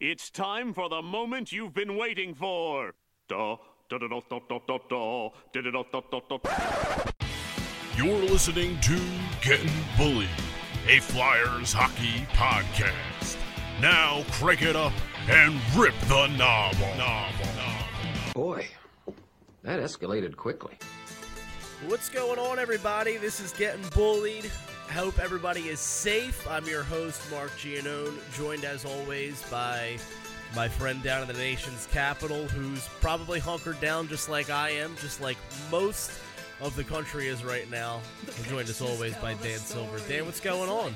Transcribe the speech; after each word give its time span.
It's 0.00 0.30
time 0.30 0.72
for 0.72 0.88
the 0.88 1.02
moment 1.02 1.52
you've 1.52 1.74
been 1.74 1.94
waiting 1.94 2.34
for. 2.34 2.94
You're 3.28 3.52
listening 8.00 8.80
to 8.80 9.00
Getting 9.42 9.70
Bullied, 9.98 10.28
a 10.88 11.00
Flyers 11.00 11.74
hockey 11.74 12.26
podcast. 12.32 13.36
Now 13.82 14.24
crank 14.30 14.62
it 14.62 14.74
up 14.74 14.94
and 15.28 15.60
rip 15.76 15.92
the 16.08 16.28
knob. 16.28 16.76
Boy, 18.32 18.68
that 19.64 19.80
escalated 19.80 20.34
quickly. 20.34 20.78
What's 21.88 22.08
going 22.08 22.38
on, 22.38 22.58
everybody? 22.58 23.18
This 23.18 23.38
is 23.38 23.52
Getting 23.52 23.86
Bullied. 23.90 24.50
Hope 24.92 25.20
everybody 25.20 25.68
is 25.68 25.78
safe. 25.78 26.46
I'm 26.48 26.66
your 26.66 26.82
host, 26.82 27.22
Mark 27.30 27.52
Giannone, 27.52 28.18
joined 28.36 28.64
as 28.64 28.84
always 28.84 29.40
by 29.44 29.96
my 30.56 30.66
friend 30.66 31.00
down 31.00 31.22
in 31.22 31.28
the 31.28 31.34
nation's 31.34 31.86
capital, 31.92 32.48
who's 32.48 32.88
probably 33.00 33.38
hunkered 33.38 33.80
down 33.80 34.08
just 34.08 34.28
like 34.28 34.50
I 34.50 34.70
am, 34.70 34.96
just 35.00 35.20
like 35.20 35.36
most 35.70 36.10
of 36.60 36.74
the 36.74 36.82
country 36.82 37.28
is 37.28 37.44
right 37.44 37.70
now. 37.70 38.00
I'm 38.36 38.44
joined 38.44 38.68
as 38.68 38.82
always 38.82 39.14
by 39.18 39.34
Dan 39.34 39.60
Silver. 39.60 40.00
Dan, 40.08 40.26
what's 40.26 40.40
going 40.40 40.68
on? 40.68 40.92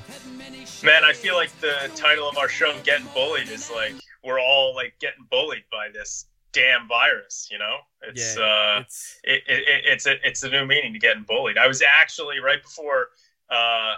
Man, 0.82 1.04
I 1.04 1.12
feel 1.12 1.36
like 1.36 1.56
the 1.60 1.88
title 1.94 2.28
of 2.28 2.36
our 2.36 2.48
show, 2.48 2.76
Getting 2.82 3.06
Bullied, 3.14 3.48
is 3.48 3.70
like 3.70 3.94
we're 4.24 4.40
all 4.40 4.74
like 4.74 4.94
getting 5.00 5.24
bullied 5.30 5.64
by 5.70 5.88
this 5.92 6.26
damn 6.52 6.88
virus, 6.88 7.48
you 7.50 7.58
know? 7.58 7.76
It's 8.02 8.36
Yeah, 8.36 8.42
uh 8.42 8.80
it's 8.80 9.20
it, 9.22 9.42
it, 9.46 9.58
it, 9.68 9.84
it's 9.86 10.06
a 10.06 10.26
it's 10.26 10.42
a 10.42 10.50
new 10.50 10.66
meaning 10.66 10.92
to 10.92 10.98
getting 10.98 11.22
bullied. 11.22 11.58
I 11.58 11.68
was 11.68 11.80
actually 11.82 12.40
right 12.40 12.62
before 12.62 13.10
uh, 13.50 13.94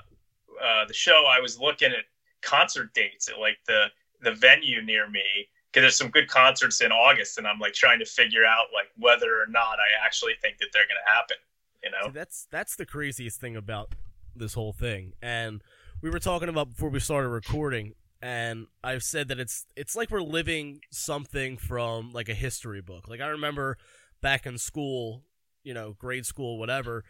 uh, 0.62 0.84
the 0.86 0.94
show. 0.94 1.24
I 1.28 1.40
was 1.40 1.58
looking 1.58 1.90
at 1.90 2.04
concert 2.42 2.94
dates 2.94 3.28
at 3.28 3.38
like 3.38 3.58
the 3.66 3.86
the 4.22 4.32
venue 4.32 4.82
near 4.82 5.08
me 5.08 5.48
because 5.72 5.82
there's 5.82 5.98
some 5.98 6.10
good 6.10 6.28
concerts 6.28 6.80
in 6.80 6.90
August, 6.90 7.38
and 7.38 7.46
I'm 7.46 7.58
like 7.58 7.74
trying 7.74 7.98
to 7.98 8.06
figure 8.06 8.44
out 8.44 8.66
like 8.72 8.88
whether 8.96 9.40
or 9.40 9.46
not 9.48 9.78
I 9.78 10.04
actually 10.04 10.32
think 10.40 10.58
that 10.58 10.68
they're 10.72 10.86
going 10.86 11.00
to 11.04 11.12
happen. 11.12 11.36
You 11.82 11.90
know? 11.90 12.06
See, 12.06 12.18
that's 12.18 12.46
that's 12.50 12.76
the 12.76 12.86
craziest 12.86 13.40
thing 13.40 13.56
about 13.56 13.94
this 14.34 14.54
whole 14.54 14.72
thing. 14.72 15.12
And 15.20 15.62
we 16.02 16.10
were 16.10 16.18
talking 16.18 16.48
about 16.48 16.70
before 16.70 16.88
we 16.88 17.00
started 17.00 17.28
recording, 17.28 17.94
and 18.22 18.66
I've 18.82 19.02
said 19.02 19.28
that 19.28 19.38
it's 19.38 19.66
it's 19.76 19.94
like 19.94 20.10
we're 20.10 20.22
living 20.22 20.80
something 20.90 21.58
from 21.58 22.12
like 22.12 22.28
a 22.28 22.34
history 22.34 22.80
book. 22.80 23.08
Like 23.08 23.20
I 23.20 23.28
remember 23.28 23.76
back 24.22 24.46
in 24.46 24.58
school, 24.58 25.24
you 25.62 25.74
know, 25.74 25.94
grade 25.98 26.26
school, 26.26 26.58
whatever. 26.58 27.04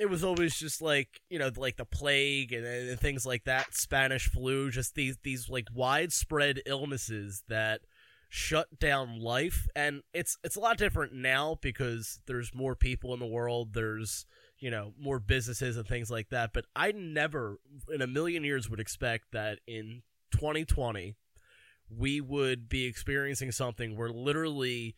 It 0.00 0.08
was 0.08 0.24
always 0.24 0.56
just 0.56 0.80
like 0.80 1.20
you 1.28 1.38
know, 1.38 1.50
like 1.56 1.76
the 1.76 1.84
plague 1.84 2.52
and, 2.52 2.64
and 2.64 2.98
things 2.98 3.26
like 3.26 3.44
that, 3.44 3.74
Spanish 3.74 4.28
flu, 4.28 4.70
just 4.70 4.94
these 4.94 5.18
these 5.22 5.48
like 5.48 5.68
widespread 5.74 6.62
illnesses 6.66 7.44
that 7.48 7.82
shut 8.30 8.78
down 8.78 9.20
life. 9.20 9.68
And 9.76 10.02
it's 10.14 10.38
it's 10.42 10.56
a 10.56 10.60
lot 10.60 10.78
different 10.78 11.12
now 11.12 11.58
because 11.60 12.20
there's 12.26 12.54
more 12.54 12.74
people 12.74 13.12
in 13.12 13.20
the 13.20 13.26
world 13.26 13.74
there's 13.74 14.24
you 14.60 14.70
know 14.70 14.94
more 14.98 15.18
businesses 15.18 15.76
and 15.76 15.86
things 15.86 16.10
like 16.10 16.30
that. 16.30 16.52
But 16.54 16.64
i 16.74 16.92
never 16.92 17.58
in 17.92 18.00
a 18.00 18.06
million 18.06 18.44
years 18.44 18.70
would 18.70 18.80
expect 18.80 19.32
that 19.32 19.58
in 19.66 20.02
2020 20.32 21.16
we 21.90 22.20
would 22.20 22.68
be 22.68 22.86
experiencing 22.86 23.50
something 23.50 23.96
where 23.96 24.10
literally 24.10 24.94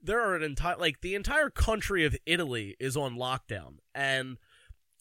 there 0.00 0.20
are 0.20 0.36
an 0.36 0.42
entire 0.44 0.76
like 0.76 1.00
the 1.00 1.16
entire 1.16 1.50
country 1.50 2.04
of 2.04 2.16
italy 2.24 2.76
is 2.78 2.96
on 2.96 3.16
lockdown. 3.16 3.78
And 3.94 4.36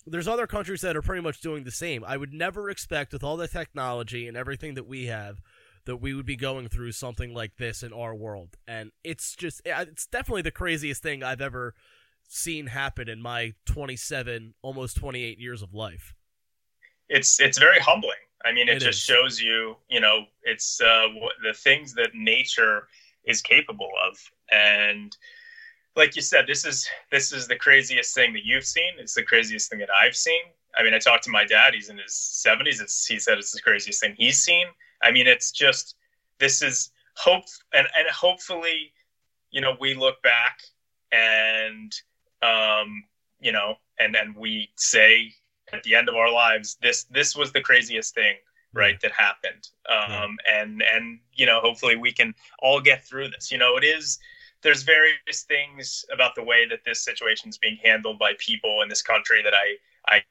there's 0.07 0.27
other 0.27 0.47
countries 0.47 0.81
that 0.81 0.95
are 0.95 1.01
pretty 1.01 1.21
much 1.21 1.41
doing 1.41 1.63
the 1.63 1.71
same 1.71 2.03
i 2.05 2.15
would 2.17 2.33
never 2.33 2.69
expect 2.69 3.13
with 3.13 3.23
all 3.23 3.37
the 3.37 3.47
technology 3.47 4.27
and 4.27 4.37
everything 4.37 4.75
that 4.75 4.87
we 4.87 5.05
have 5.05 5.39
that 5.85 5.97
we 5.97 6.13
would 6.13 6.25
be 6.25 6.35
going 6.35 6.67
through 6.67 6.91
something 6.91 7.33
like 7.33 7.57
this 7.57 7.83
in 7.83 7.93
our 7.93 8.15
world 8.15 8.57
and 8.67 8.91
it's 9.03 9.35
just 9.35 9.61
it's 9.65 10.07
definitely 10.07 10.41
the 10.41 10.51
craziest 10.51 11.01
thing 11.01 11.23
i've 11.23 11.41
ever 11.41 11.73
seen 12.27 12.67
happen 12.67 13.07
in 13.07 13.21
my 13.21 13.53
27 13.65 14.55
almost 14.61 14.97
28 14.97 15.39
years 15.39 15.61
of 15.61 15.73
life 15.73 16.13
it's 17.09 17.39
it's 17.39 17.57
very 17.57 17.79
humbling. 17.79 18.13
I 18.43 18.51
mean, 18.51 18.67
it, 18.67 18.77
It 18.77 18.79
just 18.79 18.99
is. 18.99 19.03
shows 19.03 19.39
you, 19.41 19.77
you 19.89 19.99
know, 19.99 20.25
it's 20.43 20.79
uh, 20.81 21.07
the 21.43 21.53
things 21.53 21.93
that 21.95 22.09
nature 22.13 22.87
is 23.25 23.41
capable 23.41 23.89
of, 24.07 24.17
and 24.51 25.15
like 25.95 26.15
you 26.15 26.21
said, 26.21 26.45
this 26.47 26.65
is 26.65 26.87
this 27.11 27.31
is 27.31 27.47
the 27.47 27.55
craziest 27.55 28.13
thing 28.13 28.33
that 28.33 28.45
you've 28.45 28.65
seen. 28.65 28.93
It's 28.97 29.13
the 29.13 29.23
craziest 29.23 29.69
thing 29.69 29.79
that 29.79 29.89
I've 30.01 30.15
seen. 30.15 30.41
I 30.77 30.83
mean, 30.83 30.93
I 30.93 30.99
talked 30.99 31.23
to 31.25 31.29
my 31.29 31.45
dad; 31.45 31.73
he's 31.73 31.89
in 31.89 31.97
his 31.97 32.15
seventies. 32.15 32.79
He 33.07 33.19
said 33.19 33.37
it's 33.37 33.51
the 33.51 33.61
craziest 33.61 34.01
thing 34.01 34.15
he's 34.17 34.41
seen. 34.41 34.67
I 35.01 35.11
mean, 35.11 35.27
it's 35.27 35.51
just 35.51 35.95
this 36.39 36.61
is 36.61 36.91
hope, 37.15 37.45
and 37.73 37.87
and 37.97 38.07
hopefully, 38.09 38.91
you 39.51 39.61
know, 39.61 39.75
we 39.79 39.93
look 39.93 40.21
back 40.21 40.59
and 41.11 41.93
um, 42.41 43.03
you 43.39 43.51
know, 43.51 43.75
and 43.99 44.15
and 44.15 44.35
we 44.35 44.69
say 44.75 45.33
at 45.73 45.83
the 45.83 45.95
end 45.95 46.09
of 46.09 46.15
our 46.15 46.31
lives, 46.31 46.77
this 46.81 47.05
this 47.05 47.35
was 47.35 47.51
the 47.51 47.61
craziest 47.61 48.13
thing, 48.13 48.35
right, 48.73 48.99
that 49.01 49.11
happened. 49.11 49.69
Um, 49.89 50.37
and 50.51 50.83
and 50.83 51.19
you 51.33 51.45
know, 51.45 51.59
hopefully 51.61 51.95
we 51.95 52.11
can 52.11 52.33
all 52.59 52.81
get 52.81 53.05
through 53.05 53.29
this. 53.29 53.51
You 53.51 53.57
know, 53.57 53.77
it 53.77 53.83
is 53.83 54.19
there's 54.65 54.81
various 54.81 55.43
things 55.43 56.03
about 56.11 56.33
the 56.33 56.43
way 56.43 56.67
that 56.67 56.79
this 56.83 57.05
situation 57.05 57.49
is 57.49 57.57
being 57.59 57.77
handled 57.83 58.17
by 58.17 58.33
people 58.39 58.81
in 58.81 58.89
this 58.89 59.03
country 59.03 59.43
that 59.43 59.53
I 59.53 59.77
I 60.07 60.23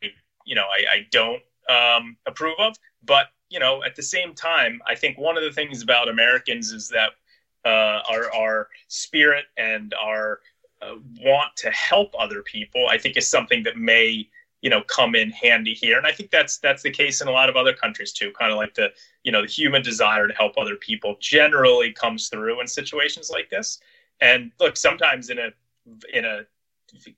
you 0.45 0.57
know 0.57 0.65
I, 0.65 0.97
I 0.97 1.07
don't 1.11 1.43
um, 1.69 2.17
approve 2.27 2.57
of, 2.59 2.77
but 3.05 3.29
you 3.49 3.61
know, 3.61 3.85
at 3.85 3.95
the 3.95 4.03
same 4.03 4.35
time, 4.35 4.83
I 4.89 4.97
think 4.97 5.17
one 5.17 5.37
of 5.37 5.45
the 5.45 5.53
things 5.53 5.83
about 5.83 6.09
Americans 6.09 6.73
is 6.73 6.89
that 6.89 7.11
uh, 7.65 8.03
our 8.11 8.35
our 8.35 8.69
spirit 8.89 9.45
and 9.57 9.95
our 9.95 10.41
uh, 10.83 10.97
want 11.21 11.55
to 11.59 11.71
help 11.71 12.13
other 12.19 12.43
people, 12.43 12.89
I 12.89 12.99
think, 12.99 13.17
is 13.17 13.31
something 13.31 13.63
that 13.63 13.77
may 13.77 14.29
you 14.63 14.71
know 14.71 14.83
come 14.83 15.15
in 15.15 15.31
handy 15.31 15.75
here. 15.75 15.97
And 15.97 16.07
i 16.09 16.13
think 16.13 16.31
that's 16.31 16.59
that's 16.59 16.83
the 16.83 16.91
case 16.91 17.21
in 17.21 17.29
a 17.29 17.31
lot 17.31 17.49
of 17.49 17.55
other 17.55 17.73
countries 17.73 18.13
too. 18.13 18.33
Kind 18.33 18.51
of 18.51 18.59
like 18.59 18.75
the 18.75 18.93
you 19.23 19.31
know 19.31 19.43
the 19.43 19.49
human 19.49 19.83
desire 19.83 20.27
to 20.27 20.35
help 20.35 20.59
other 20.59 20.75
people 20.75 21.17
generally 21.21 21.93
comes 21.93 22.29
through 22.29 22.61
in 22.61 22.67
situations 22.67 23.31
like 23.31 23.49
this 23.49 23.79
and 24.21 24.51
look 24.61 24.77
sometimes 24.77 25.31
in 25.31 25.39
a 25.39 25.51
in 26.13 26.25
a 26.25 26.43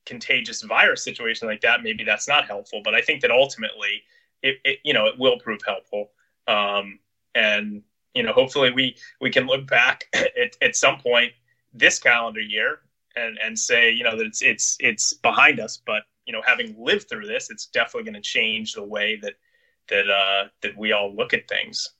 contagious 0.07 0.63
virus 0.63 1.05
situation 1.05 1.47
like 1.47 1.61
that 1.61 1.83
maybe 1.83 2.03
that's 2.03 2.27
not 2.27 2.47
helpful 2.47 2.81
but 2.83 2.95
i 2.95 3.01
think 3.01 3.21
that 3.21 3.31
ultimately 3.31 4.03
it, 4.43 4.57
it 4.65 4.79
you 4.85 4.93
know 4.93 5.07
it 5.07 5.19
will 5.19 5.39
prove 5.39 5.61
helpful. 5.67 6.11
Um 6.47 6.99
and 7.35 7.83
you 8.15 8.23
know 8.23 8.33
hopefully 8.33 8.71
we 8.71 8.97
we 9.21 9.31
can 9.31 9.47
look 9.47 9.67
back 9.67 10.05
at, 10.15 10.57
at 10.63 10.77
some 10.77 10.99
point 10.99 11.33
this 11.75 11.99
calendar 11.99 12.41
year 12.41 12.81
and 13.17 13.39
and 13.43 13.59
say 13.59 13.91
you 13.91 14.05
know 14.05 14.17
that 14.17 14.27
it's 14.27 14.43
it's 14.43 14.77
it's 14.81 15.13
behind 15.15 15.61
us 15.61 15.83
but 15.85 16.05
you 16.25 16.33
know 16.33 16.43
having 16.47 16.75
lived 16.79 17.09
through 17.09 17.27
this 17.27 17.51
it's 17.51 17.67
definitely 17.67 18.05
going 18.05 18.23
to 18.23 18.29
change 18.29 18.73
the 18.73 18.83
way 18.83 19.17
that 19.21 19.35
that 19.89 20.09
uh 20.09 20.49
that 20.63 20.77
we 20.77 20.93
all 20.93 21.15
look 21.15 21.35
at 21.35 21.49
things 21.49 21.91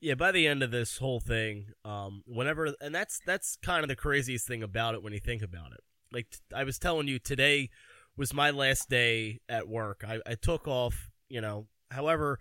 yeah 0.00 0.14
by 0.14 0.32
the 0.32 0.46
end 0.46 0.62
of 0.62 0.70
this 0.70 0.98
whole 0.98 1.20
thing 1.20 1.66
um 1.84 2.22
whenever 2.26 2.74
and 2.80 2.94
that's 2.94 3.20
that's 3.26 3.56
kind 3.62 3.82
of 3.82 3.88
the 3.88 3.96
craziest 3.96 4.46
thing 4.46 4.62
about 4.62 4.94
it 4.94 5.02
when 5.02 5.12
you 5.12 5.20
think 5.20 5.42
about 5.42 5.72
it. 5.72 5.80
Like 6.12 6.30
t- 6.30 6.38
i 6.54 6.64
was 6.64 6.78
telling 6.78 7.08
you 7.08 7.18
today 7.18 7.70
was 8.16 8.34
my 8.34 8.50
last 8.50 8.88
day 8.88 9.40
at 9.48 9.68
work. 9.68 10.04
I, 10.06 10.20
I 10.26 10.34
took 10.34 10.66
off 10.66 11.10
you 11.28 11.40
know 11.40 11.66
however 11.90 12.38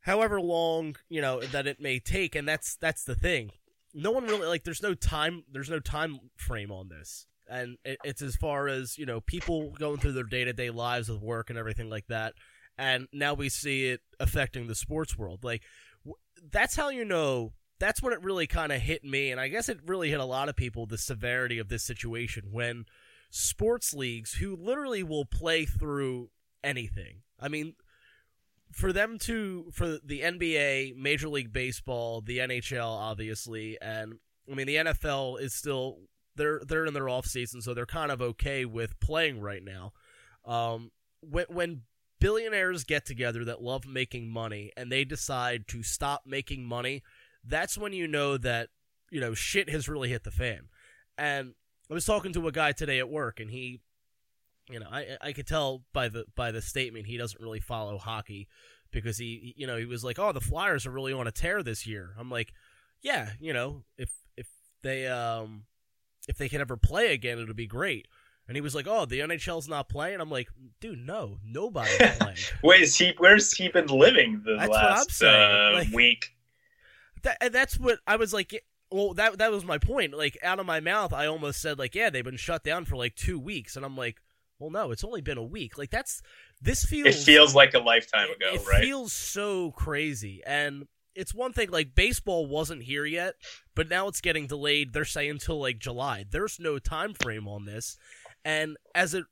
however 0.00 0.40
long 0.40 0.96
you 1.08 1.20
know 1.20 1.40
that 1.40 1.66
it 1.66 1.80
may 1.80 1.98
take 1.98 2.34
and 2.34 2.48
that's 2.48 2.76
that's 2.76 3.04
the 3.04 3.14
thing. 3.14 3.50
No 3.94 4.10
one 4.10 4.26
really 4.26 4.46
like 4.46 4.64
there's 4.64 4.82
no 4.82 4.94
time 4.94 5.44
there's 5.50 5.70
no 5.70 5.80
time 5.80 6.18
frame 6.36 6.70
on 6.70 6.88
this. 6.88 7.26
And 7.48 7.78
it, 7.84 7.98
it's 8.02 8.22
as 8.22 8.34
far 8.34 8.68
as 8.68 8.98
you 8.98 9.06
know 9.06 9.20
people 9.20 9.70
going 9.78 9.98
through 9.98 10.12
their 10.12 10.24
day-to-day 10.24 10.70
lives 10.70 11.08
with 11.08 11.22
work 11.22 11.48
and 11.48 11.58
everything 11.58 11.88
like 11.88 12.06
that. 12.08 12.34
And 12.78 13.08
now 13.12 13.32
we 13.34 13.48
see 13.48 13.86
it 13.88 14.00
affecting 14.20 14.66
the 14.66 14.74
sports 14.74 15.16
world. 15.16 15.44
Like 15.44 15.62
that's 16.50 16.76
how 16.76 16.88
you 16.88 17.04
know 17.04 17.52
that's 17.78 18.02
when 18.02 18.12
it 18.12 18.22
really 18.22 18.46
kind 18.46 18.72
of 18.72 18.80
hit 18.80 19.04
me 19.04 19.30
and 19.30 19.40
i 19.40 19.48
guess 19.48 19.68
it 19.68 19.78
really 19.86 20.10
hit 20.10 20.20
a 20.20 20.24
lot 20.24 20.48
of 20.48 20.56
people 20.56 20.86
the 20.86 20.98
severity 20.98 21.58
of 21.58 21.68
this 21.68 21.84
situation 21.84 22.44
when 22.50 22.84
sports 23.30 23.92
leagues 23.92 24.34
who 24.34 24.56
literally 24.56 25.02
will 25.02 25.24
play 25.24 25.64
through 25.64 26.30
anything 26.62 27.22
i 27.40 27.48
mean 27.48 27.74
for 28.72 28.92
them 28.92 29.18
to 29.18 29.70
for 29.72 29.98
the 30.04 30.20
NBA, 30.20 30.96
Major 30.96 31.28
League 31.28 31.52
Baseball, 31.52 32.20
the 32.20 32.38
NHL 32.38 32.86
obviously, 32.86 33.78
and 33.80 34.18
I 34.50 34.54
mean 34.54 34.66
the 34.66 34.76
NFL 34.76 35.40
is 35.40 35.54
still 35.54 36.00
they're 36.34 36.60
they're 36.66 36.86
in 36.86 36.94
their 36.94 37.08
off 37.08 37.26
season, 37.26 37.62
so 37.62 37.74
they're 37.74 37.86
kind 37.86 38.10
of 38.10 38.20
okay 38.20 38.64
with 38.64 38.98
playing 39.00 39.40
right 39.40 39.62
now. 39.62 39.92
Um, 40.44 40.90
when 41.20 41.46
when 41.48 41.82
billionaires 42.26 42.82
get 42.82 43.06
together 43.06 43.44
that 43.44 43.62
love 43.62 43.86
making 43.86 44.28
money 44.28 44.72
and 44.76 44.90
they 44.90 45.04
decide 45.04 45.68
to 45.68 45.84
stop 45.84 46.22
making 46.26 46.64
money, 46.64 47.04
that's 47.44 47.78
when 47.78 47.92
you 47.92 48.08
know 48.08 48.36
that 48.36 48.68
you 49.12 49.20
know 49.20 49.32
shit 49.32 49.70
has 49.70 49.88
really 49.88 50.08
hit 50.08 50.24
the 50.24 50.32
fan. 50.32 50.62
And 51.16 51.54
I 51.88 51.94
was 51.94 52.04
talking 52.04 52.32
to 52.32 52.48
a 52.48 52.52
guy 52.52 52.72
today 52.72 52.98
at 52.98 53.08
work, 53.08 53.38
and 53.38 53.48
he 53.48 53.80
you 54.68 54.80
know, 54.80 54.88
I 54.90 55.16
I 55.20 55.32
could 55.32 55.46
tell 55.46 55.84
by 55.92 56.08
the 56.08 56.24
by 56.34 56.50
the 56.50 56.60
statement 56.60 57.06
he 57.06 57.16
doesn't 57.16 57.40
really 57.40 57.60
follow 57.60 57.96
hockey 57.96 58.48
because 58.90 59.18
he 59.18 59.54
you 59.56 59.68
know 59.68 59.76
he 59.76 59.86
was 59.86 60.02
like, 60.02 60.18
oh, 60.18 60.32
the 60.32 60.40
Flyers 60.40 60.84
are 60.84 60.90
really 60.90 61.12
on 61.12 61.28
a 61.28 61.32
tear 61.32 61.62
this 61.62 61.86
year. 61.86 62.10
I'm 62.18 62.28
like, 62.28 62.52
yeah, 63.02 63.30
you 63.38 63.52
know, 63.52 63.84
if 63.96 64.10
if 64.36 64.48
they 64.82 65.06
um 65.06 65.66
if 66.26 66.36
they 66.38 66.48
can 66.48 66.60
ever 66.60 66.76
play 66.76 67.12
again, 67.12 67.38
it'll 67.38 67.54
be 67.54 67.68
great. 67.68 68.08
And 68.48 68.56
he 68.56 68.60
was 68.60 68.74
like, 68.74 68.86
"Oh, 68.88 69.04
the 69.06 69.20
NHL's 69.20 69.68
not 69.68 69.88
playing." 69.88 70.20
I'm 70.20 70.30
like, 70.30 70.48
"Dude, 70.80 71.04
no, 71.04 71.38
nobody's 71.44 71.96
playing." 72.18 72.36
Wait, 72.62 72.82
is 72.82 72.96
he? 72.96 73.12
Where's 73.18 73.52
he 73.52 73.68
been 73.68 73.86
living 73.88 74.42
the 74.44 74.56
That's 74.56 74.68
what 74.68 74.78
I'm 74.84 74.90
last 74.94 75.10
saying. 75.12 75.34
uh, 75.34 75.72
Like- 75.74 75.92
week? 75.92 76.32
that, 77.22 77.52
that's 77.52 77.78
what 77.78 77.98
I 78.06 78.16
was 78.16 78.32
like. 78.32 78.62
Well, 78.90 79.14
that 79.14 79.38
that 79.38 79.50
was 79.50 79.64
my 79.64 79.78
point. 79.78 80.14
Like 80.14 80.38
out 80.44 80.60
of 80.60 80.66
my 80.66 80.78
mouth, 80.78 81.12
I 81.12 81.26
almost 81.26 81.60
said 81.60 81.78
like, 81.78 81.94
"Yeah, 81.94 82.08
they've 82.10 82.24
been 82.24 82.36
shut 82.36 82.62
down 82.62 82.84
for 82.84 82.96
like 82.96 83.16
two 83.16 83.38
weeks," 83.38 83.74
and 83.74 83.84
I'm 83.84 83.96
like, 83.96 84.18
"Well, 84.60 84.70
no, 84.70 84.92
it's 84.92 85.02
only 85.02 85.20
been 85.22 85.38
a 85.38 85.42
week." 85.42 85.76
Like 85.76 85.90
that's 85.90 86.22
this 86.62 86.84
feels 86.84 87.08
It 87.08 87.14
feels 87.24 87.52
like 87.54 87.74
a 87.74 87.80
lifetime 87.80 88.28
ago, 88.30 88.50
it 88.54 88.66
right? 88.66 88.80
feels 88.84 89.12
so 89.12 89.72
crazy, 89.72 90.40
and 90.46 90.86
it's 91.16 91.34
one 91.34 91.52
thing 91.52 91.70
like 91.70 91.96
baseball 91.96 92.46
wasn't 92.46 92.84
here 92.84 93.04
yet, 93.04 93.34
but 93.74 93.88
now 93.88 94.06
it's 94.06 94.20
getting 94.20 94.46
delayed. 94.46 94.92
They're 94.92 95.04
saying 95.04 95.30
until 95.30 95.58
like 95.60 95.80
July. 95.80 96.24
There's 96.30 96.60
no 96.60 96.78
time 96.78 97.12
frame 97.12 97.48
on 97.48 97.64
this, 97.64 97.96
and 98.46 98.76
as 98.94 99.12
it 99.12 99.24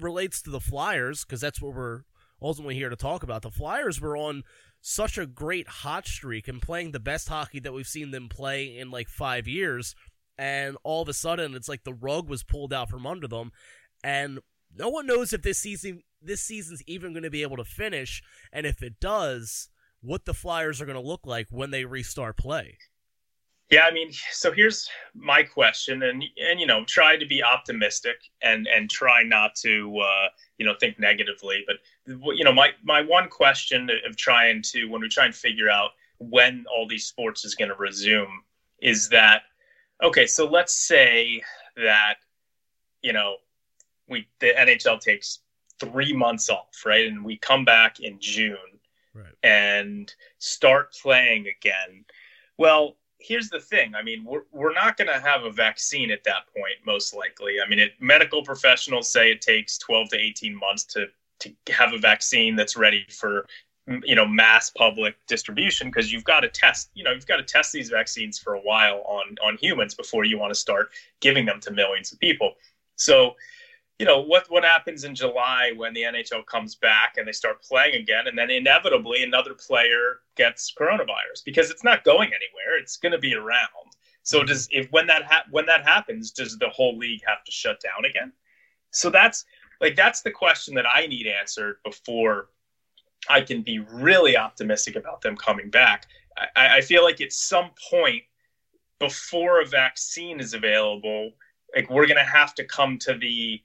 relates 0.00 0.40
to 0.40 0.50
the 0.50 0.58
Flyers, 0.58 1.24
because 1.24 1.42
that's 1.42 1.60
what 1.60 1.74
we're 1.74 2.04
ultimately 2.40 2.74
here 2.74 2.88
to 2.88 2.96
talk 2.96 3.22
about. 3.22 3.42
The 3.42 3.50
Flyers 3.50 4.00
were 4.00 4.16
on 4.16 4.44
such 4.80 5.18
a 5.18 5.26
great 5.26 5.68
hot 5.68 6.06
streak 6.06 6.48
and 6.48 6.62
playing 6.62 6.90
the 6.90 6.98
best 6.98 7.28
hockey 7.28 7.60
that 7.60 7.74
we've 7.74 7.86
seen 7.86 8.12
them 8.12 8.30
play 8.30 8.78
in 8.78 8.90
like 8.90 9.08
five 9.08 9.46
years, 9.46 9.94
and 10.38 10.78
all 10.84 11.02
of 11.02 11.08
a 11.10 11.12
sudden 11.12 11.54
it's 11.54 11.68
like 11.68 11.84
the 11.84 11.92
rug 11.92 12.30
was 12.30 12.42
pulled 12.42 12.72
out 12.72 12.88
from 12.88 13.06
under 13.06 13.28
them, 13.28 13.52
and 14.02 14.38
no 14.74 14.88
one 14.88 15.06
knows 15.06 15.34
if 15.34 15.42
this 15.42 15.58
season 15.58 16.02
this 16.22 16.40
season's 16.40 16.82
even 16.86 17.12
going 17.12 17.24
to 17.24 17.30
be 17.30 17.42
able 17.42 17.58
to 17.58 17.64
finish, 17.64 18.22
and 18.54 18.64
if 18.64 18.82
it 18.82 18.98
does, 19.00 19.68
what 20.00 20.24
the 20.24 20.32
Flyers 20.32 20.80
are 20.80 20.86
going 20.86 21.00
to 21.00 21.06
look 21.06 21.26
like 21.26 21.48
when 21.50 21.72
they 21.72 21.84
restart 21.84 22.38
play. 22.38 22.78
Yeah, 23.72 23.84
I 23.84 23.90
mean, 23.90 24.10
so 24.30 24.52
here's 24.52 24.86
my 25.14 25.42
question, 25.42 26.02
and 26.02 26.22
and 26.36 26.60
you 26.60 26.66
know, 26.66 26.84
try 26.84 27.16
to 27.16 27.24
be 27.24 27.42
optimistic 27.42 28.16
and 28.42 28.66
and 28.66 28.90
try 28.90 29.22
not 29.22 29.54
to 29.62 29.98
uh, 29.98 30.28
you 30.58 30.66
know 30.66 30.74
think 30.78 30.98
negatively. 30.98 31.64
But 31.66 31.76
you 32.36 32.44
know, 32.44 32.52
my 32.52 32.72
my 32.84 33.00
one 33.00 33.30
question 33.30 33.88
of 34.06 34.14
trying 34.18 34.60
to 34.72 34.84
when 34.90 35.00
we 35.00 35.08
try 35.08 35.24
and 35.24 35.34
figure 35.34 35.70
out 35.70 35.92
when 36.18 36.66
all 36.70 36.86
these 36.86 37.06
sports 37.06 37.46
is 37.46 37.54
going 37.54 37.70
to 37.70 37.74
resume 37.76 38.42
is 38.82 39.08
that 39.08 39.44
okay? 40.02 40.26
So 40.26 40.46
let's 40.46 40.74
say 40.74 41.42
that 41.76 42.16
you 43.00 43.14
know 43.14 43.36
we 44.06 44.28
the 44.40 44.52
NHL 44.52 45.00
takes 45.00 45.38
three 45.80 46.12
months 46.12 46.50
off, 46.50 46.84
right, 46.84 47.06
and 47.06 47.24
we 47.24 47.38
come 47.38 47.64
back 47.64 48.00
in 48.00 48.18
June 48.20 48.58
Right. 49.14 49.34
and 49.42 50.10
start 50.38 50.94
playing 50.94 51.46
again. 51.46 52.06
Well, 52.56 52.96
here's 53.22 53.48
the 53.48 53.60
thing. 53.60 53.94
I 53.94 54.02
mean, 54.02 54.24
we're, 54.24 54.42
we're 54.52 54.72
not 54.72 54.96
going 54.96 55.08
to 55.08 55.20
have 55.20 55.44
a 55.44 55.50
vaccine 55.50 56.10
at 56.10 56.24
that 56.24 56.46
point, 56.54 56.74
most 56.84 57.14
likely. 57.14 57.56
I 57.64 57.68
mean, 57.68 57.78
it, 57.78 57.92
medical 58.00 58.42
professionals 58.42 59.10
say 59.10 59.30
it 59.30 59.40
takes 59.40 59.78
12 59.78 60.10
to 60.10 60.18
18 60.18 60.54
months 60.54 60.84
to, 60.84 61.06
to 61.40 61.52
have 61.72 61.92
a 61.92 61.98
vaccine 61.98 62.56
that's 62.56 62.76
ready 62.76 63.06
for, 63.08 63.46
you 64.04 64.14
know, 64.14 64.26
mass 64.26 64.70
public 64.70 65.16
distribution 65.26 65.88
because 65.88 66.12
you've 66.12 66.24
got 66.24 66.40
to 66.40 66.48
test, 66.48 66.90
you 66.94 67.04
know, 67.04 67.12
you've 67.12 67.26
got 67.26 67.36
to 67.36 67.44
test 67.44 67.72
these 67.72 67.88
vaccines 67.88 68.38
for 68.38 68.54
a 68.54 68.60
while 68.60 69.02
on, 69.06 69.36
on 69.44 69.56
humans 69.58 69.94
before 69.94 70.24
you 70.24 70.38
want 70.38 70.52
to 70.52 70.58
start 70.58 70.90
giving 71.20 71.44
them 71.44 71.60
to 71.60 71.70
millions 71.70 72.12
of 72.12 72.18
people. 72.18 72.54
So, 72.96 73.36
you 73.98 74.06
know 74.06 74.20
what 74.20 74.50
what 74.50 74.64
happens 74.64 75.04
in 75.04 75.14
July 75.14 75.72
when 75.76 75.94
the 75.94 76.02
NHL 76.02 76.44
comes 76.46 76.74
back 76.74 77.16
and 77.16 77.26
they 77.26 77.32
start 77.32 77.62
playing 77.62 77.94
again, 77.94 78.26
and 78.26 78.36
then 78.36 78.50
inevitably 78.50 79.22
another 79.22 79.54
player 79.54 80.20
gets 80.36 80.72
coronavirus 80.78 81.44
because 81.44 81.70
it's 81.70 81.84
not 81.84 82.04
going 82.04 82.28
anywhere; 82.28 82.78
it's 82.80 82.96
going 82.96 83.12
to 83.12 83.18
be 83.18 83.34
around. 83.34 83.68
So 84.22 84.38
mm-hmm. 84.38 84.46
does 84.46 84.68
if 84.70 84.90
when 84.90 85.06
that 85.08 85.24
ha- 85.24 85.44
when 85.50 85.66
that 85.66 85.84
happens, 85.84 86.30
does 86.30 86.58
the 86.58 86.68
whole 86.70 86.96
league 86.96 87.22
have 87.26 87.44
to 87.44 87.52
shut 87.52 87.80
down 87.80 88.04
again? 88.04 88.32
So 88.90 89.10
that's 89.10 89.44
like 89.80 89.96
that's 89.96 90.22
the 90.22 90.30
question 90.30 90.74
that 90.74 90.86
I 90.86 91.06
need 91.06 91.26
answered 91.26 91.76
before 91.84 92.48
I 93.28 93.40
can 93.40 93.62
be 93.62 93.78
really 93.78 94.36
optimistic 94.36 94.96
about 94.96 95.20
them 95.20 95.36
coming 95.36 95.70
back. 95.70 96.06
I, 96.56 96.78
I 96.78 96.80
feel 96.80 97.04
like 97.04 97.20
at 97.20 97.32
some 97.32 97.70
point 97.90 98.22
before 98.98 99.60
a 99.60 99.66
vaccine 99.66 100.40
is 100.40 100.54
available, 100.54 101.32
like 101.74 101.90
we're 101.90 102.06
going 102.06 102.24
to 102.24 102.30
have 102.30 102.54
to 102.54 102.64
come 102.64 102.98
to 102.98 103.14
the, 103.14 103.60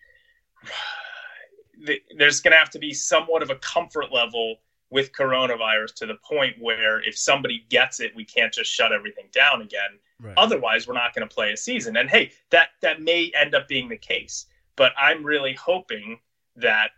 there's 2.18 2.42
going 2.42 2.51
to 2.51 2.57
have 2.57 2.69
to 2.71 2.80
be 2.80 2.94
somewhat 2.94 3.44
of 3.44 3.50
a 3.50 3.56
comfort 3.56 4.12
level 4.12 4.57
with 4.89 5.12
coronavirus 5.12 5.94
to 5.95 6.06
the 6.06 6.15
point 6.24 6.56
where 6.59 7.01
if 7.01 7.18
somebody 7.18 7.65
gets 7.69 8.00
it, 8.00 8.15
we 8.15 8.24
can't 8.24 8.54
just 8.54 8.71
shut 8.71 8.92
everything 8.92 9.25
down 9.31 9.62
again. 9.62 10.00
Right. 10.19 10.33
Otherwise, 10.38 10.88
we're 10.88 10.94
not 10.94 11.13
going 11.13 11.27
to 11.27 11.33
play 11.33 11.51
a 11.51 11.57
season. 11.57 11.98
And 11.98 12.09
hey, 12.09 12.31
that 12.51 12.69
that 12.81 13.01
may 13.01 13.31
end 13.39 13.54
up 13.54 13.68
being 13.68 13.89
the 13.89 13.98
case. 13.98 14.45
But 14.75 14.94
I'm 15.00 15.24
really 15.24 15.54
hoping 15.54 16.19
that 16.56 16.92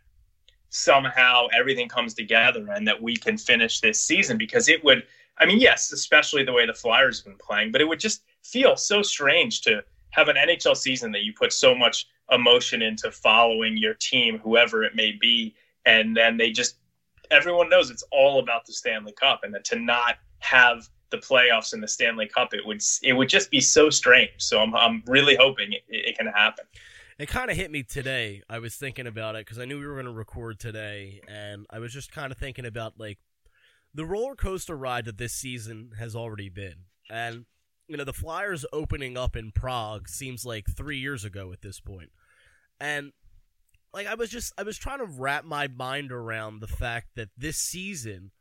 somehow 0.70 1.48
everything 1.58 1.88
comes 1.88 2.14
together 2.14 2.68
and 2.70 2.88
that 2.88 3.02
we 3.02 3.16
can 3.16 3.38
finish 3.38 3.80
this 3.80 4.02
season 4.02 4.38
because 4.38 4.70
it 4.70 4.84
would. 4.84 5.04
I 5.38 5.46
mean, 5.46 5.60
yes, 5.60 5.92
especially 5.94 6.44
the 6.44 6.52
way 6.52 6.66
the 6.66 6.74
Flyers 6.74 7.20
have 7.20 7.26
been 7.26 7.38
playing, 7.38 7.72
but 7.72 7.82
it 7.82 7.88
would 7.88 8.00
just 8.00 8.24
feel 8.44 8.76
so 8.76 9.02
strange 9.02 9.62
to 9.62 9.82
have 10.12 10.28
an 10.28 10.36
NHL 10.36 10.76
season 10.76 11.12
that 11.14 11.24
you 11.24 11.34
put 11.34 11.54
so 11.54 11.74
much 11.74 12.08
emotion 12.32 12.82
into 12.82 13.12
following 13.12 13.78
your 13.78 13.94
team, 13.96 14.40
whoever 14.40 14.84
it 14.84 14.96
may 14.96 15.12
be, 15.20 15.56
and 15.86 16.16
then 16.16 16.38
they 16.38 16.52
just 16.52 16.76
everyone 17.32 17.70
knows 17.70 17.90
it's 17.90 18.04
all 18.12 18.40
about 18.40 18.66
the 18.66 18.74
Stanley 18.74 19.14
Cup, 19.14 19.42
and 19.44 19.54
that 19.54 19.66
to 19.66 19.80
not 19.80 20.16
have 20.40 20.90
the 21.12 21.18
playoffs 21.18 21.74
in 21.74 21.82
the 21.82 21.88
Stanley 21.88 22.28
Cup, 22.28 22.54
it 22.54 22.66
would 22.66 22.82
it 23.04 23.14
would 23.14 23.30
just 23.30 23.52
be 23.52 23.62
so 23.62 23.90
strange. 23.90 24.32
So 24.38 24.60
I'm 24.60 24.76
I'm 24.76 25.04
really 25.08 25.36
hoping 25.36 25.74
it, 25.74 25.84
it 25.88 26.18
can 26.18 26.28
happen. 26.28 26.66
It 27.18 27.28
kind 27.28 27.52
of 27.52 27.58
hit 27.58 27.70
me 27.70 27.84
today. 27.84 28.44
I 28.50 28.60
was 28.60 28.76
thinking 28.76 29.06
about 29.06 29.36
it 29.36 29.46
because 29.46 29.60
I 29.60 29.66
knew 29.66 29.78
we 29.80 29.86
were 29.86 29.96
going 29.96 30.06
to 30.06 30.12
record 30.12 30.60
today, 30.60 31.22
and 31.28 31.66
I 31.70 31.80
was 31.80 31.94
just 31.94 32.12
kind 32.12 32.32
of 32.32 32.38
thinking 32.38 32.66
about 32.66 32.94
like 32.98 33.20
the 33.94 34.06
roller 34.06 34.36
coaster 34.36 34.78
ride 34.78 35.06
that 35.06 35.18
this 35.18 35.34
season 35.34 35.92
has 36.00 36.16
already 36.16 36.50
been, 36.50 36.86
and 37.10 37.46
you 37.90 37.98
know 37.98 38.04
the 38.04 38.14
Flyers 38.14 38.66
opening 38.72 39.18
up 39.18 39.36
in 39.36 39.52
Prague 39.52 40.08
seems 40.08 40.46
like 40.46 40.68
three 40.70 41.00
years 41.00 41.26
ago 41.26 41.52
at 41.52 41.62
this 41.62 41.80
point, 41.80 42.12
and 42.80 43.12
like 43.94 44.08
I 44.08 44.14
was 44.14 44.30
just 44.30 44.54
I 44.58 44.64
was 44.64 44.78
trying 44.78 45.00
to 45.00 45.06
wrap 45.06 45.44
my 45.44 45.68
mind 45.68 46.12
around 46.12 46.62
the 46.62 46.68
fact 46.68 47.16
that 47.16 47.30
this 47.36 47.58
season 47.58 48.32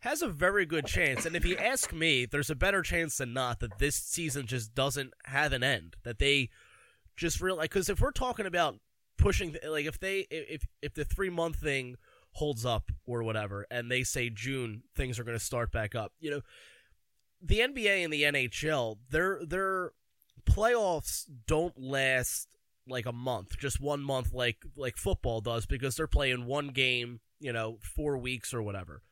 has 0.00 0.22
a 0.22 0.28
very 0.28 0.66
good 0.66 0.86
chance, 0.86 1.26
and 1.26 1.36
if 1.36 1.44
you 1.44 1.56
ask 1.56 1.92
me, 1.92 2.26
there's 2.26 2.50
a 2.50 2.54
better 2.54 2.82
chance 2.82 3.18
than 3.18 3.32
not 3.32 3.60
that 3.60 3.78
this 3.78 3.96
season 3.96 4.46
just 4.46 4.74
doesn't 4.74 5.12
have 5.26 5.52
an 5.52 5.62
end. 5.62 5.96
That 6.04 6.18
they 6.18 6.48
just 7.16 7.40
real 7.40 7.56
like 7.56 7.70
because 7.70 7.88
if 7.88 8.00
we're 8.00 8.12
talking 8.12 8.46
about 8.46 8.76
pushing 9.18 9.56
like 9.66 9.86
if 9.86 9.98
they 9.98 10.26
if 10.30 10.66
if 10.82 10.94
the 10.94 11.04
three 11.04 11.30
month 11.30 11.56
thing 11.56 11.96
holds 12.32 12.66
up 12.66 12.92
or 13.06 13.22
whatever 13.22 13.66
and 13.70 13.90
they 13.90 14.02
say 14.02 14.28
june 14.28 14.82
things 14.94 15.18
are 15.18 15.24
going 15.24 15.38
to 15.38 15.42
start 15.42 15.72
back 15.72 15.94
up 15.94 16.12
you 16.20 16.30
know 16.30 16.42
the 17.42 17.60
nba 17.60 18.04
and 18.04 18.12
the 18.12 18.22
nhl 18.22 18.96
their 19.10 19.40
their 19.44 19.92
playoffs 20.44 21.24
don't 21.46 21.80
last 21.80 22.48
like 22.88 23.06
a 23.06 23.12
month 23.12 23.58
just 23.58 23.80
one 23.80 24.02
month 24.02 24.32
like 24.32 24.58
like 24.76 24.96
football 24.96 25.40
does 25.40 25.66
because 25.66 25.96
they're 25.96 26.06
playing 26.06 26.46
one 26.46 26.68
game 26.68 27.20
you 27.40 27.52
know 27.52 27.78
four 27.82 28.16
weeks 28.16 28.54
or 28.54 28.62
whatever 28.62 29.02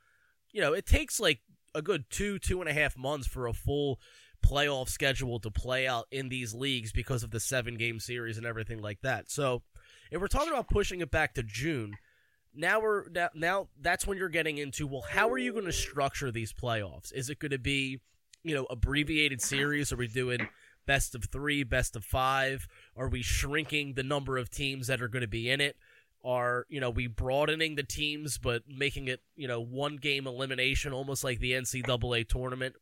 you 0.53 0.61
know 0.61 0.73
it 0.73 0.87
takes 0.87 1.19
like 1.19 1.41
a 1.75 1.83
good 1.83 2.05
two 2.09 2.39
two 2.39 2.61
and 2.61 2.71
a 2.71 2.73
half 2.73 2.97
months 2.97 3.27
for 3.27 3.47
a 3.47 3.53
full 3.53 3.99
playoff 4.45 4.89
schedule 4.89 5.41
to 5.41 5.51
play 5.51 5.87
out 5.87 6.07
in 6.11 6.29
these 6.29 6.55
leagues 6.55 6.93
because 6.93 7.23
of 7.23 7.31
the 7.31 7.41
seven 7.41 7.77
game 7.77 7.99
series 7.99 8.37
and 8.37 8.47
everything 8.47 8.81
like 8.81 9.01
that. 9.03 9.31
So, 9.31 9.63
if 10.11 10.21
we're 10.21 10.29
talking 10.29 10.51
about 10.51 10.69
pushing 10.69 11.01
it 11.01 11.11
back 11.11 11.35
to 11.35 11.43
June, 11.43 11.95
now 12.55 12.81
we're 12.81 13.09
now, 13.09 13.31
now 13.35 13.69
that's 13.81 14.07
when 14.07 14.19
you're 14.19 14.29
getting 14.29 14.59
into 14.59 14.87
well, 14.87 15.05
how 15.09 15.31
are 15.31 15.39
you 15.39 15.53
going 15.53 15.65
to 15.65 15.73
structure 15.73 16.31
these 16.31 16.53
playoffs? 16.53 17.13
Is 17.13 17.31
it 17.31 17.39
going 17.39 17.51
to 17.51 17.59
be, 17.59 18.01
you 18.45 18.55
know, 18.55 18.67
abbreviated 18.71 19.43
series? 19.43 19.93
Are 19.93 19.97
we 19.97 20.07
doing 20.07 20.49
best 20.87 21.15
of 21.15 21.25
3, 21.25 21.65
best 21.65 21.97
of 21.97 22.05
5? 22.05 22.69
Are 22.97 23.09
we 23.09 23.23
shrinking 23.23 23.95
the 23.95 24.03
number 24.03 24.39
of 24.39 24.51
teams 24.51 24.87
that 24.87 25.03
are 25.03 25.09
going 25.09 25.23
to 25.23 25.29
be 25.29 25.51
in 25.51 25.61
it? 25.61 25.77
Are, 26.25 26.67
you 26.69 26.81
know, 26.81 26.91
we 26.91 27.07
broadening 27.07 27.75
the 27.75 27.83
teams 27.83 28.39
but 28.39 28.63
making 28.69 29.09
it, 29.09 29.21
you 29.37 29.49
know, 29.49 29.61
one 29.61 29.97
game 29.97 30.27
elimination 30.27 30.93
almost 30.93 31.25
like 31.25 31.41
the 31.41 31.53
NCAA 31.53 32.29
tournament? 32.29 32.77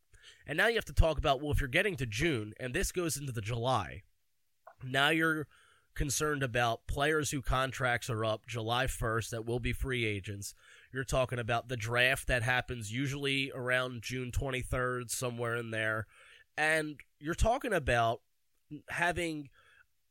And 0.46 0.56
now 0.56 0.66
you 0.68 0.74
have 0.74 0.84
to 0.86 0.92
talk 0.92 1.18
about 1.18 1.40
well, 1.40 1.52
if 1.52 1.60
you're 1.60 1.68
getting 1.68 1.96
to 1.96 2.06
June 2.06 2.52
and 2.60 2.74
this 2.74 2.92
goes 2.92 3.16
into 3.16 3.32
the 3.32 3.40
July, 3.40 4.02
now 4.84 5.10
you're 5.10 5.46
concerned 5.94 6.42
about 6.42 6.86
players 6.86 7.30
who 7.30 7.42
contracts 7.42 8.08
are 8.08 8.24
up 8.24 8.46
July 8.46 8.86
1st 8.86 9.30
that 9.30 9.46
will 9.46 9.60
be 9.60 9.72
free 9.72 10.04
agents. 10.04 10.54
You're 10.92 11.04
talking 11.04 11.38
about 11.38 11.68
the 11.68 11.76
draft 11.76 12.28
that 12.28 12.42
happens 12.42 12.92
usually 12.92 13.50
around 13.54 14.02
June 14.02 14.30
23rd, 14.30 15.10
somewhere 15.10 15.56
in 15.56 15.70
there. 15.70 16.06
And 16.58 17.00
you're 17.18 17.34
talking 17.34 17.72
about 17.72 18.20
having 18.90 19.48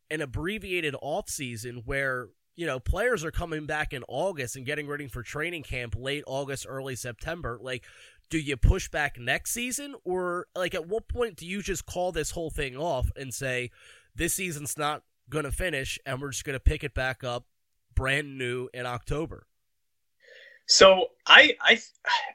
an 0.09 0.21
abbreviated 0.21 0.95
offseason 0.95 1.83
where, 1.85 2.29
you 2.55 2.65
know, 2.65 2.79
players 2.79 3.23
are 3.23 3.31
coming 3.31 3.67
back 3.67 3.93
in 3.93 4.03
August 4.07 4.55
and 4.55 4.65
getting 4.65 4.87
ready 4.87 5.07
for 5.07 5.21
training 5.21 5.63
camp 5.63 5.95
late 5.95 6.23
August, 6.25 6.65
early 6.67 6.95
September. 6.95 7.59
Like, 7.61 7.85
do 8.31 8.39
you 8.39 8.57
push 8.57 8.89
back 8.89 9.19
next 9.19 9.51
season 9.51 9.93
or 10.03 10.47
like 10.55 10.73
at 10.73 10.87
what 10.87 11.07
point 11.07 11.35
do 11.35 11.45
you 11.45 11.61
just 11.61 11.85
call 11.85 12.11
this 12.11 12.31
whole 12.31 12.49
thing 12.49 12.75
off 12.77 13.11
and 13.15 13.33
say 13.33 13.69
this 14.15 14.33
season's 14.33 14.77
not 14.77 15.03
going 15.29 15.43
to 15.43 15.51
finish 15.51 15.99
and 16.05 16.21
we're 16.21 16.31
just 16.31 16.45
going 16.45 16.55
to 16.55 16.59
pick 16.59 16.83
it 16.83 16.93
back 16.93 17.23
up 17.23 17.45
brand 17.93 18.37
new 18.37 18.69
in 18.73 18.85
October? 18.85 19.45
So 20.67 21.07
I 21.27 21.55
I 21.61 21.79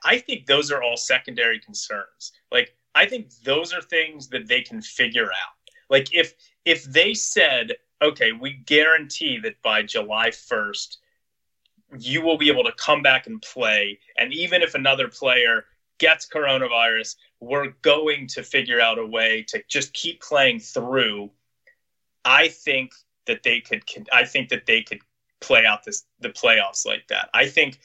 I 0.04 0.18
think 0.18 0.46
those 0.46 0.70
are 0.70 0.82
all 0.82 0.96
secondary 0.96 1.58
concerns. 1.58 2.32
Like 2.52 2.76
I 2.94 3.06
think 3.06 3.30
those 3.44 3.72
are 3.72 3.82
things 3.82 4.28
that 4.28 4.48
they 4.48 4.62
can 4.62 4.80
figure 4.82 5.26
out. 5.26 5.56
Like 5.88 6.14
if 6.14 6.34
if 6.64 6.84
they 6.84 7.14
said, 7.14 7.72
okay, 8.02 8.32
we 8.32 8.54
guarantee 8.66 9.38
that 9.38 9.60
by 9.62 9.82
July 9.82 10.30
1st 10.30 10.96
you 11.98 12.20
will 12.20 12.36
be 12.36 12.50
able 12.50 12.64
to 12.64 12.72
come 12.72 13.00
back 13.00 13.28
and 13.28 13.40
play 13.42 13.98
and 14.18 14.32
even 14.32 14.60
if 14.60 14.74
another 14.74 15.06
player 15.06 15.66
gets 15.98 16.28
coronavirus, 16.28 17.16
we're 17.40 17.68
going 17.82 18.26
to 18.28 18.42
figure 18.42 18.80
out 18.80 18.98
a 18.98 19.06
way 19.06 19.44
to 19.48 19.62
just 19.68 19.92
keep 19.94 20.20
playing 20.20 20.60
through. 20.60 21.30
I 22.24 22.48
think 22.48 22.92
that 23.26 23.42
they 23.42 23.60
could 23.60 23.82
I 24.12 24.24
think 24.24 24.48
that 24.50 24.66
they 24.66 24.82
could 24.82 25.00
play 25.40 25.64
out 25.64 25.84
this 25.84 26.04
the 26.20 26.30
playoffs 26.30 26.86
like 26.86 27.06
that. 27.08 27.28
I 27.34 27.46
think 27.46 27.78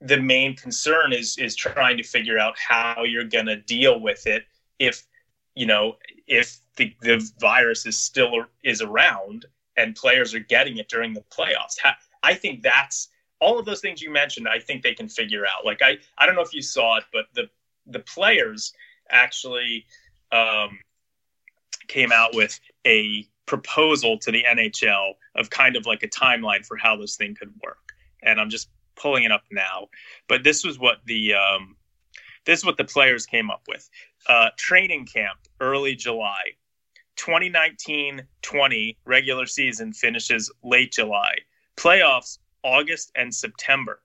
the 0.00 0.20
main 0.20 0.54
concern 0.54 1.12
is 1.12 1.38
is 1.38 1.56
trying 1.56 1.96
to 1.96 2.02
figure 2.02 2.38
out 2.38 2.54
how 2.58 3.02
you're 3.04 3.24
going 3.24 3.46
to 3.46 3.56
deal 3.56 4.00
with 4.00 4.26
it 4.26 4.44
if 4.78 5.06
you 5.54 5.66
know 5.66 5.96
if 6.26 6.58
the, 6.76 6.94
the 7.00 7.30
virus 7.40 7.86
is 7.86 7.98
still 7.98 8.44
is 8.62 8.82
around 8.82 9.46
and 9.76 9.94
players 9.94 10.34
are 10.34 10.40
getting 10.40 10.78
it 10.78 10.88
during 10.88 11.14
the 11.14 11.22
playoffs. 11.30 11.76
I 12.22 12.34
think 12.34 12.62
that's 12.62 13.08
all 13.40 13.58
of 13.58 13.66
those 13.66 13.80
things 13.80 14.00
you 14.00 14.10
mentioned 14.10 14.48
i 14.48 14.58
think 14.58 14.82
they 14.82 14.94
can 14.94 15.08
figure 15.08 15.44
out. 15.46 15.64
Like 15.64 15.82
i 15.82 15.96
i 16.18 16.26
don't 16.26 16.34
know 16.34 16.42
if 16.42 16.54
you 16.54 16.62
saw 16.62 16.96
it 16.96 17.04
but 17.12 17.26
the 17.34 17.48
the 17.86 18.00
players 18.00 18.72
actually 19.10 19.86
um, 20.32 20.78
came 21.86 22.10
out 22.10 22.34
with 22.34 22.58
a 22.84 23.28
proposal 23.46 24.18
to 24.18 24.32
the 24.32 24.44
nhl 24.44 25.12
of 25.36 25.50
kind 25.50 25.76
of 25.76 25.86
like 25.86 26.02
a 26.02 26.08
timeline 26.08 26.66
for 26.66 26.76
how 26.76 26.96
this 26.96 27.16
thing 27.16 27.34
could 27.34 27.52
work. 27.62 27.92
And 28.22 28.40
i'm 28.40 28.50
just 28.50 28.68
pulling 28.96 29.24
it 29.24 29.32
up 29.32 29.44
now, 29.50 29.88
but 30.28 30.42
this 30.42 30.64
was 30.64 30.78
what 30.78 30.98
the 31.04 31.34
um, 31.34 31.76
this 32.44 32.60
is 32.60 32.64
what 32.64 32.76
the 32.76 32.84
players 32.84 33.26
came 33.26 33.50
up 33.50 33.62
with. 33.68 33.88
Uh, 34.26 34.50
training 34.56 35.06
camp 35.06 35.38
early 35.60 35.94
July. 35.94 36.42
2019-20 37.16 38.96
regular 39.06 39.46
season 39.46 39.92
finishes 39.92 40.52
late 40.62 40.92
July. 40.92 41.34
Playoffs 41.76 42.38
August 42.62 43.10
and 43.14 43.34
September. 43.34 44.00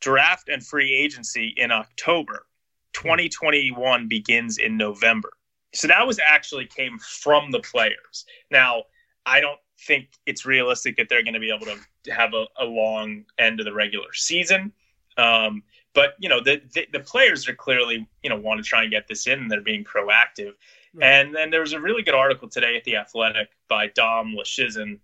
Draft 0.00 0.48
and 0.48 0.64
free 0.64 0.94
agency 0.94 1.54
in 1.56 1.70
October. 1.70 2.46
2021 2.94 4.08
begins 4.08 4.58
in 4.58 4.76
November. 4.76 5.30
So 5.74 5.88
that 5.88 6.06
was 6.06 6.18
actually 6.24 6.66
came 6.66 6.98
from 6.98 7.50
the 7.50 7.60
players. 7.60 8.24
Now, 8.50 8.84
I 9.26 9.40
don't 9.40 9.58
think 9.86 10.08
it's 10.26 10.46
realistic 10.46 10.96
that 10.96 11.08
they're 11.08 11.22
going 11.22 11.34
to 11.34 11.40
be 11.40 11.52
able 11.52 11.66
to 11.66 11.78
have 12.12 12.34
a, 12.34 12.46
a 12.60 12.64
long 12.64 13.24
end 13.38 13.60
of 13.60 13.66
the 13.66 13.72
regular 13.72 14.12
season. 14.12 14.72
Um, 15.16 15.62
but 15.94 16.14
you 16.18 16.28
know 16.28 16.40
the, 16.42 16.60
the, 16.74 16.86
the 16.92 17.00
players 17.00 17.48
are 17.48 17.54
clearly 17.54 18.06
you 18.22 18.30
know 18.30 18.36
want 18.36 18.62
to 18.62 18.68
try 18.68 18.82
and 18.82 18.90
get 18.90 19.06
this 19.06 19.26
in, 19.26 19.38
and 19.38 19.50
they're 19.50 19.60
being 19.60 19.84
proactive. 19.84 20.54
Right. 20.92 21.06
And 21.06 21.34
then 21.34 21.50
there 21.50 21.60
was 21.60 21.72
a 21.72 21.80
really 21.80 22.02
good 22.02 22.14
article 22.14 22.48
today 22.48 22.76
at 22.76 22.84
the 22.84 22.96
Athletic 22.96 23.48
by 23.68 23.88
Dom 23.88 24.34
Luszczyszyn 24.36 24.98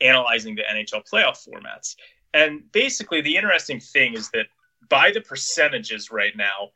analyzing 0.00 0.54
the 0.54 0.62
NHL 0.62 1.08
playoff 1.10 1.46
formats. 1.46 1.96
And 2.34 2.70
basically, 2.72 3.20
the 3.20 3.36
interesting 3.36 3.80
thing 3.80 4.14
is 4.14 4.30
that 4.30 4.46
by 4.88 5.10
the 5.10 5.20
percentages 5.20 6.10
right 6.10 6.36
now, 6.36 6.70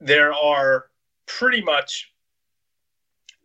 there 0.00 0.32
are 0.32 0.86
pretty 1.26 1.62
much 1.62 2.12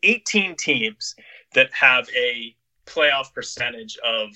18 0.04 0.56
teams 0.56 1.16
that 1.54 1.72
have 1.74 2.08
a 2.16 2.56
playoff 2.86 3.34
percentage 3.34 3.98
of, 4.04 4.30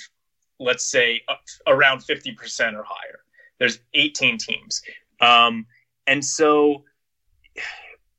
let's 0.60 0.86
say, 0.86 1.22
around 1.68 2.00
50% 2.00 2.74
or 2.74 2.84
higher. 2.84 3.20
There's 3.60 3.80
18 3.94 4.38
teams. 4.38 4.82
Um, 5.22 5.66
and 6.06 6.24
so 6.24 6.84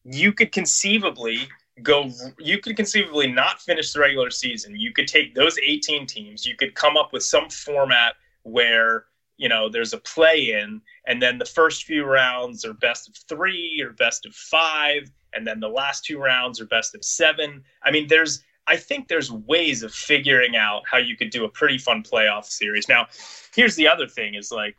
you 0.05 0.33
could 0.33 0.53
conceivably 0.53 1.49
go, 1.83 2.11
you 2.39 2.59
could 2.59 2.77
conceivably 2.77 3.31
not 3.31 3.61
finish 3.61 3.93
the 3.93 4.01
regular 4.01 4.31
season. 4.31 4.79
You 4.79 4.93
could 4.93 5.09
take 5.09 5.35
those 5.35 5.59
18 5.59 6.07
teams, 6.07 6.47
you 6.47 6.57
could 6.57 6.75
come 6.75 6.97
up 6.97 7.13
with 7.13 7.23
some 7.23 7.49
format 7.49 8.15
where 8.43 9.05
you 9.39 9.49
know 9.49 9.69
there's 9.69 9.93
a 9.95 9.99
play 9.99 10.53
in 10.53 10.81
and 11.07 11.23
then 11.23 11.39
the 11.39 11.45
first 11.45 11.85
few 11.85 12.05
rounds 12.05 12.65
are 12.65 12.75
best 12.75 13.09
of 13.09 13.17
three 13.29 13.81
or 13.83 13.93
best 13.93 14.27
of 14.27 14.35
five 14.35 15.11
and 15.33 15.47
then 15.47 15.61
the 15.61 15.69
last 15.69 16.05
two 16.05 16.19
rounds 16.19 16.61
are 16.61 16.67
best 16.67 16.95
of 16.95 17.05
seven 17.05 17.63
i 17.85 17.91
mean 17.91 18.07
there's 18.09 18.43
I 18.69 18.77
think 18.77 19.09
there's 19.09 19.33
ways 19.33 19.83
of 19.83 19.93
figuring 19.93 20.55
out 20.55 20.83
how 20.91 20.99
you 20.99 21.17
could 21.17 21.31
do 21.31 21.45
a 21.45 21.49
pretty 21.49 21.79
fun 21.79 22.03
playoff 22.03 22.45
series. 22.45 22.89
Now, 22.89 23.07
here's 23.55 23.75
the 23.77 23.89
other 23.89 24.07
thing 24.07 24.35
is 24.35 24.53
like, 24.53 24.77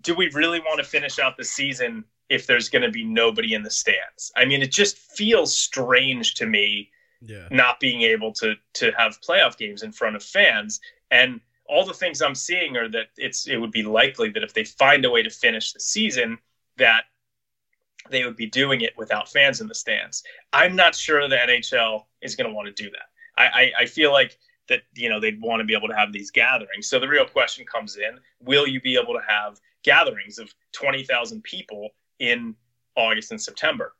do 0.00 0.14
we 0.14 0.30
really 0.30 0.60
want 0.60 0.78
to 0.78 0.84
finish 0.84 1.18
out 1.18 1.36
the 1.36 1.44
season 1.44 2.04
if 2.30 2.46
there's 2.46 2.68
going 2.68 2.82
to 2.82 2.90
be 2.90 3.04
nobody 3.04 3.54
in 3.54 3.62
the 3.62 3.70
stands? 3.70 4.32
I 4.36 4.44
mean, 4.46 4.62
it 4.62 4.72
just 4.72 4.96
feels 4.96 5.54
strange 5.54 6.34
to 6.36 6.46
me 6.46 6.90
yeah. 7.20 7.48
not 7.50 7.80
being 7.80 8.02
able 8.02 8.32
to 8.34 8.54
to 8.74 8.92
have 8.92 9.20
playoff 9.20 9.56
games 9.56 9.82
in 9.82 9.92
front 9.92 10.16
of 10.16 10.22
fans. 10.22 10.80
And 11.10 11.40
all 11.66 11.84
the 11.84 11.94
things 11.94 12.22
I'm 12.22 12.34
seeing 12.34 12.76
are 12.76 12.88
that 12.88 13.08
it's 13.16 13.46
it 13.46 13.56
would 13.56 13.72
be 13.72 13.82
likely 13.82 14.30
that 14.30 14.42
if 14.42 14.54
they 14.54 14.64
find 14.64 15.04
a 15.04 15.10
way 15.10 15.22
to 15.22 15.30
finish 15.30 15.72
the 15.72 15.80
season, 15.80 16.38
that 16.76 17.04
they 18.10 18.24
would 18.24 18.36
be 18.36 18.46
doing 18.46 18.80
it 18.80 18.96
without 18.96 19.28
fans 19.28 19.60
in 19.60 19.66
the 19.66 19.74
stands. 19.74 20.22
I'm 20.52 20.76
not 20.76 20.94
sure 20.94 21.28
the 21.28 21.36
NHL 21.36 22.04
is 22.22 22.36
going 22.36 22.48
to 22.48 22.54
want 22.54 22.74
to 22.74 22.82
do 22.82 22.90
that. 22.90 23.08
I, 23.46 23.72
I, 23.80 23.86
feel 23.86 24.12
like 24.12 24.38
that 24.68 24.82
you 24.94 25.08
know 25.08 25.20
they'd 25.20 25.40
want 25.40 25.60
to 25.60 25.64
be 25.64 25.74
able 25.74 25.88
to 25.88 25.96
have 25.96 26.12
these 26.12 26.30
gatherings. 26.30 26.88
So 26.88 26.98
the 26.98 27.08
real 27.08 27.24
question 27.24 27.64
comes 27.66 27.96
in: 27.96 28.18
Will 28.42 28.66
you 28.66 28.80
be 28.80 28.96
able 28.96 29.14
to 29.14 29.22
have 29.26 29.60
gatherings 29.82 30.38
of 30.38 30.52
twenty 30.72 31.04
thousand 31.04 31.42
people 31.44 31.90
in 32.18 32.54
August 32.96 33.30
and 33.30 33.40
September? 33.40 33.94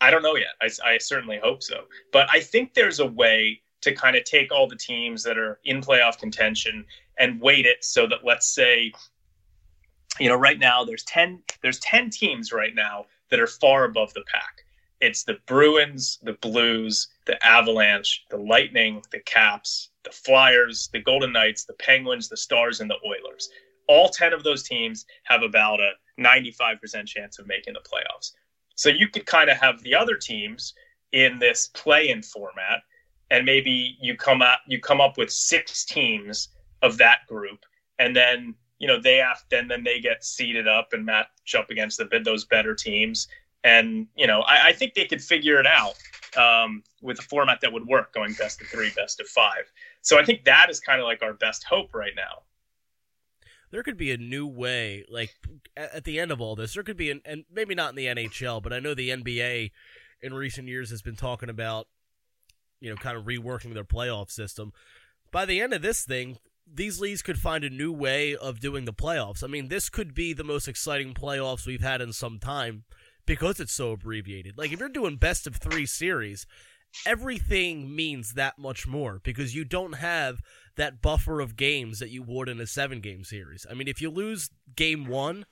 I 0.00 0.10
don't 0.10 0.22
know 0.22 0.36
yet. 0.36 0.54
I, 0.60 0.70
I 0.84 0.98
certainly 0.98 1.40
hope 1.42 1.62
so, 1.62 1.84
but 2.12 2.28
I 2.30 2.40
think 2.40 2.74
there's 2.74 3.00
a 3.00 3.06
way 3.06 3.62
to 3.82 3.92
kind 3.92 4.16
of 4.16 4.24
take 4.24 4.52
all 4.52 4.68
the 4.68 4.76
teams 4.76 5.22
that 5.24 5.36
are 5.36 5.58
in 5.64 5.80
playoff 5.80 6.18
contention 6.18 6.84
and 7.18 7.40
weight 7.40 7.66
it 7.66 7.84
so 7.84 8.06
that 8.06 8.24
let's 8.24 8.46
say 8.46 8.92
you 10.18 10.28
know 10.28 10.36
right 10.36 10.58
now 10.58 10.84
there's 10.84 11.04
10 11.04 11.42
there's 11.62 11.80
10 11.80 12.10
teams 12.10 12.52
right 12.52 12.74
now 12.74 13.06
that 13.30 13.40
are 13.40 13.46
far 13.46 13.84
above 13.84 14.12
the 14.14 14.22
pack 14.32 14.64
it's 15.02 15.24
the 15.24 15.38
Bruins, 15.46 16.18
the 16.22 16.34
Blues, 16.34 17.08
the 17.26 17.44
Avalanche, 17.44 18.24
the 18.30 18.36
Lightning, 18.36 19.02
the 19.10 19.18
Caps, 19.18 19.90
the 20.04 20.12
Flyers, 20.12 20.88
the 20.92 21.00
Golden 21.00 21.32
Knights, 21.32 21.64
the 21.64 21.74
Penguins, 21.74 22.28
the 22.28 22.36
Stars, 22.36 22.80
and 22.80 22.88
the 22.88 22.98
Oilers. 23.04 23.50
All 23.88 24.08
10 24.08 24.32
of 24.32 24.44
those 24.44 24.62
teams 24.62 25.04
have 25.24 25.42
about 25.42 25.80
a 25.80 25.90
95% 26.20 27.04
chance 27.06 27.40
of 27.40 27.48
making 27.48 27.74
the 27.74 27.80
playoffs. 27.80 28.32
So 28.76 28.90
you 28.90 29.08
could 29.08 29.26
kind 29.26 29.50
of 29.50 29.56
have 29.56 29.82
the 29.82 29.94
other 29.94 30.16
teams 30.16 30.72
in 31.10 31.38
this 31.40 31.68
play-in 31.74 32.22
format, 32.22 32.82
and 33.30 33.44
maybe 33.44 33.96
you 34.00 34.16
come 34.16 34.40
up 34.40 34.60
you 34.66 34.80
come 34.80 35.00
up 35.00 35.18
with 35.18 35.30
six 35.30 35.84
teams 35.84 36.48
of 36.80 36.96
that 36.98 37.26
group, 37.28 37.64
and 37.98 38.14
then 38.14 38.54
you 38.78 38.88
know 38.88 39.00
they 39.00 39.16
have 39.16 39.42
then 39.50 39.68
then 39.68 39.84
they 39.84 40.00
get 40.00 40.24
seeded 40.24 40.66
up 40.66 40.92
and 40.92 41.04
match 41.04 41.26
up 41.56 41.70
against 41.70 41.98
the 41.98 42.20
those 42.24 42.44
better 42.44 42.74
teams, 42.74 43.28
and 43.64 44.06
you 44.16 44.26
know 44.26 44.40
I, 44.42 44.68
I 44.68 44.72
think 44.72 44.94
they 44.94 45.06
could 45.06 45.22
figure 45.22 45.58
it 45.60 45.66
out 45.66 45.94
um, 46.36 46.82
with 47.00 47.18
a 47.18 47.22
format 47.22 47.60
that 47.60 47.72
would 47.72 47.86
work, 47.86 48.12
going 48.12 48.34
best 48.34 48.60
of 48.60 48.66
three, 48.68 48.90
best 48.96 49.20
of 49.20 49.26
five. 49.26 49.70
So 50.00 50.18
I 50.18 50.24
think 50.24 50.44
that 50.44 50.68
is 50.70 50.80
kind 50.80 51.00
of 51.00 51.06
like 51.06 51.22
our 51.22 51.34
best 51.34 51.64
hope 51.64 51.94
right 51.94 52.12
now. 52.16 52.42
There 53.70 53.82
could 53.82 53.96
be 53.96 54.12
a 54.12 54.18
new 54.18 54.46
way, 54.46 55.04
like 55.08 55.30
at 55.76 56.04
the 56.04 56.20
end 56.20 56.30
of 56.30 56.40
all 56.40 56.54
this, 56.54 56.74
there 56.74 56.82
could 56.82 56.96
be, 56.96 57.10
an, 57.10 57.22
and 57.24 57.44
maybe 57.50 57.74
not 57.74 57.90
in 57.90 57.96
the 57.96 58.06
NHL, 58.06 58.62
but 58.62 58.72
I 58.72 58.80
know 58.80 58.94
the 58.94 59.08
NBA 59.08 59.70
in 60.20 60.34
recent 60.34 60.68
years 60.68 60.90
has 60.90 61.00
been 61.00 61.16
talking 61.16 61.48
about, 61.48 61.88
you 62.80 62.90
know, 62.90 62.96
kind 62.96 63.16
of 63.16 63.24
reworking 63.24 63.72
their 63.72 63.84
playoff 63.84 64.30
system. 64.30 64.72
By 65.30 65.46
the 65.46 65.60
end 65.60 65.72
of 65.72 65.80
this 65.80 66.04
thing, 66.04 66.36
these 66.70 67.00
leagues 67.00 67.22
could 67.22 67.38
find 67.38 67.64
a 67.64 67.70
new 67.70 67.92
way 67.92 68.36
of 68.36 68.60
doing 68.60 68.84
the 68.84 68.92
playoffs. 68.92 69.42
I 69.42 69.46
mean, 69.46 69.68
this 69.68 69.88
could 69.88 70.14
be 70.14 70.34
the 70.34 70.44
most 70.44 70.68
exciting 70.68 71.14
playoffs 71.14 71.66
we've 71.66 71.82
had 71.82 72.02
in 72.02 72.12
some 72.12 72.38
time 72.38 72.84
because 73.26 73.60
it's 73.60 73.72
so 73.72 73.92
abbreviated. 73.92 74.58
Like 74.58 74.72
if 74.72 74.80
you're 74.80 74.88
doing 74.88 75.16
best 75.16 75.46
of 75.46 75.56
three 75.56 75.86
series, 75.86 76.46
everything 77.06 77.94
means 77.94 78.34
that 78.34 78.58
much 78.58 78.86
more 78.86 79.20
because 79.22 79.54
you 79.54 79.64
don't 79.64 79.94
have 79.94 80.40
that 80.76 81.02
buffer 81.02 81.40
of 81.40 81.56
games 81.56 81.98
that 81.98 82.10
you 82.10 82.22
would 82.22 82.48
in 82.48 82.60
a 82.60 82.66
seven 82.66 83.00
game 83.00 83.24
series. 83.24 83.66
I 83.70 83.74
mean, 83.74 83.88
if 83.88 84.00
you 84.00 84.10
lose 84.10 84.50
game 84.74 85.06
one, 85.06 85.46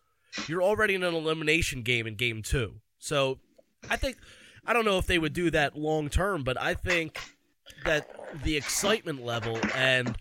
you're 0.47 0.63
already 0.63 0.95
in 0.95 1.03
an 1.03 1.15
elimination 1.15 1.83
game 1.83 2.07
in 2.07 2.15
game 2.15 2.43
two. 2.43 2.77
So 2.99 3.39
I 3.89 3.97
think, 3.97 4.17
I 4.67 4.73
don't 4.73 4.85
know 4.85 4.99
if 4.99 5.07
they 5.07 5.19
would 5.19 5.33
do 5.33 5.51
that 5.51 5.77
long 5.77 6.09
term, 6.09 6.45
but 6.45 6.61
I 6.61 6.75
think 6.75 7.19
that 7.85 8.09
the 8.43 8.57
excitement 8.57 9.25
level 9.25 9.59
and 9.75 10.17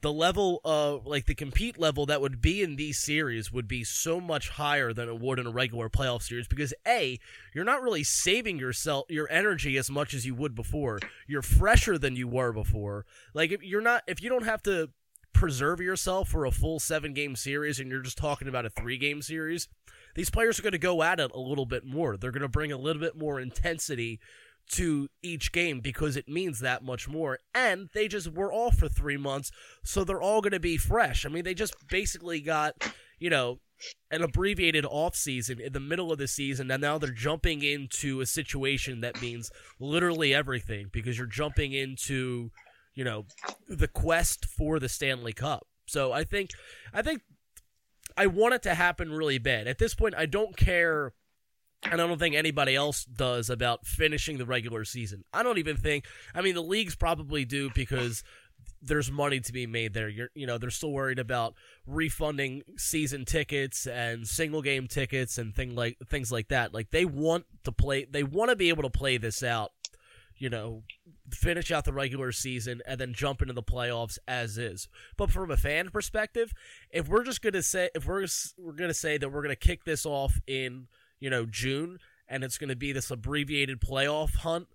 the 0.00 0.12
level 0.12 0.60
of 0.64 1.06
like 1.06 1.26
the 1.26 1.34
compete 1.34 1.78
level 1.78 2.06
that 2.06 2.20
would 2.20 2.40
be 2.40 2.62
in 2.62 2.76
these 2.76 2.98
series 2.98 3.52
would 3.52 3.68
be 3.68 3.84
so 3.84 4.20
much 4.20 4.50
higher 4.50 4.92
than 4.92 5.08
it 5.08 5.20
would 5.20 5.38
in 5.38 5.46
a 5.46 5.50
regular 5.50 5.88
playoff 5.88 6.22
series 6.22 6.48
because 6.48 6.74
a 6.86 7.18
you're 7.54 7.64
not 7.64 7.82
really 7.82 8.02
saving 8.02 8.58
yourself 8.58 9.06
your 9.08 9.30
energy 9.30 9.76
as 9.76 9.90
much 9.90 10.12
as 10.12 10.26
you 10.26 10.34
would 10.34 10.54
before. 10.54 10.98
You're 11.26 11.42
fresher 11.42 11.98
than 11.98 12.16
you 12.16 12.26
were 12.26 12.52
before. 12.52 13.06
Like 13.32 13.52
if 13.52 13.62
you're 13.62 13.80
not 13.80 14.02
if 14.06 14.22
you 14.22 14.28
don't 14.28 14.44
have 14.44 14.62
to 14.64 14.90
preserve 15.32 15.80
yourself 15.80 16.28
for 16.28 16.46
a 16.46 16.50
full 16.50 16.80
seven 16.80 17.12
game 17.12 17.36
series 17.36 17.78
and 17.78 17.90
you're 17.90 18.02
just 18.02 18.18
talking 18.18 18.48
about 18.48 18.66
a 18.66 18.70
three 18.70 18.96
game 18.98 19.22
series 19.22 19.68
these 20.16 20.30
players 20.30 20.58
are 20.58 20.62
going 20.62 20.72
to 20.72 20.78
go 20.78 21.02
at 21.02 21.20
it 21.20 21.30
a 21.34 21.38
little 21.38 21.66
bit 21.66 21.84
more. 21.84 22.16
They're 22.16 22.32
going 22.32 22.40
to 22.40 22.48
bring 22.48 22.72
a 22.72 22.78
little 22.78 23.00
bit 23.00 23.16
more 23.16 23.38
intensity 23.38 24.18
to 24.72 25.08
each 25.22 25.52
game 25.52 25.80
because 25.80 26.16
it 26.16 26.28
means 26.28 26.60
that 26.60 26.82
much 26.82 27.08
more. 27.08 27.38
And 27.54 27.88
they 27.94 28.08
just 28.08 28.32
were 28.32 28.52
off 28.52 28.76
for 28.76 28.88
three 28.88 29.16
months, 29.16 29.50
so 29.84 30.04
they're 30.04 30.20
all 30.20 30.40
going 30.40 30.52
to 30.52 30.60
be 30.60 30.76
fresh. 30.76 31.24
I 31.24 31.28
mean, 31.28 31.44
they 31.44 31.54
just 31.54 31.74
basically 31.88 32.40
got, 32.40 32.74
you 33.18 33.30
know, 33.30 33.60
an 34.10 34.22
abbreviated 34.22 34.84
off 34.84 35.14
season 35.14 35.60
in 35.60 35.72
the 35.72 35.80
middle 35.80 36.10
of 36.10 36.18
the 36.18 36.28
season, 36.28 36.70
and 36.70 36.80
now 36.80 36.98
they're 36.98 37.10
jumping 37.10 37.62
into 37.62 38.20
a 38.20 38.26
situation 38.26 39.00
that 39.00 39.20
means 39.20 39.50
literally 39.78 40.34
everything 40.34 40.88
because 40.92 41.18
you're 41.18 41.26
jumping 41.26 41.72
into, 41.72 42.50
you 42.94 43.04
know, 43.04 43.26
the 43.68 43.88
quest 43.88 44.46
for 44.46 44.78
the 44.78 44.88
Stanley 44.88 45.32
Cup. 45.32 45.66
So 45.86 46.12
I 46.12 46.24
think, 46.24 46.50
I 46.92 47.02
think. 47.02 47.22
I 48.18 48.28
want 48.28 48.54
it 48.54 48.62
to 48.62 48.74
happen 48.74 49.12
really 49.12 49.36
bad. 49.36 49.66
At 49.66 49.76
this 49.76 49.94
point, 49.94 50.14
I 50.16 50.24
don't 50.24 50.56
care 50.56 51.12
and 51.82 52.00
I 52.00 52.06
don't 52.06 52.18
think 52.18 52.34
anybody 52.34 52.74
else 52.74 53.04
does 53.04 53.50
about 53.50 53.86
finishing 53.86 54.38
the 54.38 54.46
regular 54.46 54.84
season. 54.84 55.24
I 55.32 55.42
don't 55.42 55.58
even 55.58 55.76
think. 55.76 56.06
I 56.34 56.42
mean, 56.42 56.54
the 56.54 56.62
leagues 56.62 56.96
probably 56.96 57.44
do 57.44 57.70
because 57.74 58.24
there's 58.82 59.10
money 59.10 59.40
to 59.40 59.52
be 59.52 59.66
made 59.66 59.94
there. 59.94 60.08
You're, 60.08 60.30
you 60.34 60.46
know, 60.46 60.58
they're 60.58 60.70
still 60.70 60.92
worried 60.92 61.18
about 61.18 61.54
refunding 61.86 62.62
season 62.76 63.24
tickets 63.24 63.86
and 63.86 64.26
single 64.26 64.62
game 64.62 64.86
tickets 64.86 65.38
and 65.38 65.54
thing 65.54 65.74
like 65.74 65.98
things 66.08 66.32
like 66.32 66.48
that. 66.48 66.74
Like 66.74 66.90
they 66.90 67.04
want 67.04 67.46
to 67.64 67.72
play. 67.72 68.04
They 68.04 68.22
want 68.22 68.50
to 68.50 68.56
be 68.56 68.68
able 68.68 68.82
to 68.82 68.90
play 68.90 69.16
this 69.16 69.42
out. 69.42 69.72
You 70.38 70.50
know, 70.50 70.82
finish 71.30 71.70
out 71.70 71.86
the 71.86 71.94
regular 71.94 72.30
season 72.30 72.82
and 72.86 73.00
then 73.00 73.14
jump 73.14 73.40
into 73.40 73.54
the 73.54 73.62
playoffs 73.62 74.18
as 74.28 74.58
is. 74.58 74.86
But 75.16 75.30
from 75.30 75.50
a 75.50 75.56
fan 75.56 75.88
perspective, 75.88 76.52
if 76.90 77.08
we're 77.08 77.24
just 77.24 77.40
gonna 77.40 77.62
say 77.62 77.88
if 77.94 78.06
we're 78.06 78.26
we're 78.58 78.72
gonna 78.72 78.92
say 78.92 79.16
that 79.16 79.30
we're 79.30 79.42
gonna 79.42 79.56
kick 79.56 79.84
this 79.84 80.04
off 80.04 80.38
in 80.46 80.88
you 81.20 81.30
know, 81.30 81.46
June, 81.46 81.98
and 82.28 82.44
it's 82.44 82.58
going 82.58 82.68
to 82.68 82.76
be 82.76 82.92
this 82.92 83.10
abbreviated 83.10 83.80
playoff 83.80 84.36
hunt, 84.36 84.68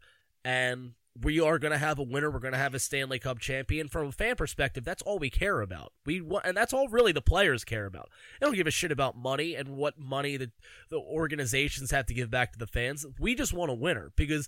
and 0.43 0.93
we 1.19 1.39
are 1.39 1.60
going 1.60 1.71
to 1.71 1.77
have 1.77 2.00
a 2.00 2.03
winner. 2.03 2.31
We're 2.31 2.39
going 2.39 2.53
to 2.53 2.57
have 2.57 2.74
a 2.74 2.79
Stanley 2.79 3.19
Cup 3.19 3.39
champion. 3.39 3.89
From 3.89 4.07
a 4.07 4.12
fan 4.12 4.36
perspective, 4.36 4.83
that's 4.83 5.01
all 5.01 5.19
we 5.19 5.29
care 5.29 5.62
about. 5.62 5.91
We 6.05 6.21
want, 6.21 6.45
and 6.45 6.55
that's 6.55 6.74
all 6.74 6.88
really 6.88 7.12
the 7.12 7.21
players 7.21 7.65
care 7.65 7.86
about. 7.86 8.10
They 8.39 8.45
don't 8.45 8.55
give 8.55 8.67
a 8.67 8.71
shit 8.71 8.91
about 8.91 9.17
money 9.17 9.55
and 9.55 9.69
what 9.69 10.00
money 10.00 10.38
the 10.38 10.51
the 10.89 11.00
organizations 11.00 11.91
have 11.91 12.05
to 12.07 12.13
give 12.13 12.31
back 12.31 12.53
to 12.53 12.60
the 12.60 12.67
fans. 12.67 13.05
We 13.19 13.36
just 13.36 13.53
want 13.53 13.71
a 13.71 13.75
winner 13.75 14.12
because. 14.15 14.48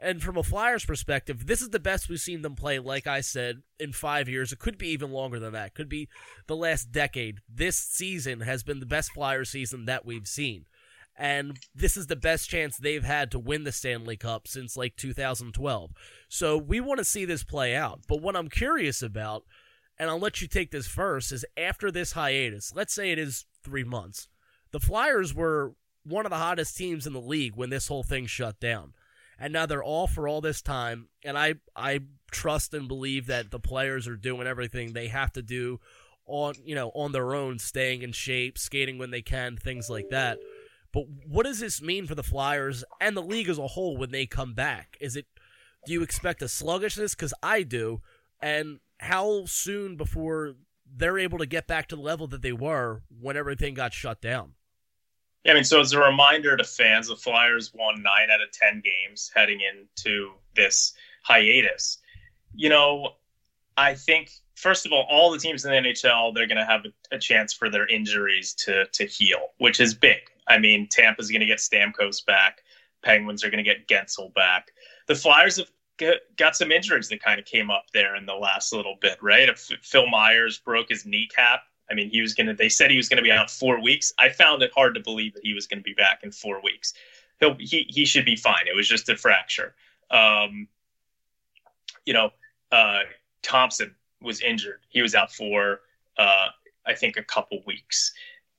And 0.00 0.20
from 0.20 0.36
a 0.36 0.42
Flyers 0.42 0.84
perspective, 0.84 1.46
this 1.46 1.62
is 1.62 1.70
the 1.70 1.78
best 1.78 2.08
we've 2.08 2.18
seen 2.18 2.42
them 2.42 2.56
play, 2.56 2.80
like 2.80 3.06
I 3.06 3.20
said, 3.20 3.62
in 3.78 3.92
five 3.92 4.28
years. 4.28 4.50
It 4.50 4.58
could 4.58 4.76
be 4.76 4.88
even 4.88 5.12
longer 5.12 5.38
than 5.38 5.52
that. 5.52 5.68
It 5.68 5.74
could 5.74 5.88
be 5.88 6.08
the 6.48 6.56
last 6.56 6.90
decade. 6.90 7.38
This 7.48 7.76
season 7.76 8.40
has 8.40 8.64
been 8.64 8.80
the 8.80 8.86
best 8.86 9.12
Flyers 9.12 9.50
season 9.50 9.84
that 9.84 10.04
we've 10.04 10.26
seen 10.26 10.64
and 11.16 11.58
this 11.74 11.96
is 11.96 12.06
the 12.06 12.16
best 12.16 12.48
chance 12.48 12.76
they've 12.76 13.04
had 13.04 13.30
to 13.30 13.38
win 13.38 13.64
the 13.64 13.72
Stanley 13.72 14.16
Cup 14.16 14.48
since 14.48 14.76
like 14.76 14.96
2012. 14.96 15.90
So 16.28 16.56
we 16.56 16.80
want 16.80 16.98
to 16.98 17.04
see 17.04 17.24
this 17.24 17.44
play 17.44 17.76
out. 17.76 18.00
But 18.08 18.22
what 18.22 18.36
I'm 18.36 18.48
curious 18.48 19.02
about, 19.02 19.44
and 19.98 20.08
I'll 20.08 20.18
let 20.18 20.40
you 20.40 20.48
take 20.48 20.70
this 20.70 20.86
first, 20.86 21.30
is 21.32 21.44
after 21.56 21.90
this 21.90 22.12
hiatus, 22.12 22.72
let's 22.74 22.94
say 22.94 23.12
it 23.12 23.18
is 23.18 23.44
three 23.62 23.84
months, 23.84 24.28
the 24.70 24.80
Flyers 24.80 25.34
were 25.34 25.74
one 26.04 26.26
of 26.26 26.30
the 26.30 26.38
hottest 26.38 26.76
teams 26.76 27.06
in 27.06 27.12
the 27.12 27.20
league 27.20 27.56
when 27.56 27.70
this 27.70 27.88
whole 27.88 28.02
thing 28.02 28.26
shut 28.26 28.58
down. 28.58 28.94
And 29.38 29.52
now 29.52 29.66
they're 29.66 29.82
all 29.82 30.06
for 30.06 30.28
all 30.28 30.40
this 30.40 30.62
time, 30.62 31.08
and 31.24 31.36
I 31.36 31.54
I 31.74 32.00
trust 32.30 32.74
and 32.74 32.86
believe 32.86 33.26
that 33.26 33.50
the 33.50 33.58
players 33.58 34.06
are 34.06 34.14
doing 34.14 34.46
everything 34.46 34.92
they 34.92 35.08
have 35.08 35.32
to 35.32 35.42
do 35.42 35.80
on 36.26 36.54
you 36.64 36.76
know 36.76 36.90
on 36.94 37.10
their 37.10 37.34
own, 37.34 37.58
staying 37.58 38.02
in 38.02 38.12
shape, 38.12 38.56
skating 38.56 38.98
when 38.98 39.10
they 39.10 39.22
can, 39.22 39.56
things 39.56 39.90
like 39.90 40.10
that. 40.10 40.38
But 40.92 41.04
what 41.26 41.46
does 41.46 41.60
this 41.60 41.80
mean 41.80 42.06
for 42.06 42.14
the 42.14 42.22
Flyers 42.22 42.84
and 43.00 43.16
the 43.16 43.22
league 43.22 43.48
as 43.48 43.58
a 43.58 43.68
whole 43.68 43.96
when 43.96 44.10
they 44.10 44.26
come 44.26 44.54
back? 44.54 44.96
Is 45.00 45.16
it 45.16 45.26
do 45.86 45.92
you 45.92 46.02
expect 46.02 46.42
a 46.42 46.48
sluggishness? 46.48 47.14
Because 47.14 47.34
I 47.42 47.62
do. 47.62 48.02
And 48.40 48.80
how 48.98 49.46
soon 49.46 49.96
before 49.96 50.54
they're 50.94 51.18
able 51.18 51.38
to 51.38 51.46
get 51.46 51.66
back 51.66 51.88
to 51.88 51.96
the 51.96 52.02
level 52.02 52.26
that 52.28 52.42
they 52.42 52.52
were 52.52 53.02
when 53.20 53.36
everything 53.36 53.74
got 53.74 53.92
shut 53.92 54.20
down? 54.20 54.52
Yeah, 55.44 55.52
I 55.52 55.54
mean, 55.56 55.64
so 55.64 55.80
as 55.80 55.92
a 55.92 55.98
reminder 55.98 56.56
to 56.56 56.64
fans, 56.64 57.08
the 57.08 57.16
Flyers 57.16 57.72
won 57.74 58.02
nine 58.02 58.30
out 58.30 58.40
of 58.40 58.52
10 58.52 58.80
games 58.84 59.30
heading 59.34 59.58
into 59.60 60.32
this 60.54 60.94
hiatus. 61.24 61.98
You 62.54 62.68
know, 62.68 63.14
I 63.76 63.94
think, 63.94 64.30
first 64.54 64.86
of 64.86 64.92
all, 64.92 65.04
all 65.10 65.32
the 65.32 65.38
teams 65.38 65.64
in 65.64 65.72
the 65.72 65.78
NHL, 65.78 66.32
they're 66.32 66.46
going 66.46 66.58
to 66.58 66.64
have 66.64 66.84
a, 66.84 67.16
a 67.16 67.18
chance 67.18 67.52
for 67.52 67.70
their 67.70 67.88
injuries 67.88 68.54
to, 68.54 68.86
to 68.92 69.04
heal, 69.04 69.48
which 69.58 69.80
is 69.80 69.94
big. 69.94 70.20
I 70.48 70.58
mean, 70.58 70.88
Tampa's 70.88 71.30
going 71.30 71.40
to 71.40 71.46
get 71.46 71.58
Stamkos 71.58 72.24
back. 72.24 72.62
Penguins 73.02 73.44
are 73.44 73.50
going 73.50 73.62
to 73.62 73.68
get 73.68 73.88
Guentzel 73.88 74.32
back. 74.34 74.72
The 75.06 75.14
Flyers 75.14 75.56
have 75.56 75.70
got 76.36 76.56
some 76.56 76.72
injuries 76.72 77.08
that 77.08 77.22
kind 77.22 77.38
of 77.38 77.46
came 77.46 77.70
up 77.70 77.84
there 77.92 78.16
in 78.16 78.26
the 78.26 78.34
last 78.34 78.72
little 78.72 78.96
bit, 79.00 79.18
right? 79.22 79.48
If 79.48 79.70
Phil 79.82 80.06
Myers 80.08 80.58
broke 80.58 80.88
his 80.88 81.04
kneecap, 81.06 81.62
I 81.90 81.94
mean, 81.94 82.10
he 82.10 82.20
was 82.20 82.34
going 82.34 82.46
to, 82.46 82.54
they 82.54 82.68
said 82.68 82.90
he 82.90 82.96
was 82.96 83.08
going 83.08 83.18
to 83.18 83.22
be 83.22 83.30
out 83.30 83.50
four 83.50 83.80
weeks. 83.82 84.12
I 84.18 84.30
found 84.30 84.62
it 84.62 84.72
hard 84.74 84.94
to 84.94 85.00
believe 85.00 85.34
that 85.34 85.44
he 85.44 85.52
was 85.52 85.66
going 85.66 85.78
to 85.78 85.84
be 85.84 85.94
back 85.94 86.20
in 86.22 86.32
four 86.32 86.62
weeks. 86.62 86.94
He'll, 87.40 87.54
he, 87.58 87.86
he 87.88 88.04
should 88.04 88.24
be 88.24 88.36
fine. 88.36 88.66
It 88.66 88.74
was 88.74 88.88
just 88.88 89.08
a 89.08 89.16
fracture. 89.16 89.74
Um, 90.10 90.68
you 92.06 92.14
know, 92.14 92.30
uh, 92.70 93.00
Thompson 93.42 93.94
was 94.20 94.40
injured. 94.40 94.80
He 94.88 95.02
was 95.02 95.14
out 95.14 95.32
for, 95.32 95.80
uh, 96.16 96.48
I 96.86 96.94
think, 96.94 97.16
a 97.16 97.22
couple 97.22 97.60
weeks. 97.66 98.12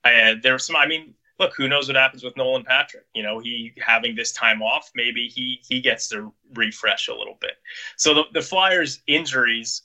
And 0.04 0.42
there 0.42 0.52
were 0.52 0.58
some, 0.58 0.76
I 0.76 0.86
mean, 0.86 1.14
look, 1.38 1.54
who 1.56 1.68
knows 1.68 1.88
what 1.88 1.96
happens 1.96 2.22
with 2.22 2.36
Nolan 2.36 2.64
Patrick? 2.64 3.06
You 3.14 3.22
know, 3.22 3.38
he 3.38 3.72
having 3.78 4.14
this 4.14 4.32
time 4.32 4.62
off, 4.62 4.90
maybe 4.94 5.28
he 5.28 5.60
he 5.66 5.80
gets 5.80 6.08
to 6.08 6.32
refresh 6.54 7.08
a 7.08 7.14
little 7.14 7.36
bit. 7.40 7.58
So 7.96 8.14
the, 8.14 8.24
the 8.32 8.42
Flyers' 8.42 9.00
injuries 9.06 9.82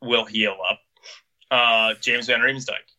will 0.00 0.24
heal 0.24 0.56
up. 0.68 0.80
Uh, 1.50 1.94
James 2.00 2.26
Van 2.26 2.40
Riemsdyk 2.40 2.92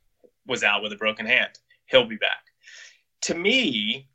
was 0.45 0.63
out 0.63 0.81
with 0.81 0.93
a 0.93 0.97
broken 0.97 1.25
hand. 1.25 1.59
He'll 1.87 2.07
be 2.07 2.15
back. 2.15 2.45
To 3.21 3.35
me, 3.35 4.07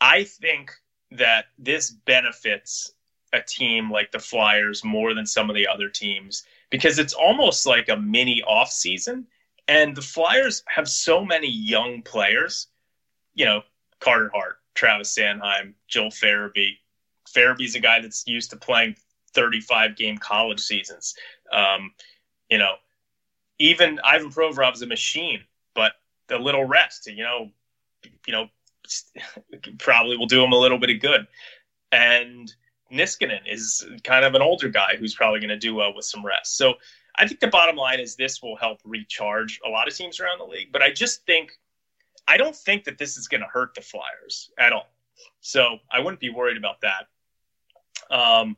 I 0.00 0.24
think 0.24 0.72
that 1.12 1.46
this 1.58 1.90
benefits 1.90 2.92
a 3.32 3.40
team 3.40 3.90
like 3.90 4.10
the 4.10 4.18
Flyers 4.18 4.84
more 4.84 5.14
than 5.14 5.26
some 5.26 5.48
of 5.50 5.56
the 5.56 5.66
other 5.66 5.88
teams 5.88 6.44
because 6.70 6.98
it's 6.98 7.14
almost 7.14 7.66
like 7.66 7.88
a 7.88 7.96
mini 7.96 8.42
off 8.42 8.70
season. 8.70 9.26
And 9.68 9.94
the 9.94 10.02
Flyers 10.02 10.62
have 10.66 10.88
so 10.88 11.24
many 11.24 11.48
young 11.48 12.02
players 12.02 12.68
you 13.38 13.44
know, 13.44 13.62
Carter 14.00 14.30
Hart, 14.34 14.56
Travis 14.74 15.16
Sanheim, 15.16 15.72
Joel 15.86 16.10
Farabee. 16.10 16.76
Farabee's 17.32 17.76
a 17.76 17.80
guy 17.80 18.00
that's 18.00 18.26
used 18.26 18.50
to 18.50 18.56
playing 18.56 18.96
35 19.32 19.96
game 19.96 20.18
college 20.18 20.60
seasons. 20.60 21.14
Um, 21.52 21.92
you 22.50 22.58
know, 22.58 22.74
even 23.60 24.00
Ivan 24.02 24.30
Provorov's 24.30 24.82
a 24.82 24.86
machine, 24.86 25.44
but 25.74 25.92
the 26.26 26.38
little 26.38 26.64
rest, 26.64 27.06
you 27.06 27.22
know, 27.22 27.50
you 28.26 28.32
know, 28.32 28.48
probably 29.78 30.16
will 30.16 30.26
do 30.26 30.42
him 30.42 30.52
a 30.52 30.58
little 30.58 30.78
bit 30.78 30.90
of 30.90 31.00
good. 31.00 31.26
And 31.92 32.52
Niskanen 32.92 33.40
is 33.46 33.86
kind 34.02 34.24
of 34.24 34.34
an 34.34 34.42
older 34.42 34.68
guy 34.68 34.96
who's 34.98 35.14
probably 35.14 35.38
going 35.38 35.50
to 35.50 35.58
do 35.58 35.76
well 35.76 35.94
with 35.94 36.06
some 36.06 36.26
rest. 36.26 36.56
So 36.56 36.74
I 37.14 37.28
think 37.28 37.38
the 37.38 37.48
bottom 37.48 37.76
line 37.76 38.00
is 38.00 38.16
this 38.16 38.42
will 38.42 38.56
help 38.56 38.80
recharge 38.84 39.60
a 39.64 39.68
lot 39.68 39.86
of 39.86 39.94
teams 39.94 40.18
around 40.18 40.38
the 40.38 40.44
league. 40.44 40.72
But 40.72 40.82
I 40.82 40.90
just 40.90 41.24
think 41.24 41.52
I 42.28 42.36
don't 42.36 42.54
think 42.54 42.84
that 42.84 42.98
this 42.98 43.16
is 43.16 43.26
going 43.26 43.40
to 43.40 43.46
hurt 43.46 43.74
the 43.74 43.80
Flyers 43.80 44.50
at 44.58 44.72
all. 44.72 44.90
So 45.40 45.78
I 45.90 45.98
wouldn't 45.98 46.20
be 46.20 46.30
worried 46.30 46.58
about 46.58 46.80
that. 46.82 47.08
Um, 48.10 48.56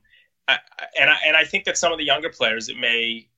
I, 0.48 0.58
and 0.98 1.08
I 1.08 1.16
and 1.24 1.36
I 1.36 1.44
think 1.44 1.64
that 1.64 1.78
some 1.78 1.92
of 1.92 1.98
the 1.98 2.04
younger 2.04 2.28
players 2.28 2.68
it 2.68 2.76
may 2.76 3.28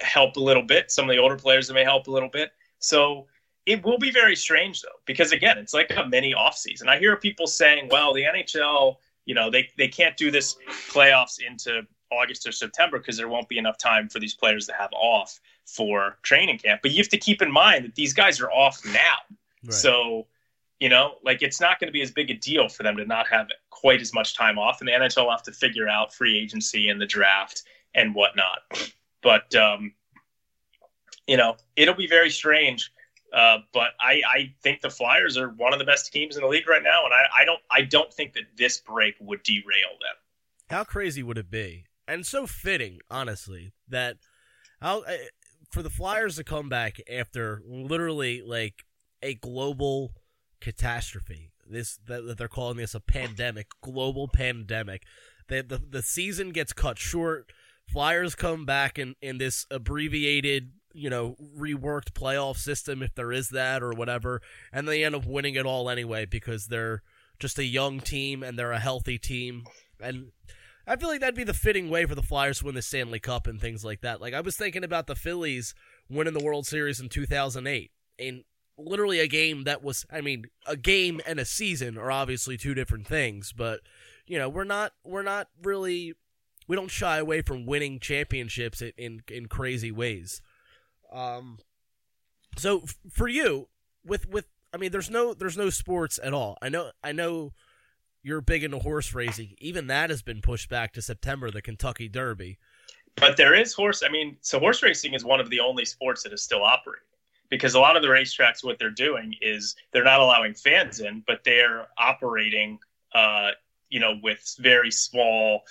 help 0.00 0.36
a 0.36 0.40
little 0.40 0.62
bit. 0.62 0.90
Some 0.90 1.08
of 1.08 1.14
the 1.14 1.20
older 1.20 1.36
players 1.36 1.68
it 1.70 1.74
may 1.74 1.84
help 1.84 2.06
a 2.06 2.10
little 2.10 2.28
bit. 2.28 2.52
So 2.78 3.26
it 3.66 3.84
will 3.84 3.98
be 3.98 4.10
very 4.10 4.36
strange 4.36 4.80
though, 4.80 5.00
because 5.04 5.32
again, 5.32 5.58
it's 5.58 5.74
like 5.74 5.92
a 5.96 6.06
mini 6.06 6.34
offseason. 6.34 6.88
I 6.88 6.98
hear 6.98 7.16
people 7.16 7.46
saying, 7.46 7.88
"Well, 7.90 8.14
the 8.14 8.22
NHL, 8.22 8.96
you 9.26 9.34
know, 9.34 9.50
they 9.50 9.68
they 9.76 9.88
can't 9.88 10.16
do 10.16 10.30
this 10.30 10.56
playoffs 10.90 11.38
into 11.46 11.82
August 12.10 12.46
or 12.46 12.52
September 12.52 12.98
because 12.98 13.16
there 13.16 13.28
won't 13.28 13.48
be 13.48 13.58
enough 13.58 13.76
time 13.76 14.08
for 14.08 14.20
these 14.20 14.34
players 14.34 14.66
to 14.66 14.72
have 14.72 14.90
off 14.92 15.40
for 15.64 16.18
training 16.22 16.58
camp." 16.58 16.80
But 16.82 16.92
you 16.92 16.98
have 16.98 17.08
to 17.08 17.18
keep 17.18 17.42
in 17.42 17.50
mind 17.50 17.84
that 17.84 17.94
these 17.94 18.12
guys 18.12 18.40
are 18.40 18.50
off 18.50 18.80
now. 18.86 19.16
Right. 19.64 19.72
So, 19.72 20.26
you 20.80 20.88
know, 20.88 21.14
like 21.24 21.42
it's 21.42 21.60
not 21.60 21.80
going 21.80 21.88
to 21.88 21.92
be 21.92 22.02
as 22.02 22.10
big 22.10 22.30
a 22.30 22.34
deal 22.34 22.68
for 22.68 22.82
them 22.82 22.96
to 22.96 23.04
not 23.04 23.26
have 23.28 23.48
quite 23.70 24.00
as 24.00 24.12
much 24.12 24.36
time 24.36 24.58
off, 24.58 24.80
and 24.80 24.88
the 24.88 24.92
NHL 24.92 25.24
will 25.24 25.30
have 25.30 25.42
to 25.44 25.52
figure 25.52 25.88
out 25.88 26.12
free 26.12 26.38
agency 26.38 26.88
and 26.88 27.00
the 27.00 27.06
draft 27.06 27.64
and 27.94 28.14
whatnot. 28.14 28.58
But 29.22 29.54
um, 29.54 29.92
you 31.26 31.36
know, 31.36 31.56
it'll 31.76 31.94
be 31.94 32.06
very 32.06 32.30
strange. 32.30 32.92
Uh, 33.32 33.58
but 33.72 33.90
I, 34.00 34.22
I 34.28 34.54
think 34.62 34.80
the 34.80 34.90
Flyers 34.90 35.36
are 35.36 35.50
one 35.50 35.72
of 35.72 35.78
the 35.78 35.84
best 35.84 36.12
teams 36.12 36.36
in 36.36 36.42
the 36.42 36.48
league 36.48 36.68
right 36.68 36.82
now, 36.82 37.04
and 37.04 37.12
I, 37.12 37.42
I 37.42 37.44
don't 37.44 37.60
I 37.70 37.82
don't 37.82 38.12
think 38.12 38.34
that 38.34 38.44
this 38.56 38.78
break 38.78 39.14
would 39.20 39.42
derail 39.42 39.98
them. 40.00 40.14
How 40.70 40.84
crazy 40.84 41.22
would 41.22 41.38
it 41.38 41.50
be? 41.50 41.84
And 42.08 42.24
so 42.24 42.46
fitting, 42.46 43.00
honestly, 43.10 43.72
that 43.88 44.18
how 44.80 45.02
uh, 45.02 45.16
for 45.70 45.82
the 45.82 45.90
Flyers 45.90 46.36
to 46.36 46.44
come 46.44 46.68
back 46.68 47.00
after 47.10 47.62
literally 47.66 48.42
like 48.42 48.84
a 49.22 49.34
global 49.34 50.12
catastrophe. 50.60 51.52
This 51.68 51.98
that, 52.06 52.36
they're 52.38 52.48
calling 52.48 52.76
this 52.76 52.94
a 52.94 53.00
pandemic, 53.00 53.68
global 53.82 54.28
pandemic. 54.28 55.02
That 55.48 55.68
the 55.68 55.78
the 55.78 56.02
season 56.02 56.50
gets 56.50 56.72
cut 56.72 56.98
short. 56.98 57.52
Flyers 57.88 58.34
come 58.34 58.64
back 58.64 58.98
in 58.98 59.14
in 59.20 59.38
this 59.38 59.66
abbreviated 59.70 60.72
you 60.96 61.10
know, 61.10 61.36
reworked 61.56 62.12
playoff 62.12 62.56
system 62.56 63.02
if 63.02 63.14
there 63.14 63.30
is 63.30 63.50
that 63.50 63.82
or 63.82 63.92
whatever, 63.92 64.40
and 64.72 64.88
they 64.88 65.04
end 65.04 65.14
up 65.14 65.26
winning 65.26 65.54
it 65.54 65.66
all 65.66 65.90
anyway 65.90 66.24
because 66.24 66.68
they're 66.68 67.02
just 67.38 67.58
a 67.58 67.64
young 67.64 68.00
team 68.00 68.42
and 68.42 68.58
they're 68.58 68.72
a 68.72 68.80
healthy 68.80 69.18
team. 69.18 69.64
And 70.00 70.32
I 70.86 70.96
feel 70.96 71.10
like 71.10 71.20
that'd 71.20 71.34
be 71.34 71.44
the 71.44 71.52
fitting 71.52 71.90
way 71.90 72.06
for 72.06 72.14
the 72.14 72.22
Flyers 72.22 72.60
to 72.60 72.64
win 72.64 72.74
the 72.74 72.82
Stanley 72.82 73.20
Cup 73.20 73.46
and 73.46 73.60
things 73.60 73.84
like 73.84 74.00
that. 74.00 74.22
Like 74.22 74.32
I 74.32 74.40
was 74.40 74.56
thinking 74.56 74.84
about 74.84 75.06
the 75.06 75.14
Phillies 75.14 75.74
winning 76.08 76.32
the 76.32 76.44
World 76.44 76.66
Series 76.66 76.98
in 76.98 77.10
2008 77.10 77.90
in 78.18 78.44
literally 78.78 79.20
a 79.20 79.26
game 79.26 79.64
that 79.64 79.82
was 79.82 80.06
I 80.10 80.20
mean, 80.20 80.46
a 80.66 80.76
game 80.76 81.20
and 81.26 81.38
a 81.38 81.44
season 81.44 81.96
are 81.98 82.10
obviously 82.10 82.56
two 82.56 82.74
different 82.74 83.06
things, 83.06 83.52
but 83.52 83.80
you 84.26 84.38
know, 84.38 84.48
we're 84.48 84.64
not 84.64 84.92
we're 85.04 85.22
not 85.22 85.48
really 85.62 86.14
we 86.68 86.76
don't 86.76 86.90
shy 86.90 87.18
away 87.18 87.42
from 87.42 87.66
winning 87.66 87.98
championships 88.00 88.82
in 88.82 88.92
in, 88.96 89.22
in 89.28 89.46
crazy 89.46 89.90
ways. 89.90 90.42
Um, 91.12 91.58
so 92.56 92.80
f- 92.82 92.96
for 93.10 93.28
you, 93.28 93.68
with 94.04 94.28
with 94.28 94.46
I 94.72 94.76
mean, 94.76 94.92
there's 94.92 95.10
no 95.10 95.34
there's 95.34 95.56
no 95.56 95.70
sports 95.70 96.18
at 96.22 96.34
all. 96.34 96.58
I 96.60 96.68
know 96.68 96.90
I 97.02 97.12
know 97.12 97.52
you're 98.22 98.40
big 98.40 98.64
into 98.64 98.80
horse 98.80 99.14
racing. 99.14 99.54
Even 99.58 99.86
that 99.86 100.10
has 100.10 100.22
been 100.22 100.40
pushed 100.40 100.68
back 100.68 100.92
to 100.94 101.02
September, 101.02 101.50
the 101.50 101.62
Kentucky 101.62 102.08
Derby. 102.08 102.58
But 103.14 103.36
there 103.36 103.54
is 103.54 103.72
horse. 103.72 104.02
I 104.04 104.10
mean, 104.10 104.36
so 104.42 104.58
horse 104.58 104.82
racing 104.82 105.14
is 105.14 105.24
one 105.24 105.40
of 105.40 105.48
the 105.48 105.60
only 105.60 105.86
sports 105.86 106.24
that 106.24 106.32
is 106.32 106.42
still 106.42 106.62
operating 106.62 107.06
because 107.48 107.74
a 107.74 107.80
lot 107.80 107.96
of 107.96 108.02
the 108.02 108.08
racetracks, 108.08 108.64
what 108.64 108.78
they're 108.78 108.90
doing 108.90 109.34
is 109.40 109.76
they're 109.92 110.04
not 110.04 110.20
allowing 110.20 110.54
fans 110.54 111.00
in, 111.00 111.22
but 111.26 111.44
they're 111.44 111.86
operating, 111.98 112.78
uh, 113.14 113.50
you 113.88 114.00
know, 114.00 114.18
with 114.22 114.56
very 114.58 114.90
small 114.90 115.62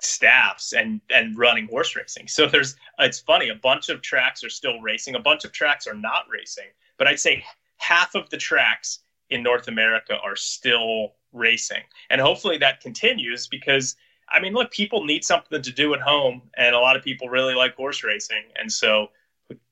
staffs 0.00 0.74
and 0.74 1.00
and 1.10 1.38
running 1.38 1.66
horse 1.68 1.96
racing. 1.96 2.28
So 2.28 2.46
there's 2.46 2.76
it's 2.98 3.18
funny, 3.18 3.48
a 3.48 3.54
bunch 3.54 3.88
of 3.88 4.02
tracks 4.02 4.44
are 4.44 4.50
still 4.50 4.80
racing, 4.80 5.14
a 5.14 5.20
bunch 5.20 5.44
of 5.44 5.52
tracks 5.52 5.86
are 5.86 5.94
not 5.94 6.24
racing, 6.30 6.68
but 6.98 7.06
I'd 7.06 7.20
say 7.20 7.44
half 7.78 8.14
of 8.14 8.28
the 8.30 8.36
tracks 8.36 9.00
in 9.30 9.42
North 9.42 9.68
America 9.68 10.18
are 10.22 10.36
still 10.36 11.14
racing. 11.32 11.82
And 12.10 12.20
hopefully 12.20 12.58
that 12.58 12.80
continues 12.80 13.46
because 13.46 13.96
I 14.28 14.40
mean, 14.40 14.54
look, 14.54 14.70
people 14.70 15.04
need 15.04 15.24
something 15.24 15.62
to 15.62 15.72
do 15.72 15.94
at 15.94 16.00
home 16.00 16.42
and 16.56 16.74
a 16.74 16.78
lot 16.78 16.96
of 16.96 17.02
people 17.02 17.28
really 17.28 17.54
like 17.54 17.76
horse 17.76 18.02
racing. 18.02 18.42
And 18.56 18.72
so, 18.72 19.08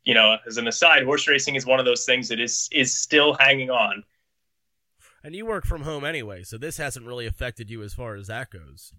you 0.04 0.14
know, 0.14 0.36
as 0.46 0.56
an 0.56 0.68
aside, 0.68 1.04
horse 1.04 1.26
racing 1.26 1.54
is 1.54 1.66
one 1.66 1.78
of 1.78 1.84
those 1.84 2.04
things 2.04 2.28
that 2.28 2.40
is 2.40 2.68
is 2.72 2.96
still 2.96 3.34
hanging 3.34 3.70
on. 3.70 4.04
And 5.22 5.34
you 5.34 5.46
work 5.46 5.64
from 5.64 5.82
home 5.82 6.04
anyway, 6.04 6.42
so 6.42 6.58
this 6.58 6.76
hasn't 6.76 7.06
really 7.06 7.26
affected 7.26 7.70
you 7.70 7.82
as 7.82 7.94
far 7.94 8.14
as 8.14 8.26
that 8.26 8.50
goes. 8.50 8.92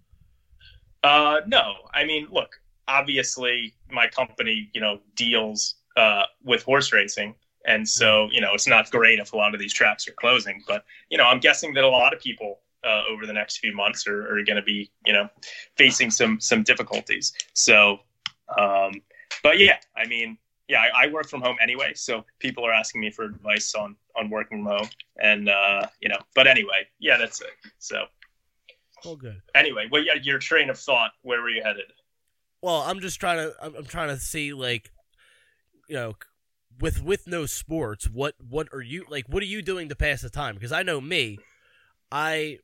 Uh, 1.04 1.42
no, 1.46 1.76
I 1.94 2.04
mean, 2.04 2.28
look, 2.32 2.60
obviously 2.88 3.76
my 3.92 4.08
company, 4.08 4.70
you 4.74 4.82
know, 4.82 5.00
deals 5.16 5.76
uh, 5.96 6.24
with 6.44 6.64
horse 6.64 6.92
racing. 6.92 7.36
And 7.68 7.88
so, 7.88 8.28
you 8.32 8.42
know, 8.42 8.54
it's 8.54 8.68
not 8.68 8.90
great 8.90 9.20
if 9.20 9.34
a 9.34 9.38
lot 9.38 9.54
of 9.54 9.60
these 9.60 9.74
tracks 9.74 10.08
are 10.08 10.14
closing, 10.14 10.64
but, 10.68 10.84
you 11.10 11.18
know, 11.18 11.26
I'm 11.26 11.40
guessing 11.40 11.74
that 11.76 11.84
a 11.84 11.90
lot 11.90 12.14
of 12.14 12.20
people 12.20 12.60
uh, 12.84 13.04
over 13.10 13.26
the 13.26 13.34
next 13.34 13.58
few 13.58 13.76
months 13.76 14.08
are, 14.08 14.24
are 14.24 14.44
going 14.44 14.56
to 14.56 14.62
be, 14.64 14.92
you 15.06 15.14
know, 15.14 15.30
facing 15.76 16.10
some, 16.12 16.40
some 16.40 16.64
difficulties. 16.64 17.34
So, 17.54 18.00
um, 18.58 19.02
but 19.44 19.60
yeah, 19.60 19.78
I 19.96 20.08
mean, 20.08 20.38
yeah, 20.68 20.82
I, 20.82 21.06
I, 21.06 21.08
work 21.08 21.30
from 21.30 21.42
home 21.42 21.58
anyway. 21.62 21.94
So 21.96 22.26
people 22.40 22.66
are 22.66 22.74
asking 22.74 23.02
me 23.02 23.12
for 23.12 23.26
advice 23.26 23.76
on, 23.76 23.96
on 24.16 24.30
working 24.30 24.64
from 24.64 24.78
home 24.78 24.90
and, 25.22 25.50
uh, 25.50 25.88
you 26.02 26.10
know, 26.10 26.18
but 26.34 26.48
anyway, 26.48 26.88
yeah, 27.00 27.18
that's 27.18 27.42
it. 27.42 27.52
So, 27.80 28.06
all 29.06 29.16
good. 29.16 29.42
Anyway, 29.54 29.88
well, 29.92 30.04
yeah, 30.04 30.16
your 30.22 30.40
train 30.40 30.70
of 30.70 30.80
thought. 30.80 31.12
Where 31.22 31.42
were 31.42 31.50
you 31.50 31.62
headed? 31.64 31.92
Well, 32.62 32.82
I'm 32.82 33.00
just 33.00 33.20
trying 33.20 33.38
to. 33.38 33.56
I'm, 33.62 33.76
I'm 33.76 33.86
trying 33.86 34.10
to 34.10 34.18
see 34.18 34.54
like, 34.54 34.92
you 35.88 35.96
know, 35.96 36.16
with 36.80 37.04
with 37.04 37.28
no 37.28 37.46
sports, 37.46 38.10
what 38.10 38.34
what 38.40 38.68
are 38.74 38.82
you 38.82 39.06
like? 39.08 39.26
What 39.28 39.44
are 39.44 39.48
you 39.48 39.62
doing 39.62 39.90
to 39.90 39.96
pass 39.96 40.22
the 40.22 40.30
time? 40.30 40.56
Because 40.56 40.72
I 40.72 40.82
know 40.82 41.00
me, 41.00 41.38
I 42.12 42.60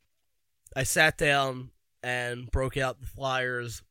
I 0.76 0.84
sat 0.84 1.18
down 1.18 1.70
and 2.02 2.50
broke 2.50 2.78
out 2.78 3.02
the 3.02 3.08
Flyers 3.08 3.84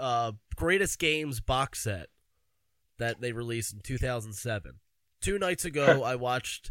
uh, 0.00 0.32
greatest 0.56 0.98
games 0.98 1.40
box 1.40 1.84
set 1.84 2.08
that 2.98 3.20
they 3.20 3.32
released 3.32 3.72
in 3.72 3.80
2007. 3.80 4.72
Two 5.20 5.38
nights 5.38 5.64
ago, 5.64 6.02
I 6.04 6.14
watched 6.16 6.70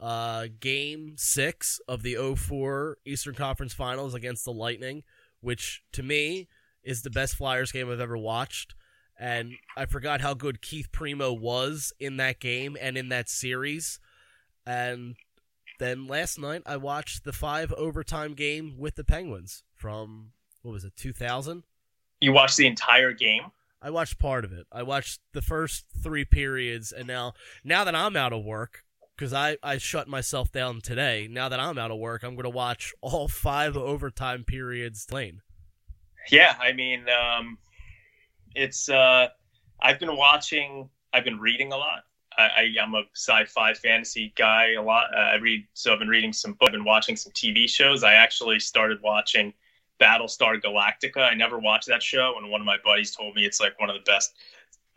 uh, 0.00 0.46
game 0.58 1.14
six 1.16 1.80
of 1.86 2.02
the 2.02 2.16
04 2.36 2.98
Eastern 3.04 3.34
Conference 3.34 3.74
Finals 3.74 4.14
against 4.14 4.44
the 4.44 4.52
Lightning, 4.52 5.02
which 5.40 5.82
to 5.92 6.02
me 6.02 6.48
is 6.82 7.02
the 7.02 7.10
best 7.10 7.36
Flyers 7.36 7.72
game 7.72 7.90
I've 7.90 8.00
ever 8.00 8.16
watched. 8.16 8.74
And 9.18 9.52
I 9.76 9.84
forgot 9.84 10.22
how 10.22 10.32
good 10.32 10.62
Keith 10.62 10.90
Primeau 10.92 11.32
was 11.34 11.92
in 12.00 12.16
that 12.16 12.40
game 12.40 12.76
and 12.80 12.96
in 12.96 13.10
that 13.10 13.28
series. 13.28 14.00
And 14.66 15.16
then 15.78 16.06
last 16.06 16.38
night 16.38 16.62
I 16.64 16.78
watched 16.78 17.24
the 17.24 17.32
five 17.32 17.72
overtime 17.74 18.32
game 18.32 18.76
with 18.78 18.94
the 18.94 19.04
Penguins 19.04 19.62
from 19.76 20.32
what 20.62 20.72
was 20.72 20.84
it, 20.84 20.96
2000? 20.96 21.64
You 22.20 22.32
watched 22.32 22.56
the 22.56 22.66
entire 22.66 23.12
game? 23.12 23.44
I 23.82 23.90
watched 23.90 24.18
part 24.18 24.44
of 24.44 24.52
it. 24.52 24.66
I 24.70 24.82
watched 24.82 25.20
the 25.32 25.42
first 25.42 25.86
three 26.02 26.24
periods, 26.24 26.92
and 26.92 27.06
now 27.06 27.32
now 27.64 27.84
that 27.84 27.94
I'm 27.94 28.16
out 28.16 28.32
of 28.32 28.44
work, 28.44 28.84
because 29.16 29.32
I, 29.32 29.58
I 29.62 29.78
shut 29.78 30.08
myself 30.08 30.50
down 30.50 30.80
today. 30.80 31.28
Now 31.30 31.48
that 31.50 31.60
I'm 31.60 31.76
out 31.76 31.90
of 31.90 31.98
work, 31.98 32.22
I'm 32.22 32.34
going 32.34 32.44
to 32.44 32.50
watch 32.50 32.94
all 33.00 33.28
five 33.46 33.76
overtime 33.76 34.44
periods 34.44 35.06
lane. 35.10 35.42
Yeah, 36.30 36.54
I 36.60 36.72
mean, 36.72 37.06
um, 37.08 37.58
it's 38.54 38.88
uh, 38.88 39.28
I've 39.82 39.98
been 39.98 40.16
watching, 40.16 40.88
I've 41.12 41.24
been 41.24 41.38
reading 41.38 41.72
a 41.72 41.76
lot. 41.76 42.04
I, 42.38 42.42
I, 42.78 42.82
am 42.82 42.94
a 42.94 43.02
sci-fi 43.14 43.74
fantasy 43.74 44.32
guy 44.36 44.74
a 44.74 44.82
lot. 44.82 45.06
Uh, 45.14 45.20
I 45.20 45.34
read, 45.36 45.66
so 45.74 45.92
I've 45.92 45.98
been 45.98 46.08
reading 46.08 46.32
some 46.32 46.52
books, 46.52 46.68
I've 46.68 46.72
been 46.72 46.84
watching 46.84 47.16
some 47.16 47.32
TV 47.32 47.68
shows. 47.68 48.04
I 48.04 48.14
actually 48.14 48.60
started 48.60 48.98
watching 49.02 49.52
Battlestar 50.00 50.60
Galactica. 50.60 51.18
I 51.18 51.34
never 51.34 51.58
watched 51.58 51.88
that 51.88 52.02
show, 52.02 52.34
and 52.36 52.50
one 52.50 52.60
of 52.60 52.66
my 52.66 52.76
buddies 52.84 53.14
told 53.14 53.34
me 53.34 53.44
it's 53.44 53.60
like 53.60 53.78
one 53.78 53.90
of 53.90 53.96
the 53.96 54.02
best 54.02 54.34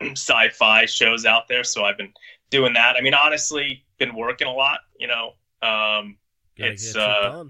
sci-fi 0.00 0.86
shows 0.86 1.24
out 1.26 1.48
there. 1.48 1.64
So 1.64 1.84
I've 1.84 1.96
been 1.96 2.12
doing 2.50 2.72
that. 2.74 2.96
I 2.96 3.00
mean, 3.00 3.14
honestly, 3.14 3.84
been 3.98 4.14
working 4.14 4.48
a 4.48 4.52
lot. 4.52 4.80
You 4.98 5.08
know, 5.08 5.32
um, 5.62 6.16
it's 6.56 6.96
uh, 6.96 7.44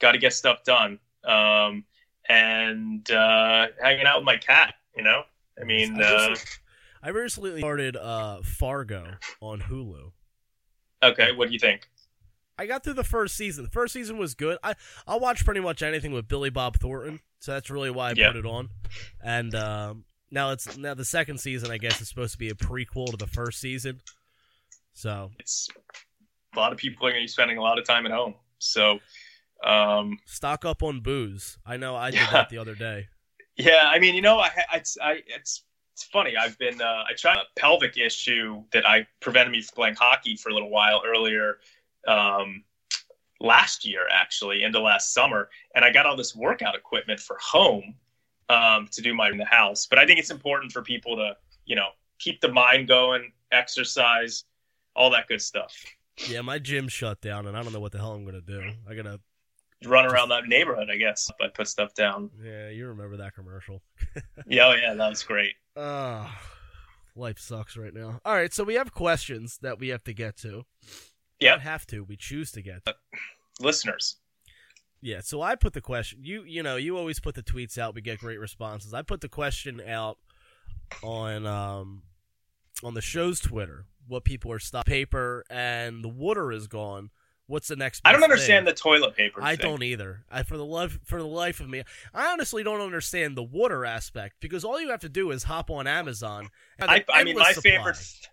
got 0.00 0.12
to 0.12 0.18
get 0.18 0.32
stuff 0.32 0.64
done, 0.64 0.98
um, 1.24 1.84
and 2.28 3.10
uh, 3.10 3.68
hanging 3.82 4.06
out 4.06 4.18
with 4.18 4.26
my 4.26 4.36
cat. 4.36 4.74
You 4.96 5.04
know, 5.04 5.22
I 5.60 5.64
mean, 5.64 6.00
I 6.02 6.12
recently, 6.20 6.32
uh, 6.32 6.36
I 7.02 7.08
recently 7.10 7.58
started 7.60 7.96
uh, 7.96 8.42
Fargo 8.42 9.14
on 9.40 9.60
Hulu. 9.60 10.12
Okay, 11.02 11.32
what 11.32 11.48
do 11.48 11.54
you 11.54 11.58
think? 11.60 11.88
I 12.60 12.66
got 12.66 12.84
through 12.84 12.92
the 12.92 13.04
first 13.04 13.36
season. 13.36 13.64
The 13.64 13.70
first 13.70 13.94
season 13.94 14.18
was 14.18 14.34
good. 14.34 14.58
I 14.62 14.74
I'll 15.06 15.18
watch 15.18 15.46
pretty 15.46 15.60
much 15.60 15.82
anything 15.82 16.12
with 16.12 16.28
Billy 16.28 16.50
Bob 16.50 16.78
Thornton, 16.78 17.20
so 17.38 17.52
that's 17.52 17.70
really 17.70 17.90
why 17.90 18.10
I 18.10 18.14
put 18.14 18.36
it 18.36 18.44
on. 18.44 18.68
And 19.22 19.54
um, 19.54 20.04
now 20.30 20.50
it's 20.50 20.76
now 20.76 20.92
the 20.92 21.06
second 21.06 21.38
season. 21.38 21.70
I 21.70 21.78
guess 21.78 22.02
is 22.02 22.08
supposed 22.10 22.32
to 22.32 22.38
be 22.38 22.50
a 22.50 22.54
prequel 22.54 23.12
to 23.12 23.16
the 23.16 23.26
first 23.26 23.60
season. 23.60 24.02
So 24.92 25.30
it's 25.38 25.68
a 26.54 26.58
lot 26.58 26.72
of 26.72 26.76
people 26.76 27.06
are 27.06 27.12
going 27.12 27.22
to 27.22 27.24
be 27.24 27.28
spending 27.28 27.56
a 27.56 27.62
lot 27.62 27.78
of 27.78 27.86
time 27.86 28.04
at 28.04 28.12
home. 28.12 28.34
So 28.58 28.98
um, 29.64 30.18
stock 30.26 30.66
up 30.66 30.82
on 30.82 31.00
booze. 31.00 31.56
I 31.64 31.78
know 31.78 31.96
I 31.96 32.10
did 32.10 32.20
yeah. 32.20 32.30
that 32.32 32.50
the 32.50 32.58
other 32.58 32.74
day. 32.74 33.08
Yeah, 33.56 33.82
I 33.84 33.98
mean, 33.98 34.14
you 34.14 34.22
know, 34.22 34.38
I, 34.38 34.48
I, 34.70 34.82
I 35.02 35.22
it's 35.26 35.64
it's 35.92 36.04
funny. 36.04 36.34
I've 36.34 36.56
been 36.58 36.80
uh, 36.80 37.04
I 37.06 37.12
tried 37.14 37.36
a 37.36 37.60
pelvic 37.60 37.98
issue 37.98 38.62
that 38.72 38.88
I 38.88 39.06
prevented 39.20 39.52
me 39.52 39.60
from 39.60 39.74
playing 39.74 39.96
hockey 39.96 40.36
for 40.36 40.48
a 40.48 40.54
little 40.54 40.70
while 40.70 41.02
earlier 41.04 41.58
um, 42.06 42.64
last 43.40 43.86
year, 43.86 44.06
actually 44.10 44.62
into 44.62 44.80
last 44.80 45.12
summer, 45.12 45.48
and 45.74 45.84
I 45.84 45.92
got 45.92 46.06
all 46.06 46.16
this 46.16 46.34
workout 46.34 46.74
equipment 46.74 47.20
for 47.20 47.36
home 47.40 47.94
um, 48.48 48.88
to 48.92 49.02
do 49.02 49.14
my 49.14 49.30
in 49.30 49.38
the 49.38 49.44
house. 49.44 49.86
But 49.86 49.98
I 49.98 50.06
think 50.06 50.18
it's 50.18 50.30
important 50.30 50.72
for 50.72 50.82
people 50.82 51.16
to 51.16 51.36
you 51.64 51.76
know 51.76 51.88
keep 52.18 52.40
the 52.40 52.52
mind 52.52 52.88
going, 52.88 53.32
exercise, 53.52 54.44
all 54.94 55.10
that 55.10 55.26
good 55.28 55.42
stuff. 55.42 55.74
Yeah, 56.28 56.42
my 56.42 56.58
gym 56.58 56.88
shut 56.88 57.20
down, 57.20 57.46
and 57.46 57.56
I 57.56 57.62
don't 57.62 57.72
know 57.72 57.80
what 57.80 57.92
the 57.92 57.98
hell 57.98 58.12
I'm 58.12 58.24
gonna 58.24 58.40
do. 58.40 58.72
I 58.88 58.94
gotta 58.94 59.20
run 59.86 60.04
around 60.06 60.28
that 60.28 60.46
neighborhood, 60.46 60.88
I 60.92 60.96
guess. 60.96 61.30
But 61.38 61.54
put 61.54 61.68
stuff 61.68 61.94
down. 61.94 62.30
Yeah, 62.42 62.68
you 62.68 62.88
remember 62.88 63.16
that 63.18 63.34
commercial? 63.34 63.82
yeah, 64.46 64.66
oh 64.66 64.74
yeah, 64.74 64.94
that 64.94 65.08
was 65.08 65.22
great. 65.22 65.54
Uh, 65.76 66.28
Life 67.16 67.38
sucks 67.38 67.76
right 67.76 67.92
now. 67.92 68.20
All 68.24 68.34
right, 68.34 68.52
so 68.52 68.64
we 68.64 68.74
have 68.74 68.92
questions 68.92 69.58
that 69.62 69.78
we 69.78 69.88
have 69.88 70.04
to 70.04 70.12
get 70.12 70.36
to. 70.38 70.64
Yeah. 71.40 71.52
Not 71.52 71.62
have 71.62 71.86
to. 71.88 72.04
We 72.04 72.16
choose 72.16 72.52
to 72.52 72.62
get. 72.62 72.84
To. 72.84 72.94
Listeners, 73.60 74.16
Yeah, 75.02 75.20
so 75.22 75.42
I 75.42 75.54
put 75.54 75.72
the 75.74 75.80
question. 75.80 76.20
You 76.22 76.44
you 76.44 76.62
know 76.62 76.76
you 76.76 76.96
always 76.96 77.20
put 77.20 77.34
the 77.34 77.42
tweets 77.42 77.76
out. 77.76 77.94
We 77.94 78.00
get 78.00 78.18
great 78.18 78.40
responses. 78.40 78.94
I 78.94 79.02
put 79.02 79.20
the 79.20 79.28
question 79.28 79.80
out 79.86 80.18
on 81.02 81.46
um 81.46 82.02
on 82.82 82.94
the 82.94 83.02
show's 83.02 83.40
Twitter. 83.40 83.84
What 84.08 84.24
people 84.24 84.50
are 84.52 84.58
stopping 84.58 84.90
paper 84.90 85.44
and 85.50 86.02
the 86.02 86.08
water 86.08 86.52
is 86.52 86.66
gone. 86.66 87.10
What's 87.46 87.68
the 87.68 87.76
next? 87.76 88.00
I 88.04 88.12
don't 88.12 88.22
understand 88.22 88.64
thing? 88.66 88.74
the 88.74 88.80
toilet 88.80 89.16
paper. 89.16 89.40
I 89.42 89.56
thing. 89.56 89.66
don't 89.66 89.82
either. 89.82 90.24
I 90.30 90.42
for 90.44 90.56
the 90.56 90.64
love 90.64 91.00
for 91.04 91.18
the 91.20 91.26
life 91.26 91.60
of 91.60 91.68
me, 91.68 91.82
I 92.14 92.32
honestly 92.32 92.62
don't 92.62 92.80
understand 92.80 93.36
the 93.36 93.42
water 93.42 93.84
aspect 93.84 94.36
because 94.40 94.64
all 94.64 94.80
you 94.80 94.90
have 94.90 95.00
to 95.00 95.08
do 95.08 95.32
is 95.32 95.42
hop 95.42 95.68
on 95.70 95.86
Amazon. 95.86 96.48
and 96.78 96.90
I, 96.90 97.04
I 97.12 97.24
mean, 97.24 97.36
my 97.36 97.52
supply. 97.52 97.72
favorite, 97.72 98.28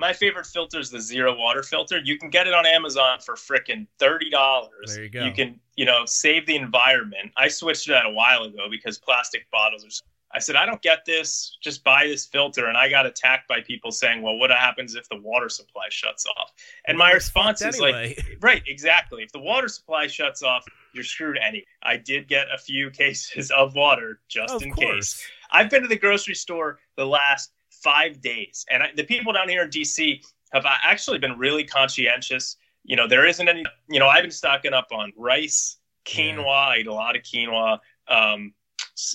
my 0.00 0.12
favorite 0.14 0.46
filter 0.46 0.80
is 0.80 0.90
the 0.90 1.00
zero 1.00 1.36
water 1.36 1.62
filter. 1.62 2.00
You 2.02 2.18
can 2.18 2.30
get 2.30 2.46
it 2.46 2.54
on 2.54 2.66
Amazon 2.66 3.20
for 3.20 3.34
frickin' 3.34 3.86
thirty 3.98 4.30
dollars. 4.30 4.94
There 4.94 5.04
you 5.04 5.10
go. 5.10 5.24
You 5.24 5.32
can, 5.32 5.60
you 5.76 5.84
know, 5.84 6.04
save 6.06 6.46
the 6.46 6.56
environment. 6.56 7.30
I 7.36 7.48
switched 7.48 7.84
to 7.84 7.92
that 7.92 8.06
a 8.06 8.10
while 8.10 8.42
ago 8.44 8.68
because 8.70 8.98
plastic 8.98 9.48
bottles 9.50 9.84
are. 9.84 9.90
I 10.32 10.38
said 10.38 10.54
I 10.54 10.64
don't 10.64 10.80
get 10.80 11.04
this. 11.04 11.58
Just 11.60 11.82
buy 11.84 12.06
this 12.06 12.24
filter, 12.24 12.66
and 12.66 12.76
I 12.76 12.88
got 12.88 13.04
attacked 13.04 13.46
by 13.46 13.60
people 13.60 13.90
saying, 13.90 14.22
"Well, 14.22 14.38
what 14.38 14.50
happens 14.50 14.94
if 14.94 15.08
the 15.08 15.20
water 15.20 15.48
supply 15.48 15.86
shuts 15.90 16.24
off?" 16.38 16.52
And 16.86 16.96
my 16.96 17.12
response 17.12 17.62
is 17.62 17.78
like. 17.78 18.18
Right, 18.40 18.62
exactly. 18.66 19.22
If 19.22 19.32
the 19.32 19.38
water 19.38 19.68
supply 19.68 20.06
shuts 20.06 20.42
off, 20.42 20.64
you're 20.94 21.04
screwed 21.04 21.36
anyway. 21.36 21.66
I 21.82 21.98
did 21.98 22.26
get 22.26 22.46
a 22.50 22.56
few 22.56 22.90
cases 23.02 23.50
of 23.50 23.74
water 23.74 24.20
just 24.28 24.54
of 24.54 24.62
in 24.62 24.72
course. 24.72 25.14
case. 25.14 25.26
I've 25.50 25.68
been 25.68 25.82
to 25.82 25.88
the 25.88 25.98
grocery 25.98 26.36
store 26.36 26.78
the 26.96 27.04
last 27.04 27.52
five 27.82 28.20
days, 28.20 28.64
and 28.70 28.82
I, 28.82 28.90
the 28.96 29.04
people 29.04 29.32
down 29.32 29.48
here 29.48 29.62
in 29.62 29.70
DC 29.70 30.22
have 30.52 30.64
uh, 30.66 30.70
actually 30.82 31.18
been 31.18 31.38
really 31.38 31.64
conscientious. 31.64 32.56
You 32.84 32.96
know, 32.96 33.06
there 33.08 33.26
isn't 33.26 33.48
any. 33.48 33.64
You 33.88 34.00
know, 34.00 34.08
I've 34.08 34.22
been 34.22 34.30
stocking 34.30 34.72
up 34.72 34.88
on 34.92 35.12
rice, 35.16 35.76
quinoa. 36.04 36.46
I 36.68 36.76
eat 36.78 36.86
a 36.86 36.92
lot 36.94 37.16
of 37.16 37.22
quinoa. 37.22 37.78
Um, 38.08 38.54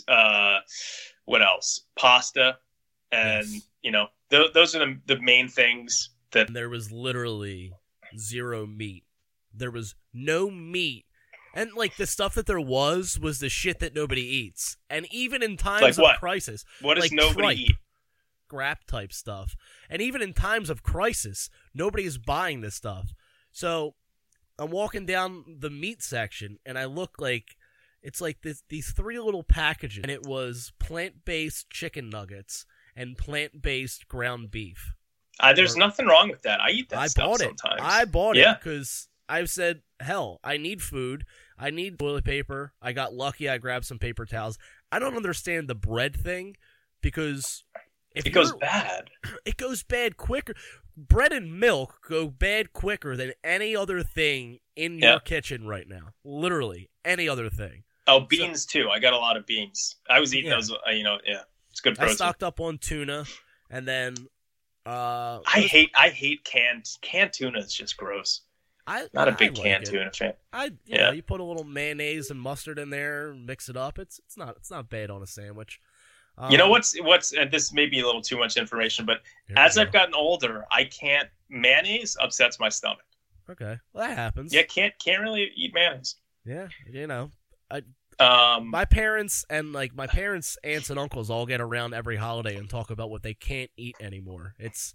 uh, 0.07 0.59
what 1.25 1.41
else? 1.41 1.81
Pasta, 1.97 2.57
and 3.11 3.47
Yes. 3.47 3.61
you 3.81 3.91
know, 3.91 4.07
th- 4.29 4.53
those 4.53 4.75
are 4.75 4.79
the, 4.79 4.99
the 5.07 5.19
main 5.21 5.47
things 5.47 6.09
that 6.31 6.53
there 6.53 6.69
was 6.69 6.91
literally 6.91 7.73
zero 8.17 8.65
meat. 8.65 9.03
There 9.53 9.71
was 9.71 9.95
no 10.13 10.49
meat. 10.49 11.05
And 11.57 11.71
like 11.73 11.95
the 11.95 12.05
stuff 12.05 12.35
that 12.35 12.45
there 12.47 12.59
was 12.59 13.17
was 13.17 13.39
the 13.39 13.47
shit 13.47 13.79
that 13.79 13.95
nobody 13.95 14.21
eats. 14.21 14.75
And 14.89 15.07
even 15.11 15.41
in 15.41 15.55
times 15.55 15.97
Like 15.97 16.15
of 16.15 16.19
crisis, 16.19 16.65
what 16.81 16.95
does 16.95 17.05
Like 17.05 17.11
nobody 17.13 17.39
tripe. 17.41 17.57
eat. 17.57 17.75
Scrap 18.45 18.85
type 18.85 19.11
stuff. 19.11 19.55
And 19.89 20.01
even 20.01 20.21
in 20.21 20.33
times 20.33 20.69
of 20.69 20.83
crisis, 20.83 21.49
nobody 21.73 22.03
is 22.05 22.17
buying 22.17 22.61
this 22.61 22.75
stuff. 22.75 23.13
So 23.51 23.95
I'm 24.59 24.69
walking 24.71 25.05
down 25.05 25.43
the 25.59 25.69
meat 25.69 26.03
section 26.03 26.59
and 26.65 26.77
I 26.77 26.85
look 26.85 27.15
like 27.19 27.55
it's 28.03 28.21
like 28.21 28.41
this, 28.43 28.63
these 28.69 28.91
three 28.91 29.19
little 29.19 29.43
packages 29.43 30.03
and 30.03 30.11
it 30.11 30.23
was 30.23 30.71
plant-based 30.79 31.69
chicken 31.71 32.09
nuggets 32.09 32.65
and 32.95 33.17
plant-based 33.17 34.07
ground 34.07 34.51
beef. 34.51 34.93
Uh, 35.39 35.51
there's 35.53 35.75
Or- 35.75 35.79
nothing 35.79 36.05
wrong 36.05 36.29
with 36.29 36.43
that. 36.43 36.61
I 36.61 36.69
eat 36.69 36.89
that 36.89 36.99
I 36.99 37.07
stuff 37.07 37.25
bought 37.25 37.41
it. 37.41 37.59
sometimes. 37.59 37.81
I 37.83 38.05
bought 38.05 38.35
Yeah. 38.37 38.53
it 38.53 38.59
because 38.59 39.09
I've 39.27 39.49
said, 39.49 39.81
hell, 39.99 40.39
I 40.43 40.57
need 40.57 40.83
food. 40.83 41.25
I 41.57 41.71
need 41.71 41.97
toilet 41.97 42.23
paper. 42.25 42.73
I 42.81 42.93
got 42.93 43.13
lucky. 43.13 43.49
I 43.49 43.57
grabbed 43.57 43.85
some 43.85 43.97
paper 43.97 44.25
towels. 44.25 44.59
I 44.91 44.99
don't 44.99 45.15
understand 45.15 45.67
the 45.67 45.75
bread 45.75 46.15
thing 46.15 46.55
because 47.01 47.63
if 48.15 48.25
it 48.25 48.31
goes 48.31 48.53
bad. 48.53 49.09
it 49.45 49.57
goes 49.57 49.83
bad 49.83 50.17
quicker. 50.17 50.53
Bread 50.97 51.33
and 51.33 51.59
milk 51.59 51.99
go 52.07 52.27
bad 52.27 52.71
quicker 52.73 53.17
than 53.17 53.33
any 53.43 53.75
other 53.75 54.01
thing 54.03 54.59
in 54.75 54.99
Yeah. 54.99 55.11
your 55.11 55.19
kitchen 55.19 55.67
right 55.67 55.87
now. 55.87 56.13
Literally 56.23 56.89
any 57.03 57.27
other 57.27 57.49
thing. 57.49 57.83
Oh, 58.07 58.21
beans 58.21 58.65
too. 58.65 58.89
I 58.89 58.99
got 58.99 59.13
a 59.13 59.17
lot 59.17 59.35
of 59.35 59.45
beans. 59.45 59.95
I 60.09 60.19
was 60.19 60.33
eating 60.33 60.49
Yeah. 60.51 60.57
those. 60.57 60.71
Uh, 60.71 60.91
you 60.91 61.03
know, 61.03 61.17
yeah, 61.25 61.41
it's 61.71 61.81
good 61.81 61.99
I 61.99 62.13
stocked 62.13 62.43
up 62.43 62.59
on 62.59 62.77
tuna, 62.77 63.25
and 63.69 63.87
then 63.87 64.15
uh, 64.85 65.39
I 65.45 65.61
hate. 65.61 65.91
I 65.97 66.09
hate 66.09 66.43
canned 66.43 66.87
canned 67.01 67.33
tuna. 67.33 67.59
Is 67.59 67.73
just 67.73 67.97
gross. 67.97 68.41
I 68.87 69.07
Not 69.13 69.27
a 69.27 69.31
big 69.31 69.57
like 69.57 69.63
canned 69.65 69.83
it. 69.83 69.89
tuna 69.89 70.11
fan. 70.11 70.33
I 70.53 70.65
you 70.65 70.71
Yeah. 70.85 71.05
know 71.07 71.11
you 71.13 71.23
put 71.23 71.39
a 71.39 71.43
little 71.43 71.63
mayonnaise 71.63 72.29
and 72.29 72.39
mustard 72.39 72.77
in 72.77 72.91
there, 72.91 73.33
mix 73.33 73.67
it 73.67 73.75
up. 73.75 73.97
It's 73.97 74.19
it's 74.19 74.37
not 74.37 74.55
it's 74.57 74.69
not 74.69 74.89
bad 74.89 75.09
on 75.09 75.23
a 75.23 75.27
sandwich. 75.27 75.79
Um, 76.37 76.51
you 76.51 76.57
know 76.57 76.69
what's 76.69 76.95
what's 77.01 77.31
and 77.33 77.49
this 77.49 77.71
may 77.71 77.85
be 77.85 78.01
a 78.01 78.05
little 78.05 78.21
too 78.21 78.37
much 78.37 78.57
information, 78.57 79.05
but 79.05 79.21
as 79.55 79.75
go. 79.75 79.81
I've 79.81 79.91
gotten 79.91 80.13
older, 80.13 80.65
I 80.71 80.83
can't 80.85 81.29
mayonnaise 81.49 82.17
upsets 82.19 82.59
my 82.59 82.69
stomach. 82.69 83.05
okay, 83.49 83.77
well, 83.93 84.07
that 84.07 84.15
happens. 84.17 84.53
Yeah, 84.53 84.63
can't 84.63 84.93
can't 85.03 85.21
really 85.21 85.51
eat 85.55 85.73
mayonnaise. 85.73 86.15
yeah, 86.45 86.67
you 86.91 87.07
know, 87.07 87.31
I, 87.71 87.83
Um, 88.19 88.69
my 88.69 88.85
parents 88.85 89.45
and 89.49 89.71
like 89.73 89.95
my 89.95 90.07
parents' 90.07 90.57
aunts 90.63 90.89
and 90.89 90.99
uncles 90.99 91.29
all 91.29 91.45
get 91.45 91.61
around 91.61 91.93
every 91.93 92.15
holiday 92.17 92.55
and 92.57 92.69
talk 92.69 92.89
about 92.91 93.09
what 93.09 93.23
they 93.23 93.33
can't 93.33 93.71
eat 93.77 93.95
anymore. 94.01 94.55
It's 94.59 94.93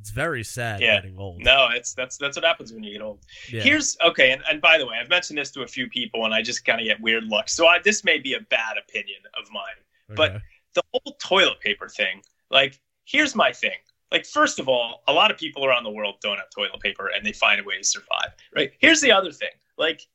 it's 0.00 0.10
very 0.10 0.44
sad 0.44 0.80
Yeah. 0.80 0.94
getting 0.94 1.18
old. 1.18 1.42
no, 1.42 1.68
it's 1.74 1.92
that's 1.92 2.16
that's 2.16 2.36
what 2.36 2.44
happens 2.46 2.72
when 2.72 2.82
you 2.84 2.92
get 2.92 3.02
old. 3.02 3.18
Yeah. 3.50 3.62
Here's 3.62 3.96
okay, 4.02 4.30
and, 4.30 4.42
and 4.50 4.60
by 4.62 4.78
the 4.78 4.86
way, 4.86 4.96
I've 4.98 5.08
mentioned 5.10 5.38
this 5.38 5.50
to 5.50 5.62
a 5.62 5.66
few 5.66 5.88
people, 5.88 6.24
and 6.24 6.32
I 6.32 6.40
just 6.40 6.64
kind 6.64 6.80
of 6.80 6.86
get 6.86 7.00
weird 7.00 7.24
looks. 7.24 7.52
So 7.52 7.66
I, 7.66 7.78
this 7.80 8.04
may 8.04 8.18
be 8.18 8.34
a 8.34 8.40
bad 8.40 8.76
opinion 8.78 9.20
of 9.38 9.50
mine. 9.52 10.16
but- 10.16 10.30
Okay. 10.36 10.44
The 10.78 10.84
whole 10.92 11.16
toilet 11.20 11.60
paper 11.60 11.88
thing. 11.88 12.22
Like, 12.50 12.80
here's 13.04 13.34
my 13.34 13.52
thing. 13.52 13.78
Like, 14.10 14.24
first 14.24 14.58
of 14.58 14.68
all, 14.68 15.02
a 15.06 15.12
lot 15.12 15.30
of 15.30 15.36
people 15.36 15.64
around 15.66 15.84
the 15.84 15.90
world 15.90 16.16
don't 16.22 16.38
have 16.38 16.50
toilet 16.50 16.80
paper, 16.80 17.10
and 17.14 17.24
they 17.24 17.32
find 17.32 17.60
a 17.60 17.64
way 17.64 17.76
to 17.78 17.84
survive. 17.84 18.30
Right? 18.54 18.72
Here's 18.78 19.00
the 19.00 19.12
other 19.12 19.32
thing. 19.32 19.50
Like, 19.76 20.06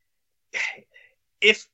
if 1.42 1.68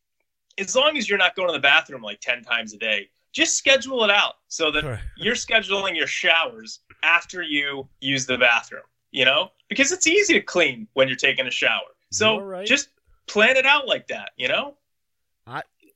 as 0.58 0.76
long 0.76 0.98
as 0.98 1.08
you're 1.08 1.18
not 1.18 1.36
going 1.36 1.48
to 1.48 1.54
the 1.54 1.60
bathroom 1.60 2.02
like 2.02 2.20
ten 2.20 2.44
times 2.44 2.74
a 2.74 2.78
day, 2.78 3.10
just 3.32 3.56
schedule 3.58 4.04
it 4.04 4.10
out 4.10 4.36
so 4.48 4.72
that 4.72 4.84
Right. 4.84 5.00
you're 5.18 5.36
scheduling 5.36 5.96
your 5.96 6.08
showers 6.08 6.80
after 7.04 7.42
you 7.42 7.88
use 8.02 8.26
the 8.26 8.38
bathroom, 8.38 8.84
you 9.12 9.26
know? 9.26 9.52
Because 9.70 9.92
it's 9.92 10.08
easy 10.08 10.34
to 10.34 10.42
clean 10.42 10.88
when 10.94 11.08
you're 11.08 11.18
taking 11.18 11.48
a 11.48 11.52
shower. 11.52 11.96
So 12.12 12.40
right. 12.40 12.66
just 12.66 12.90
plan 13.28 13.56
it 13.56 13.66
out 13.66 13.88
like 13.88 14.08
that, 14.08 14.32
you 14.36 14.48
know? 14.48 14.76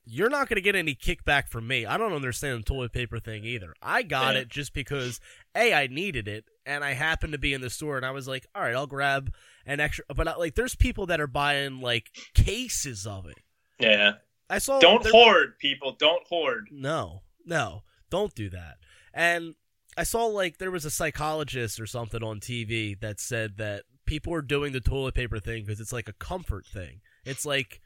You're 0.06 0.28
not 0.28 0.48
going 0.48 0.56
to 0.56 0.60
get 0.62 0.76
any 0.76 0.94
kickback 0.94 1.48
from 1.48 1.66
me. 1.66 1.86
I 1.86 1.96
don't 1.96 2.12
understand 2.12 2.60
the 2.60 2.64
toilet 2.64 2.92
paper 2.92 3.18
thing 3.18 3.44
either. 3.44 3.74
I 3.82 4.02
got 4.02 4.34
Yeah. 4.34 4.42
it 4.42 4.48
just 4.48 4.74
because 4.74 5.18
a 5.54 5.72
I 5.72 5.86
needed 5.86 6.28
it 6.28 6.44
and 6.66 6.84
I 6.84 6.92
happened 6.92 7.32
to 7.32 7.38
be 7.38 7.54
in 7.54 7.62
the 7.62 7.70
store 7.70 7.96
and 7.96 8.04
I 8.04 8.10
was 8.10 8.28
like, 8.28 8.46
all 8.54 8.62
right, 8.62 8.74
I'll 8.74 8.86
grab 8.86 9.32
an 9.64 9.80
extra. 9.80 10.04
But 10.14 10.28
uh, 10.28 10.34
like, 10.38 10.56
there's 10.56 10.74
people 10.74 11.06
that 11.06 11.20
are 11.20 11.26
buying 11.26 11.80
like 11.80 12.10
cases 12.34 13.06
of 13.06 13.26
it. 13.26 13.38
Yeah. 13.78 14.12
I 14.50 14.58
saw. 14.58 14.78
Don't 14.78 15.06
hoard, 15.06 15.58
people. 15.58 15.92
Don't 15.98 16.26
hoard. 16.26 16.68
No, 16.70 17.22
no, 17.46 17.82
don't 18.10 18.34
do 18.34 18.50
that. 18.50 18.76
And 19.14 19.54
I 19.96 20.02
saw 20.02 20.26
like 20.26 20.58
there 20.58 20.70
was 20.70 20.84
a 20.84 20.90
psychologist 20.90 21.80
or 21.80 21.86
something 21.86 22.22
on 22.22 22.40
TV 22.40 23.00
that 23.00 23.20
said 23.20 23.56
that 23.56 23.84
people 24.04 24.34
are 24.34 24.42
doing 24.42 24.72
the 24.72 24.80
toilet 24.80 25.14
paper 25.14 25.38
thing 25.38 25.64
because 25.64 25.80
it's 25.80 25.94
like 25.94 26.08
a 26.08 26.12
comfort 26.12 26.66
thing. 26.66 27.00
It's 27.24 27.46
like, 27.46 27.80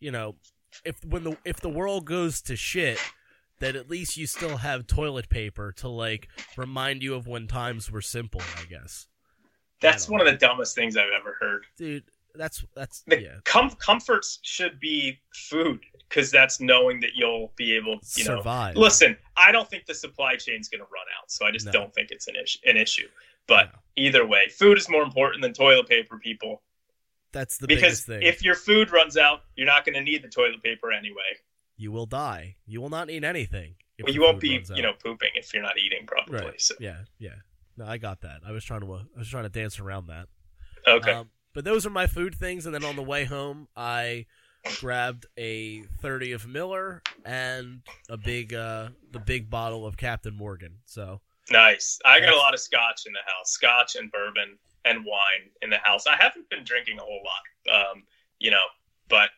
you 0.00 0.10
know, 0.10 0.36
if 0.84 1.04
when 1.04 1.24
the 1.24 1.36
if 1.44 1.60
the 1.60 1.68
world 1.68 2.04
goes 2.04 2.40
to 2.42 2.56
shit, 2.56 2.98
that 3.60 3.76
at 3.76 3.88
least 3.90 4.16
you 4.16 4.26
still 4.26 4.58
have 4.58 4.86
toilet 4.86 5.28
paper 5.28 5.72
to 5.78 5.88
like 5.88 6.28
remind 6.56 7.02
you 7.02 7.14
of 7.14 7.26
when 7.26 7.46
times 7.46 7.90
were 7.90 8.00
simple. 8.02 8.40
I 8.58 8.64
guess, 8.64 9.06
That's 9.80 10.08
I 10.08 10.12
one 10.12 10.18
don't 10.20 10.28
of 10.28 10.38
the 10.40 10.46
dumbest 10.46 10.74
things 10.74 10.96
I've 10.96 11.10
ever 11.18 11.36
heard. 11.40 11.64
dude. 11.76 12.04
That's 12.34 12.64
that's 12.74 13.02
The 13.06 13.20
yeah. 13.20 13.28
com- 13.44 13.72
comforts 13.78 14.38
should 14.42 14.80
be 14.80 15.20
food 15.34 15.80
because 16.08 16.30
that's 16.30 16.60
knowing 16.60 16.98
that 17.00 17.10
you'll 17.14 17.52
be 17.56 17.76
able, 17.76 17.98
you 18.16 18.24
know. 18.24 18.38
Survive. 18.38 18.74
Listen, 18.76 19.18
I 19.36 19.52
don't 19.52 19.68
think 19.68 19.84
the 19.84 19.94
supply 19.94 20.36
chain's 20.36 20.68
going 20.70 20.78
to 20.80 20.84
run 20.84 21.04
out, 21.20 21.30
so 21.30 21.44
I 21.44 21.50
just 21.50 21.66
No. 21.66 21.72
don't 21.72 21.94
think 21.94 22.10
it's 22.10 22.28
an 22.28 22.36
issue. 22.42 22.58
An 22.64 22.78
issue, 22.78 23.08
but 23.46 23.66
No. 23.74 23.78
either 23.96 24.26
way, 24.26 24.48
food 24.48 24.78
is 24.78 24.88
more 24.88 25.02
important 25.02 25.42
than 25.42 25.52
toilet 25.52 25.86
paper, 25.88 26.18
people. 26.18 26.62
That's 27.32 27.58
the 27.58 27.66
because 27.66 27.82
biggest 27.82 28.06
thing. 28.06 28.20
Because 28.20 28.34
if 28.36 28.42
your 28.44 28.54
food 28.54 28.92
runs 28.92 29.16
out, 29.16 29.42
you're 29.56 29.66
not 29.66 29.84
going 29.84 29.94
to 29.94 30.02
need 30.02 30.22
the 30.22 30.28
toilet 30.28 30.62
paper 30.62 30.92
anyway. 30.92 31.38
you 31.76 31.90
will 31.90 32.06
die. 32.06 32.56
You 32.66 32.80
will 32.80 32.90
not 32.90 33.08
need 33.08 33.24
anything. 33.24 33.74
Well, 34.02 34.12
you 34.12 34.20
won't 34.22 34.40
be, 34.40 34.62
you 34.74 34.82
know, 34.82 34.92
pooping 35.02 35.30
if 35.34 35.52
you're 35.54 35.62
not 35.62 35.78
eating 35.78 36.06
probably. 36.06 36.40
Right. 36.40 36.60
So 36.60 36.74
Yeah, 36.80 36.98
yeah. 37.18 37.36
No, 37.76 37.86
I 37.86 37.98
got 37.98 38.20
that. 38.22 38.40
I 38.46 38.52
was 38.52 38.64
trying 38.64 38.80
to 38.80 38.92
uh, 38.92 39.02
I 39.16 39.18
was 39.18 39.28
trying 39.28 39.44
to 39.44 39.48
dance 39.48 39.78
around 39.78 40.08
that. 40.08 40.28
okay, 40.86 41.12
Um, 41.12 41.30
but 41.54 41.64
those 41.64 41.86
are 41.86 41.90
my 41.90 42.06
food 42.06 42.34
things, 42.34 42.66
and 42.66 42.74
then 42.74 42.84
on 42.84 42.96
the 42.96 43.02
way 43.02 43.24
home, 43.24 43.68
I 43.76 44.26
grabbed 44.80 45.26
a 45.38 45.82
thirty 46.00 46.32
of 46.32 46.46
Miller 46.46 47.02
and 47.24 47.82
a 48.08 48.16
big 48.16 48.54
uh 48.54 48.88
the 49.12 49.20
big 49.20 49.48
bottle 49.50 49.86
of 49.86 49.96
Captain 49.96 50.34
Morgan. 50.36 50.78
So 50.84 51.20
nice. 51.50 51.98
I 52.04 52.20
got 52.20 52.32
a 52.32 52.36
lot 52.36 52.54
of 52.54 52.60
scotch 52.60 53.02
in 53.06 53.12
the 53.12 53.20
house, 53.20 53.50
scotch 53.50 53.96
and 53.96 54.10
bourbon 54.10 54.58
and 54.84 55.04
wine 55.04 55.50
in 55.62 55.70
the 55.70 55.78
house. 55.78 56.06
I 56.06 56.16
haven't 56.16 56.48
been 56.50 56.64
drinking 56.64 56.98
a 56.98 57.02
whole 57.02 57.22
lot, 57.24 57.74
um, 57.74 58.02
you 58.38 58.50
know, 58.50 58.64
but 59.08 59.30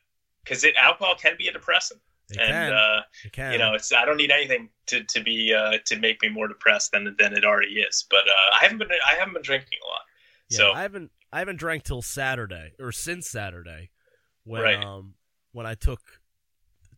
because 0.43 0.65
it 0.65 0.75
alcohol 0.77 1.15
can 1.15 1.35
be 1.39 1.49
a 1.49 1.53
depressant. 1.53 2.01
It 2.31 2.39
and 2.39 2.51
can. 2.51 2.73
uh, 2.73 3.53
you 3.53 3.59
know, 3.59 3.75
it's 3.75 3.93
I 3.93 4.05
don't 4.05 4.17
need 4.17 4.31
anything 4.31 4.71
to 4.87 5.05
to 5.05 5.23
be 5.23 5.53
uh, 5.53 5.79
to 5.85 5.99
make 5.99 6.23
me 6.23 6.29
more 6.29 6.49
depressed 6.49 6.93
than 6.93 7.15
than 7.19 7.35
it 7.35 7.45
already 7.45 7.75
is. 7.81 8.07
But 8.09 8.27
uh, 8.27 8.55
I 8.55 8.59
haven't 8.63 8.79
been 8.79 8.89
I 8.91 9.15
haven't 9.15 9.35
been 9.35 9.43
drinking 9.43 9.79
a 9.85 9.87
lot. 9.87 10.01
Yeah, 10.49 10.57
so 10.59 10.73
I 10.73 10.83
haven't 10.83 11.11
I 11.33 11.41
haven't 11.41 11.57
drank 11.57 11.83
till 11.83 12.03
Saturday 12.03 12.73
or 12.79 12.93
since 12.93 13.29
Saturday 13.29 13.91
when 14.45 14.63
Right. 14.63 14.83
um 14.83 15.15
when 15.53 15.67
I 15.67 15.75
took 15.75 16.01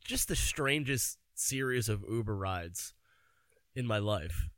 just 0.05 0.29
the 0.29 0.37
strangest 0.37 1.19
series 1.35 1.89
of 1.89 2.05
Uber 2.09 2.37
rides 2.37 2.95
in 3.75 3.87
my 3.87 3.99
life. 3.99 4.49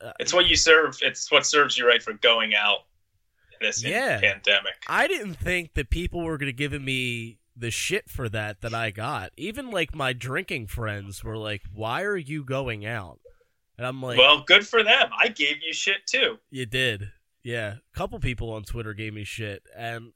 Uh, 0.00 0.12
it's 0.20 0.32
what 0.32 0.46
you 0.46 0.56
serve. 0.56 0.98
It's 1.02 1.30
what 1.30 1.44
serves 1.44 1.76
you 1.76 1.86
right 1.86 2.02
for 2.02 2.14
going 2.14 2.54
out 2.54 2.80
this 3.60 3.82
Yeah. 3.82 4.20
pandemic. 4.20 4.74
I 4.86 5.06
didn't 5.06 5.34
think 5.34 5.74
that 5.74 5.90
people 5.90 6.22
were 6.22 6.38
going 6.38 6.48
to 6.48 6.52
give 6.52 6.72
me 6.80 7.38
the 7.56 7.70
shit 7.70 8.08
for 8.08 8.28
that 8.28 8.60
that 8.60 8.72
I 8.74 8.90
got. 8.90 9.32
Even 9.36 9.70
like 9.70 9.94
my 9.94 10.12
drinking 10.12 10.68
friends 10.68 11.24
were 11.24 11.36
like, 11.36 11.62
"Why 11.72 12.02
are 12.02 12.16
you 12.16 12.44
going 12.44 12.86
out?" 12.86 13.18
And 13.76 13.86
I'm 13.86 14.02
like, 14.02 14.18
well, 14.18 14.42
good 14.42 14.66
for 14.66 14.82
them. 14.82 15.10
I 15.16 15.28
gave 15.28 15.56
you 15.64 15.72
shit 15.72 16.06
too. 16.06 16.38
You 16.50 16.66
did. 16.66 17.12
Yeah. 17.44 17.74
A 17.94 17.96
couple 17.96 18.18
people 18.18 18.52
on 18.52 18.64
Twitter 18.64 18.92
gave 18.92 19.14
me 19.14 19.22
shit 19.24 19.62
and 19.76 20.12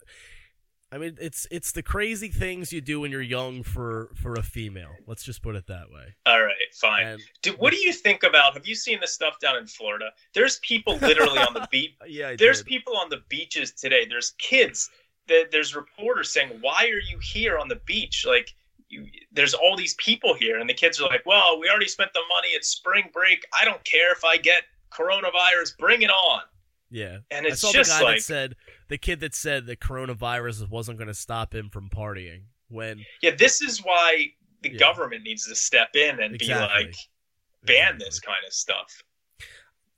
I 0.92 0.98
mean 0.98 1.16
it's 1.20 1.46
it's 1.50 1.72
the 1.72 1.82
crazy 1.82 2.28
things 2.28 2.70
you 2.72 2.82
do 2.82 3.00
when 3.00 3.10
you're 3.10 3.22
young 3.22 3.62
for 3.62 4.10
for 4.14 4.34
a 4.34 4.42
female. 4.42 4.92
Let's 5.06 5.24
just 5.24 5.42
put 5.42 5.56
it 5.56 5.66
that 5.68 5.90
way. 5.90 6.14
All 6.26 6.42
right, 6.42 6.54
fine. 6.74 7.06
And 7.06 7.20
Do, 7.40 7.52
what 7.52 7.72
do 7.72 7.78
you 7.78 7.92
think 7.94 8.22
about? 8.24 8.52
Have 8.54 8.66
you 8.66 8.74
seen 8.74 9.00
the 9.00 9.06
stuff 9.06 9.38
down 9.40 9.56
in 9.56 9.66
Florida? 9.66 10.10
There's 10.34 10.58
people 10.58 10.98
literally 10.98 11.38
on 11.38 11.54
the 11.54 11.66
beach. 11.72 11.92
yeah, 12.06 12.28
I 12.28 12.36
There's 12.36 12.58
did. 12.58 12.66
people 12.66 12.94
on 12.96 13.08
the 13.08 13.22
beaches 13.30 13.72
today. 13.72 14.04
There's 14.06 14.32
kids. 14.38 14.90
There- 15.28 15.48
There's 15.50 15.74
reporters 15.74 16.30
saying, 16.30 16.50
"Why 16.60 16.84
are 16.84 17.00
you 17.10 17.18
here 17.22 17.56
on 17.58 17.68
the 17.68 17.80
beach?" 17.86 18.26
Like, 18.28 18.52
you, 18.90 19.06
there's 19.32 19.54
all 19.54 19.76
these 19.76 19.94
people 19.94 20.34
here, 20.34 20.58
and 20.60 20.68
the 20.68 20.74
kids 20.74 21.00
are 21.00 21.08
like, 21.08 21.24
"Well, 21.24 21.58
we 21.58 21.70
already 21.70 21.88
spent 21.88 22.12
the 22.12 22.20
money. 22.28 22.48
It's 22.48 22.68
spring 22.68 23.08
break. 23.14 23.46
I 23.58 23.64
don't 23.64 23.82
care 23.84 24.12
if 24.12 24.24
I 24.24 24.36
get 24.36 24.64
coronavirus. 24.92 25.78
Bring 25.78 26.02
it 26.02 26.10
on." 26.10 26.42
Yeah. 26.92 27.18
And 27.30 27.46
I 27.46 27.50
it's 27.50 27.60
saw 27.62 27.68
the 27.68 27.78
just 27.78 27.90
guy 27.90 28.02
like, 28.04 28.16
that 28.18 28.22
said 28.22 28.56
the 28.88 28.98
kid 28.98 29.20
that 29.20 29.34
said 29.34 29.66
the 29.66 29.76
coronavirus 29.76 30.68
wasn't 30.68 30.98
going 30.98 31.08
to 31.08 31.14
stop 31.14 31.54
him 31.54 31.70
from 31.70 31.88
partying 31.88 32.42
when 32.68 33.04
yeah, 33.22 33.34
this 33.36 33.60
is 33.62 33.80
why 33.82 34.26
the 34.62 34.70
Yeah. 34.72 34.78
government 34.78 35.22
needs 35.24 35.46
to 35.48 35.56
step 35.56 35.96
in 35.96 36.20
and 36.20 36.34
Exactly. 36.36 36.84
be 36.84 36.86
like, 36.86 36.96
ban 37.64 37.94
Exactly. 37.94 38.04
this 38.04 38.20
kind 38.20 38.44
of 38.46 38.52
stuff. 38.52 39.02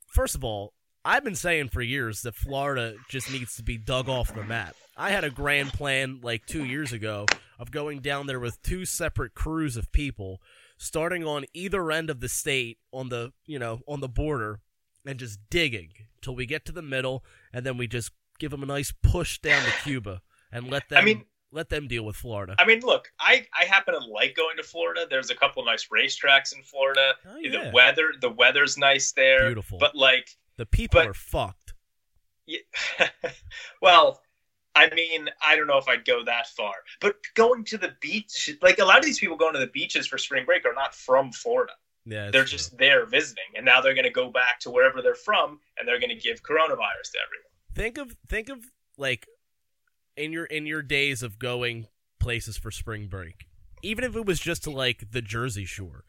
First 0.07 0.35
of 0.35 0.43
all, 0.43 0.73
I've 1.03 1.23
been 1.23 1.35
saying 1.35 1.69
for 1.69 1.81
years 1.81 2.21
that 2.23 2.33
Florida 2.35 2.95
just 3.09 3.31
needs 3.31 3.55
to 3.57 3.63
be 3.63 3.77
dug 3.77 4.09
off 4.09 4.33
the 4.33 4.43
map. 4.43 4.75
I 4.97 5.11
had 5.11 5.23
a 5.23 5.29
grand 5.29 5.73
plan 5.73 6.19
like 6.23 6.45
two 6.47 6.63
years 6.63 6.93
ago 6.93 7.25
of 7.59 7.69
going 7.69 7.99
down 7.99 8.25
there 8.27 8.39
with 8.39 8.61
two 8.63 8.85
separate 8.85 9.35
crews 9.35 9.77
of 9.77 9.91
people, 9.91 10.41
starting 10.77 11.23
on 11.23 11.45
either 11.53 11.91
end 11.91 12.09
of 12.09 12.21
the 12.21 12.29
state 12.29 12.79
on 12.91 13.09
the 13.09 13.33
you 13.45 13.59
know 13.59 13.81
on 13.87 13.99
the 13.99 14.07
border, 14.09 14.61
and 15.05 15.19
just 15.19 15.37
digging 15.51 15.89
till 16.25 16.35
we 16.35 16.45
get 16.45 16.65
to 16.65 16.71
the 16.71 16.81
middle, 16.81 17.23
and 17.53 17.65
then 17.65 17.77
we 17.77 17.87
just 17.87 18.11
give 18.39 18.51
them 18.51 18.63
a 18.63 18.65
nice 18.65 18.91
push 19.03 19.39
down 19.39 19.63
to 19.63 19.71
Cuba 19.83 20.21
and 20.51 20.69
let 20.69 20.89
them 20.89 20.99
I 20.99 21.05
mean- 21.05 21.25
let 21.51 21.69
them 21.69 21.87
deal 21.87 22.03
with 22.03 22.17
Florida. 22.17 22.53
I 22.59 22.65
mean, 22.65 22.81
look, 22.81 23.09
I, 23.17 23.45
I 23.57 23.63
happen 23.63 23.93
to 23.93 24.05
like 24.07 24.35
going 24.35 24.57
to 24.57 24.63
Florida. 24.63 25.07
There's 25.09 25.29
a 25.29 25.35
couple 25.35 25.61
of 25.61 25.67
nice 25.67 25.87
racetracks 25.87 26.53
in 26.53 26.61
Florida. 26.63 27.13
Oh, 27.25 27.37
yeah. 27.37 27.51
The 27.65 27.71
weather 27.71 28.07
the 28.19 28.29
weather's 28.31 28.77
nice 28.77 29.13
there. 29.13 29.45
Beautiful. 29.45 29.77
But 29.77 29.95
like 29.95 30.27
the 30.57 30.65
people 30.65 30.99
but- 30.99 31.07
are 31.07 31.13
fucked. 31.13 31.73
Yeah. 32.45 32.59
well, 33.81 34.21
I 34.75 34.93
mean, 34.93 35.29
I 35.45 35.55
don't 35.55 35.67
know 35.67 35.77
if 35.77 35.87
I'd 35.87 36.03
go 36.03 36.25
that 36.25 36.47
far, 36.47 36.73
but 36.99 37.15
going 37.35 37.63
to 37.65 37.77
the 37.77 37.93
beach, 38.01 38.49
like 38.61 38.79
a 38.79 38.85
lot 38.85 38.99
of 38.99 39.05
these 39.05 39.19
people 39.19 39.37
going 39.37 39.53
to 39.53 39.59
the 39.59 39.67
beaches 39.67 40.05
for 40.05 40.17
spring 40.17 40.45
break 40.45 40.65
are 40.65 40.73
not 40.73 40.93
from 40.93 41.31
Florida. 41.31 41.71
Yeah, 42.05 42.29
they're 42.31 42.43
true. 42.43 42.57
just 42.57 42.77
there 42.77 43.05
visiting, 43.05 43.43
and 43.55 43.65
now 43.65 43.81
they're 43.81 43.95
going 43.95 44.05
to 44.05 44.11
go 44.11 44.29
back 44.29 44.59
to 44.61 44.69
wherever 44.69 45.01
they're 45.01 45.15
from, 45.15 45.59
and 45.77 45.87
they're 45.87 45.99
going 45.99 46.09
to 46.09 46.15
give 46.15 46.43
coronavirus 46.43 47.11
to 47.11 47.19
everyone. 47.25 47.49
think 47.73 47.97
of 47.97 48.15
think 48.29 48.49
of 48.49 48.71
like 48.97 49.27
in 50.15 50.31
your 50.31 50.45
in 50.45 50.65
your 50.65 50.81
days 50.81 51.21
of 51.21 51.39
going 51.39 51.87
places 52.19 52.57
for 52.57 52.71
spring 52.71 53.07
break 53.07 53.45
even 53.81 54.03
if 54.03 54.15
it 54.15 54.25
was 54.25 54.39
just 54.39 54.63
to 54.63 54.71
like 54.71 55.11
the 55.11 55.21
jersey 55.21 55.65
shore 55.65 56.03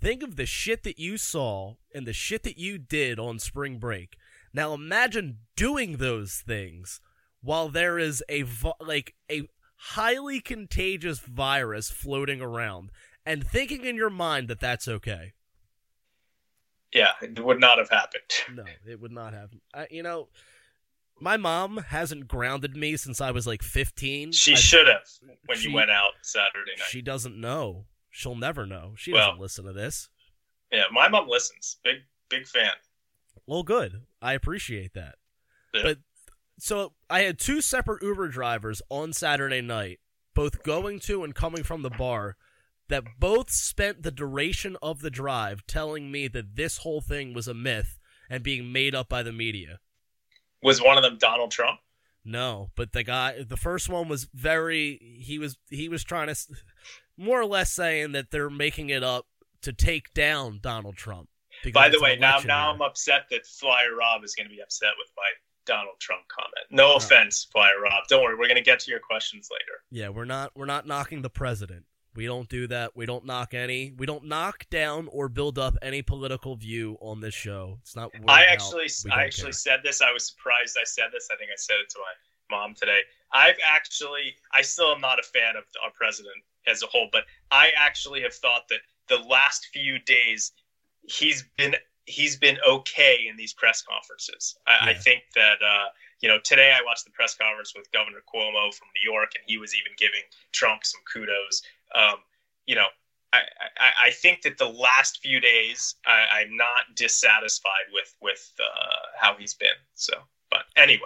think 0.00 0.22
of 0.22 0.36
the 0.36 0.46
shit 0.46 0.82
that 0.82 0.98
you 0.98 1.16
saw 1.16 1.74
and 1.94 2.06
the 2.06 2.12
shit 2.12 2.42
that 2.42 2.58
you 2.58 2.78
did 2.78 3.18
on 3.18 3.38
spring 3.38 3.78
break 3.78 4.16
now 4.52 4.74
imagine 4.74 5.38
doing 5.56 5.96
those 5.96 6.42
things 6.46 7.00
while 7.42 7.68
there 7.68 7.98
is 7.98 8.22
a 8.30 8.44
like 8.80 9.14
a 9.30 9.48
highly 9.76 10.40
contagious 10.40 11.18
virus 11.20 11.90
floating 11.90 12.40
around 12.40 12.90
and 13.24 13.46
thinking 13.46 13.84
in 13.84 13.96
your 13.96 14.10
mind 14.10 14.48
that 14.48 14.60
that's 14.60 14.86
okay 14.86 15.32
Yeah, 16.92 17.10
it 17.20 17.44
would 17.44 17.60
not 17.60 17.78
have 17.78 17.90
happened. 17.90 18.22
no 18.54 18.64
it 18.86 19.00
would 19.00 19.12
not 19.12 19.32
have 19.34 19.50
I, 19.74 19.86
you 19.90 20.02
know 20.02 20.28
my 21.18 21.36
mom 21.38 21.78
hasn't 21.78 22.28
grounded 22.28 22.76
me 22.76 22.96
since 22.96 23.20
I 23.22 23.30
was 23.30 23.46
like 23.46 23.62
15. 23.62 24.32
She 24.32 24.52
I- 24.52 24.56
should 24.56 24.86
have 24.86 25.00
when 25.46 25.56
she- 25.58 25.68
you 25.70 25.74
went 25.74 25.90
out 25.90 26.12
Saturday 26.22 26.72
night. 26.76 26.86
She 26.90 27.00
doesn't 27.00 27.40
know. 27.40 27.86
She'll 28.10 28.34
never 28.36 28.66
know. 28.66 28.94
She 28.98 29.12
Well- 29.12 29.28
doesn't 29.30 29.40
listen 29.40 29.64
to 29.64 29.72
this. 29.72 30.08
yeah, 30.70 30.84
my 30.92 31.08
mom 31.08 31.28
listens. 31.28 31.78
Big 31.82 32.02
big 32.28 32.46
fan. 32.46 32.72
Well, 33.46 33.62
good. 33.62 34.04
I 34.20 34.32
appreciate 34.34 34.92
that. 34.94 35.16
Yeah. 35.72 35.82
But 35.84 35.98
so 36.58 36.94
I 37.08 37.20
had 37.20 37.38
two 37.38 37.60
separate 37.60 38.02
Uber 38.02 38.28
drivers 38.28 38.82
on 38.90 39.12
Saturday 39.12 39.60
night, 39.60 40.00
both 40.34 40.62
going 40.64 40.98
to 41.00 41.22
and 41.24 41.34
coming 41.34 41.62
from 41.62 41.82
the 41.82 41.90
bar, 41.90 42.36
that 42.88 43.04
both 43.18 43.50
spent 43.50 44.02
the 44.02 44.10
duration 44.10 44.76
of 44.80 45.00
the 45.00 45.10
drive 45.10 45.66
telling 45.66 46.10
me 46.10 46.28
that 46.28 46.56
this 46.56 46.78
whole 46.78 47.00
thing 47.00 47.34
was 47.34 47.48
a 47.48 47.54
myth 47.54 47.98
and 48.30 48.42
being 48.42 48.72
made 48.72 48.94
up 48.94 49.08
by 49.08 49.22
the 49.22 49.32
media. 49.32 49.78
Was 50.62 50.82
one 50.82 50.96
of 50.96 51.02
them 51.02 51.18
Donald 51.18 51.50
Trump? 51.50 51.80
No, 52.24 52.70
but 52.74 52.92
the 52.92 53.04
guy, 53.04 53.42
the 53.46 53.56
first 53.56 53.88
one 53.88 54.08
was 54.08 54.24
very. 54.34 55.20
He 55.22 55.38
was 55.38 55.56
he 55.70 55.88
was 55.88 56.02
trying 56.02 56.26
to, 56.26 56.32
s- 56.32 56.50
more 57.16 57.40
or 57.40 57.44
less 57.46 57.70
saying 57.72 58.12
that 58.12 58.30
they're 58.32 58.50
making 58.50 58.90
it 58.90 59.04
up 59.04 59.26
to 59.62 59.72
take 59.72 60.12
down 60.12 60.58
Donald 60.60 60.96
Trump. 60.96 61.28
By 61.72 61.88
the 61.88 62.00
way, 62.00 62.16
now 62.16 62.38
now 62.44 62.66
year. 62.66 62.74
I'm 62.74 62.82
upset 62.82 63.26
that 63.30 63.46
Flyer 63.46 63.94
Rob 63.96 64.24
is 64.24 64.34
going 64.34 64.48
to 64.48 64.54
be 64.54 64.60
upset 64.60 64.90
with 64.98 65.08
my 65.16 65.22
Donald 65.66 65.98
Trump 66.00 66.22
comment. 66.28 66.66
No 66.70 66.96
offense, 66.96 67.46
Flyer 67.52 67.80
Rob. 67.82 68.04
Don't 68.08 68.22
worry, 68.24 68.34
we're 68.36 68.46
going 68.48 68.56
to 68.56 68.62
get 68.62 68.80
to 68.80 68.90
your 68.90 69.00
questions 69.00 69.48
later. 69.52 69.82
Yeah, 69.90 70.08
we're 70.08 70.24
not 70.24 70.50
we're 70.56 70.66
not 70.66 70.86
knocking 70.86 71.22
the 71.22 71.30
president. 71.30 71.84
We 72.16 72.26
don't 72.26 72.48
do 72.48 72.66
that. 72.68 72.96
We 72.96 73.06
don't 73.06 73.24
knock 73.24 73.54
any. 73.54 73.92
We 73.96 74.06
don't 74.06 74.24
knock 74.24 74.66
down 74.70 75.08
or 75.12 75.28
build 75.28 75.58
up 75.58 75.76
any 75.82 76.02
political 76.02 76.56
view 76.56 76.96
on 77.00 77.20
this 77.20 77.34
show. 77.34 77.78
It's 77.82 77.94
not. 77.94 78.10
I 78.26 78.44
actually 78.44 78.86
I 79.12 79.24
actually 79.24 79.46
care. 79.46 79.52
said 79.52 79.80
this. 79.84 80.00
I 80.00 80.12
was 80.12 80.26
surprised 80.26 80.76
I 80.80 80.84
said 80.84 81.06
this. 81.12 81.28
I 81.32 81.36
think 81.36 81.50
I 81.50 81.56
said 81.56 81.76
it 81.82 81.90
to 81.90 81.98
my 81.98 82.56
mom 82.56 82.74
today. 82.74 83.00
I've 83.32 83.56
actually 83.68 84.36
I 84.52 84.62
still 84.62 84.92
am 84.92 85.00
not 85.00 85.18
a 85.18 85.22
fan 85.22 85.56
of 85.56 85.64
our 85.84 85.90
president 85.90 86.36
as 86.66 86.82
a 86.82 86.86
whole, 86.86 87.08
but 87.12 87.24
I 87.50 87.70
actually 87.76 88.22
have 88.22 88.34
thought 88.34 88.68
that 88.70 88.80
the 89.08 89.18
last 89.18 89.68
few 89.72 89.98
days 90.00 90.52
he's 91.08 91.44
been 91.56 91.74
he's 92.06 92.36
been 92.36 92.56
okay 92.66 93.26
in 93.28 93.36
these 93.36 93.52
press 93.52 93.82
conferences. 93.82 94.56
I, 94.66 94.90
I 94.90 94.94
think 94.94 95.24
that 95.34 95.58
uh, 95.62 95.88
you 96.20 96.28
know 96.28 96.38
today 96.42 96.72
I 96.72 96.82
watched 96.84 97.04
the 97.04 97.10
press 97.10 97.34
conference 97.34 97.74
with 97.76 97.90
Governor 97.92 98.22
Cuomo 98.32 98.72
from 98.72 98.88
New 98.94 99.10
York, 99.10 99.32
and 99.34 99.44
he 99.46 99.58
was 99.58 99.74
even 99.74 99.92
giving 99.98 100.22
Trump 100.52 100.84
some 100.84 101.00
kudos. 101.12 101.62
Um, 101.96 102.16
you 102.66 102.74
know, 102.74 102.86
I, 103.32 103.38
I, 103.78 104.08
I 104.08 104.10
think 104.10 104.42
that 104.42 104.58
the 104.58 104.68
last 104.68 105.20
few 105.22 105.40
days 105.40 105.96
I, 106.06 106.40
I'm 106.40 106.56
not 106.56 106.94
dissatisfied 106.94 107.88
with 107.92 108.14
with 108.20 108.52
uh, 108.60 108.96
how 109.18 109.36
he's 109.36 109.54
been. 109.54 109.68
So, 109.94 110.14
but 110.50 110.64
anyway, 110.76 111.00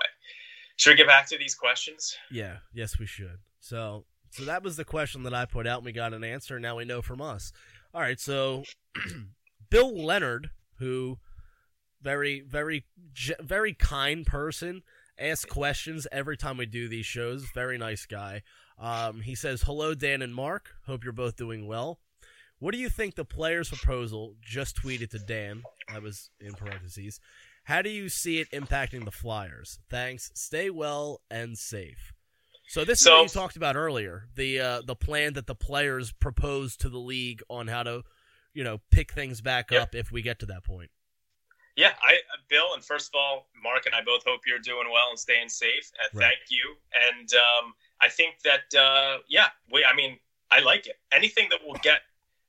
should 0.76 0.90
we 0.90 0.96
get 0.96 1.06
back 1.06 1.28
to 1.28 1.38
these 1.38 1.54
questions? 1.54 2.16
Yeah. 2.30 2.58
Yes, 2.72 2.98
we 2.98 3.06
should. 3.06 3.38
So 3.60 4.04
so 4.30 4.44
that 4.44 4.62
was 4.62 4.76
the 4.76 4.84
question 4.84 5.24
that 5.24 5.34
I 5.34 5.44
put 5.44 5.66
out, 5.66 5.78
and 5.78 5.86
we 5.86 5.92
got 5.92 6.14
an 6.14 6.24
answer. 6.24 6.58
Now 6.60 6.76
we 6.76 6.84
know 6.84 7.02
from 7.02 7.20
us. 7.20 7.52
All 7.94 8.00
right. 8.00 8.20
So 8.20 8.64
Bill 9.70 9.94
Leonard, 9.94 10.50
who 10.78 11.18
very 12.02 12.40
very 12.40 12.84
very 13.40 13.74
kind 13.74 14.24
person, 14.24 14.82
asks 15.18 15.44
questions 15.44 16.06
every 16.10 16.36
time 16.36 16.56
we 16.56 16.66
do 16.66 16.88
these 16.88 17.06
shows. 17.06 17.46
Very 17.54 17.76
nice 17.78 18.06
guy. 18.06 18.42
Um, 18.80 19.20
he 19.20 19.34
says, 19.34 19.62
"Hello, 19.62 19.94
Dan 19.94 20.22
and 20.22 20.34
Mark. 20.34 20.70
Hope 20.86 21.04
you're 21.04 21.12
both 21.12 21.36
doing 21.36 21.66
well. 21.66 22.00
What 22.58 22.72
do 22.72 22.78
you 22.78 22.88
think 22.88 23.14
the 23.14 23.24
players' 23.24 23.68
proposal 23.68 24.34
just 24.40 24.76
tweeted 24.76 25.10
to 25.10 25.18
Dan? 25.18 25.62
I 25.88 25.98
was 25.98 26.30
in 26.40 26.54
parentheses. 26.54 27.20
How 27.64 27.82
do 27.82 27.90
you 27.90 28.08
see 28.08 28.38
it 28.40 28.50
impacting 28.52 29.04
the 29.04 29.10
Flyers? 29.10 29.78
Thanks. 29.90 30.30
Stay 30.34 30.70
well 30.70 31.20
and 31.30 31.56
safe." 31.58 32.12
So 32.68 32.84
this 32.84 33.00
is 33.00 33.04
So- 33.04 33.16
what 33.16 33.22
you 33.24 33.28
talked 33.40 33.56
about 33.56 33.76
earlier 33.76 34.28
the 34.34 34.60
uh, 34.60 34.82
the 34.82 34.96
plan 34.96 35.34
that 35.34 35.46
the 35.46 35.54
players 35.54 36.12
proposed 36.12 36.80
to 36.82 36.88
the 36.88 36.98
league 37.00 37.42
on 37.50 37.66
how 37.68 37.82
to, 37.82 38.04
you 38.54 38.64
know, 38.64 38.78
pick 38.90 39.12
things 39.12 39.40
back 39.42 39.70
Yep. 39.70 39.82
up 39.82 39.94
if 39.94 40.10
we 40.12 40.22
get 40.22 40.38
to 40.38 40.46
that 40.46 40.64
point. 40.64 40.90
Yeah, 41.76 41.94
I 42.02 42.20
Bill, 42.48 42.74
and 42.74 42.84
first 42.84 43.08
of 43.08 43.18
all, 43.18 43.48
Mark 43.62 43.86
and 43.86 43.94
I 43.94 44.02
both 44.02 44.24
hope 44.24 44.46
you're 44.46 44.58
doing 44.58 44.90
well 44.90 45.08
and 45.10 45.18
staying 45.18 45.48
safe. 45.48 45.90
Uh, 45.98 46.08
Right. 46.14 46.24
Thank 46.36 46.50
you, 46.50 46.76
and 47.08 47.32
um, 47.34 47.74
I 48.02 48.08
think 48.08 48.36
that 48.44 48.78
uh, 48.78 49.18
yeah, 49.28 49.48
we. 49.72 49.84
I 49.84 49.94
mean, 49.94 50.18
I 50.50 50.60
like 50.60 50.86
it. 50.86 50.96
Anything 51.12 51.48
that 51.50 51.60
will 51.66 51.78
get 51.82 52.00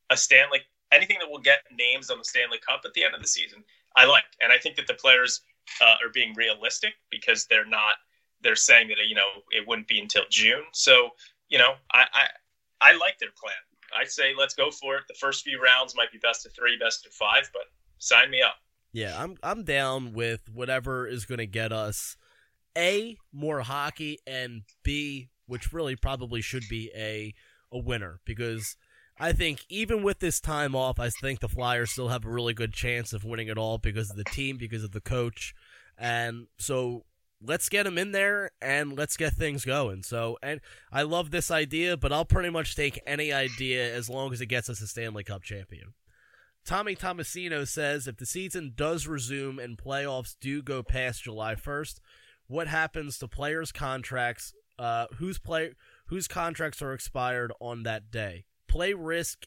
a 0.09 0.17
Stanley 0.17 0.61
anything 0.91 1.17
that 1.19 1.29
will 1.29 1.39
get 1.39 1.59
names 1.77 2.09
on 2.09 2.17
the 2.17 2.23
Stanley 2.23 2.59
Cup 2.67 2.81
at 2.85 2.93
the 2.93 3.03
end 3.03 3.15
of 3.15 3.21
the 3.21 3.27
season. 3.27 3.63
I 3.95 4.05
like, 4.05 4.23
and 4.41 4.51
I 4.51 4.57
think 4.57 4.75
that 4.75 4.87
the 4.87 4.93
players 4.93 5.41
uh, 5.81 5.95
are 6.03 6.11
being 6.13 6.33
realistic 6.35 6.93
because 7.09 7.45
they're 7.45 7.65
not. 7.65 7.95
They're 8.41 8.55
saying 8.55 8.87
that 8.87 8.97
you 9.07 9.15
know 9.15 9.43
it 9.51 9.67
wouldn't 9.67 9.87
be 9.87 9.99
until 9.99 10.23
June. 10.29 10.63
So 10.73 11.09
you 11.49 11.57
know, 11.57 11.73
I 11.93 12.05
I, 12.13 12.89
I 12.89 12.91
like 12.93 13.19
their 13.19 13.29
plan. 13.39 13.55
I 13.97 14.05
say 14.05 14.33
let's 14.37 14.53
go 14.53 14.71
for 14.71 14.95
it. 14.97 15.03
The 15.07 15.13
first 15.15 15.43
few 15.43 15.61
rounds 15.61 15.95
might 15.95 16.11
be 16.11 16.17
best 16.17 16.45
of 16.45 16.53
three, 16.53 16.77
best 16.77 17.05
of 17.05 17.11
five, 17.11 17.49
but 17.53 17.63
sign 17.99 18.31
me 18.31 18.41
up. 18.41 18.55
Yeah, 18.93 19.21
I'm 19.21 19.37
I'm 19.43 19.63
down 19.63 20.13
with 20.13 20.49
whatever 20.51 21.07
is 21.07 21.25
going 21.25 21.39
to 21.39 21.47
get 21.47 21.71
us 21.71 22.17
a 22.77 23.17
more 23.33 23.59
hockey 23.59 24.19
and 24.25 24.61
b 24.81 25.29
which 25.51 25.73
really 25.73 25.97
probably 25.97 26.41
should 26.41 26.63
be 26.69 26.89
a 26.95 27.33
a 27.73 27.77
winner 27.77 28.21
because 28.25 28.77
I 29.19 29.33
think 29.33 29.65
even 29.67 30.01
with 30.01 30.19
this 30.19 30.39
time 30.39 30.75
off, 30.75 30.97
I 30.97 31.09
think 31.09 31.41
the 31.41 31.49
Flyers 31.49 31.91
still 31.91 32.07
have 32.07 32.25
a 32.25 32.29
really 32.29 32.53
good 32.53 32.73
chance 32.73 33.11
of 33.11 33.25
winning 33.25 33.49
it 33.49 33.57
all 33.57 33.77
because 33.77 34.09
of 34.09 34.15
the 34.15 34.23
team, 34.23 34.57
because 34.57 34.83
of 34.83 34.91
the 34.91 35.01
coach, 35.01 35.53
and 35.97 36.47
so 36.57 37.03
let's 37.43 37.67
get 37.69 37.83
them 37.83 37.97
in 37.97 38.13
there 38.13 38.51
and 38.61 38.97
let's 38.97 39.17
get 39.17 39.33
things 39.33 39.65
going. 39.65 40.03
So, 40.03 40.37
and 40.41 40.61
I 40.91 41.01
love 41.01 41.31
this 41.31 41.51
idea, 41.51 41.97
but 41.97 42.13
I'll 42.13 42.25
pretty 42.25 42.49
much 42.49 42.75
take 42.75 43.01
any 43.05 43.33
idea 43.33 43.93
as 43.93 44.09
long 44.09 44.31
as 44.31 44.39
it 44.39 44.45
gets 44.45 44.69
us 44.69 44.81
a 44.81 44.87
Stanley 44.87 45.23
Cup 45.23 45.43
champion. 45.43 45.93
Tommy 46.63 46.95
Tomasino 46.95 47.67
says 47.67 48.07
if 48.07 48.17
the 48.17 48.25
season 48.25 48.73
does 48.75 49.07
resume 49.07 49.59
and 49.59 49.77
playoffs 49.77 50.35
do 50.39 50.61
go 50.61 50.83
past 50.83 51.23
July 51.23 51.55
1st, 51.55 51.99
what 52.47 52.67
happens 52.67 53.17
to 53.17 53.27
players' 53.27 53.71
contracts? 53.71 54.53
Uh, 54.81 55.05
whose 55.17 55.37
play 55.37 55.73
whose 56.07 56.27
contracts 56.27 56.81
are 56.81 56.91
expired 56.91 57.53
on 57.59 57.83
that 57.83 58.09
day? 58.09 58.45
Play 58.67 58.93
risk, 58.93 59.45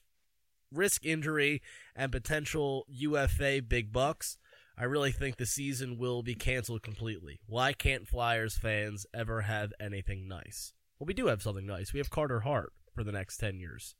risk 0.70 1.04
injury, 1.04 1.60
and 1.96 2.12
potential 2.12 2.86
UFA 2.88 3.60
big 3.60 3.92
bucks. 3.92 4.38
I 4.78 4.84
really 4.84 5.10
think 5.10 5.36
the 5.36 5.46
season 5.46 5.98
will 5.98 6.22
be 6.22 6.36
canceled 6.36 6.82
completely. 6.82 7.40
Why 7.46 7.72
can't 7.72 8.06
Flyers 8.06 8.56
fans 8.56 9.06
ever 9.12 9.40
have 9.40 9.72
anything 9.80 10.28
nice? 10.28 10.72
Well, 10.98 11.06
we 11.06 11.14
do 11.14 11.26
have 11.26 11.42
something 11.42 11.66
nice. 11.66 11.92
We 11.92 11.98
have 11.98 12.10
Carter 12.10 12.40
Hart 12.40 12.72
for 12.94 13.02
the 13.02 13.12
next 13.12 13.38
10 13.38 13.58
years. 13.58 13.96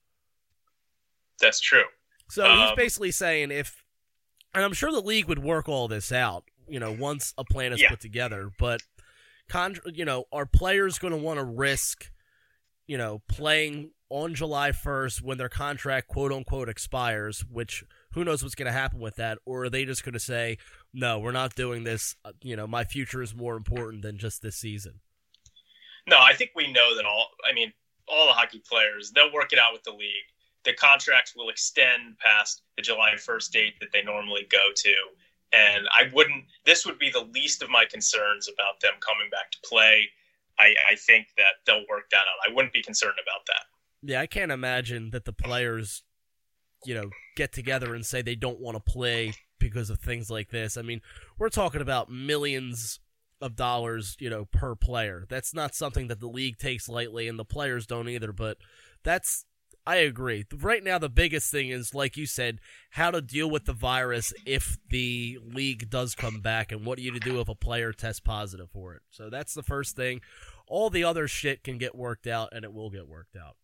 That's 1.41 1.61
true. 1.61 1.85
So 2.28 2.45
um, 2.45 2.59
he's 2.59 2.76
basically 2.76 3.11
saying 3.11 3.51
if, 3.51 3.85
and 4.55 4.64
I'm 4.64 4.72
sure 4.72 4.93
the 4.93 5.01
league 5.01 5.26
would 5.26 5.43
work 5.43 5.68
all 5.68 5.89
this 5.89 6.12
out, 6.12 6.45
you 6.68 6.78
know, 6.78 6.93
once 6.93 7.35
a 7.37 7.45
plan 7.45 7.72
is 7.72 7.82
yeah. 7.82 7.91
put 7.91 8.01
together, 8.01 8.51
but, 8.59 8.82
con- 9.49 9.76
you 9.92 10.05
know, 10.05 10.24
are 10.32 10.47
players 10.47 10.99
going 10.99 11.12
to 11.12 11.18
want 11.18 11.38
to 11.38 11.45
risk, 11.45 12.11
you 12.86 12.99
know, 12.99 13.22
playing 13.28 13.90
on 14.11 14.34
July 14.34 14.70
1st 14.70 15.22
when 15.22 15.38
their 15.38 15.49
contract 15.49 16.09
quote 16.09 16.32
unquote 16.32 16.68
expires, 16.68 17.45
which 17.51 17.84
who 18.12 18.24
knows 18.24 18.42
what's 18.42 18.55
going 18.55 18.66
to 18.66 18.72
happen 18.72 19.01
with 19.01 19.16
that? 19.16 19.38
Or 19.45 19.64
are 19.64 19.70
they 19.70 19.84
just 19.84 20.05
going 20.05 20.12
to 20.12 20.20
say, 20.20 20.59
no, 20.92 21.18
we're 21.18 21.32
not 21.32 21.55
doing 21.55 21.84
this? 21.84 22.16
Uh, 22.24 22.32
you 22.42 22.57
know, 22.57 22.66
my 22.66 22.84
future 22.84 23.22
is 23.22 23.34
more 23.34 23.57
important 23.57 24.03
than 24.03 24.18
just 24.18 24.42
this 24.42 24.57
season. 24.57 25.01
No, 26.07 26.18
I 26.20 26.34
think 26.34 26.51
we 26.55 26.70
know 26.70 26.95
that 26.97 27.05
all, 27.05 27.28
I 27.49 27.55
mean, 27.55 27.72
all 28.07 28.26
the 28.26 28.32
hockey 28.32 28.62
players, 28.68 29.11
they'll 29.11 29.32
work 29.32 29.53
it 29.53 29.59
out 29.59 29.72
with 29.72 29.82
the 29.82 29.90
league. 29.90 30.28
The 30.64 30.74
contracts 30.74 31.34
will 31.36 31.49
extend 31.49 32.18
past 32.18 32.62
the 32.76 32.82
July 32.82 33.14
1st 33.16 33.51
date 33.51 33.74
that 33.80 33.88
they 33.92 34.03
normally 34.03 34.47
go 34.51 34.70
to. 34.74 34.95
And 35.55 35.86
I 35.92 36.11
wouldn't, 36.12 36.44
this 36.64 36.84
would 36.84 36.98
be 36.98 37.11
the 37.11 37.26
least 37.32 37.62
of 37.62 37.70
my 37.70 37.84
concerns 37.84 38.48
about 38.48 38.80
them 38.80 38.94
coming 39.00 39.30
back 39.30 39.50
to 39.52 39.59
play. 39.68 40.09
I, 40.59 40.74
I 40.90 40.94
think 40.96 41.28
that 41.36 41.62
they'll 41.66 41.84
work 41.88 42.11
that 42.11 42.16
out. 42.16 42.50
I 42.50 42.55
wouldn't 42.55 42.72
be 42.72 42.82
concerned 42.82 43.18
about 43.22 43.46
that. 43.46 43.64
Yeah, 44.02 44.20
I 44.20 44.26
can't 44.26 44.52
imagine 44.52 45.11
that 45.11 45.24
the 45.24 45.32
players 45.32 46.02
you 46.84 46.94
know, 46.94 47.11
get 47.36 47.52
together 47.52 47.94
and 47.94 48.05
say 48.05 48.22
they 48.22 48.34
don't 48.34 48.61
want 48.61 48.76
to 48.76 48.92
play 48.92 49.32
because 49.59 49.90
of 49.90 49.98
things 49.98 50.30
like 50.30 50.50
this. 50.50 50.76
I 50.76 50.82
mean, 50.82 51.00
we're 51.38 51.48
talking 51.48 51.80
about 51.80 52.11
millions 52.11 53.00
of 53.40 53.57
dollars, 53.57 54.16
you 54.20 54.30
know, 54.30 54.44
per 54.46 54.74
player. 54.74 55.24
That's 55.28 55.55
not 55.55 55.74
something 55.74 56.09
that 56.09 56.20
the 56.20 56.28
league 56.28 56.59
takes 56.59 56.88
lightly 56.88 57.28
and 57.28 57.38
the 57.38 57.44
players 57.44 57.86
don't 57.86 58.09
either, 58.09 58.32
but 58.32 58.59
that's 59.02 59.44
I 59.87 59.97
agree. 59.97 60.47
Right 60.53 60.82
now 60.82 60.99
the 60.99 61.11
biggest 61.11 61.51
thing 61.51 61.68
is 61.68 61.95
like 61.95 62.16
you 62.16 62.26
said, 62.26 62.59
how 62.91 63.11
to 63.11 63.20
deal 63.20 63.51
with 63.51 63.66
the 63.66 63.72
virus 63.72 64.32
if 64.47 64.78
the 64.89 65.39
league 65.43 65.91
does 65.91 66.14
come 66.14 66.41
back 66.41 66.72
and 66.72 66.87
what 66.87 66.97
do 66.97 67.05
you 67.05 67.12
to 67.12 67.20
do 67.20 67.41
if 67.41 67.49
a 67.49 67.55
player 67.55 67.93
tests 67.93 68.20
positive 68.20 68.70
for 68.70 68.95
it. 68.95 69.03
So 69.11 69.28
that's 69.28 69.53
the 69.55 69.62
first 69.62 69.95
thing. 69.95 70.22
All 70.66 70.89
the 70.89 71.05
other 71.05 71.28
shit 71.28 71.62
can 71.62 71.76
get 71.76 71.95
worked 71.95 72.26
out 72.26 72.49
and 72.53 72.64
it 72.64 72.72
will 72.72 72.91
get 72.91 73.09
worked 73.09 73.37
out. 73.37 73.57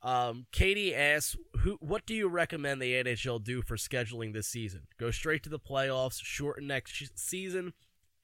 Um, 0.00 0.46
Katie 0.52 0.94
asks, 0.94 1.36
"Who? 1.60 1.76
What 1.80 2.06
do 2.06 2.14
you 2.14 2.28
recommend 2.28 2.80
the 2.80 2.94
NHL 2.94 3.42
do 3.42 3.62
for 3.62 3.76
scheduling 3.76 4.32
this 4.32 4.46
season? 4.46 4.86
Go 4.96 5.10
straight 5.10 5.42
to 5.42 5.48
the 5.48 5.58
playoffs, 5.58 6.20
shorten 6.22 6.68
next 6.68 7.18
season, 7.18 7.72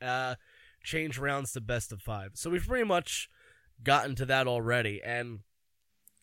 uh, 0.01 0.37
change 0.85 1.19
rounds 1.19 1.53
to 1.53 1.61
best 1.61 1.91
of 1.91 2.01
five. 2.01 2.33
So 2.35 2.49
we've 2.49 2.67
pretty 2.67 2.85
much 2.85 3.29
gotten 3.83 4.15
to 4.17 4.27
that 4.27 4.47
already, 4.47 5.03
and 5.03 5.41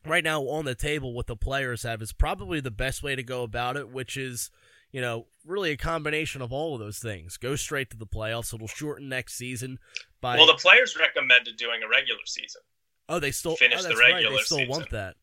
right 0.05 0.23
now 0.23 0.41
on 0.43 0.65
the 0.65 0.75
table, 0.75 1.13
what 1.13 1.27
the 1.27 1.35
players 1.35 1.83
have 1.83 2.01
is 2.01 2.13
probably 2.13 2.59
the 2.59 2.71
best 2.71 3.03
way 3.03 3.15
to 3.15 3.23
go 3.23 3.43
about 3.43 3.77
it, 3.77 3.89
which 3.89 4.17
is." 4.17 4.49
You 4.93 4.99
know, 4.99 5.27
really 5.45 5.71
a 5.71 5.77
combination 5.77 6.41
of 6.41 6.51
all 6.51 6.73
of 6.73 6.81
those 6.81 6.99
things. 6.99 7.37
Go 7.37 7.55
straight 7.55 7.89
to 7.91 7.97
the 7.97 8.05
playoffs. 8.05 8.53
It'll 8.53 8.67
shorten 8.67 9.07
next 9.07 9.35
season. 9.35 9.79
By 10.19 10.35
well, 10.35 10.47
the 10.47 10.55
players 10.55 10.97
recommended 10.99 11.55
doing 11.55 11.81
a 11.81 11.87
regular 11.87 12.19
season. 12.25 12.61
Oh, 13.07 13.19
they 13.19 13.31
still 13.31 13.55
finish 13.55 13.79
oh, 13.79 13.83
the 13.83 13.95
regular 13.95 14.31
right. 14.31 14.39
They 14.39 14.43
still 14.43 14.57
season. 14.57 14.69
want 14.69 14.89
that. 14.89 15.15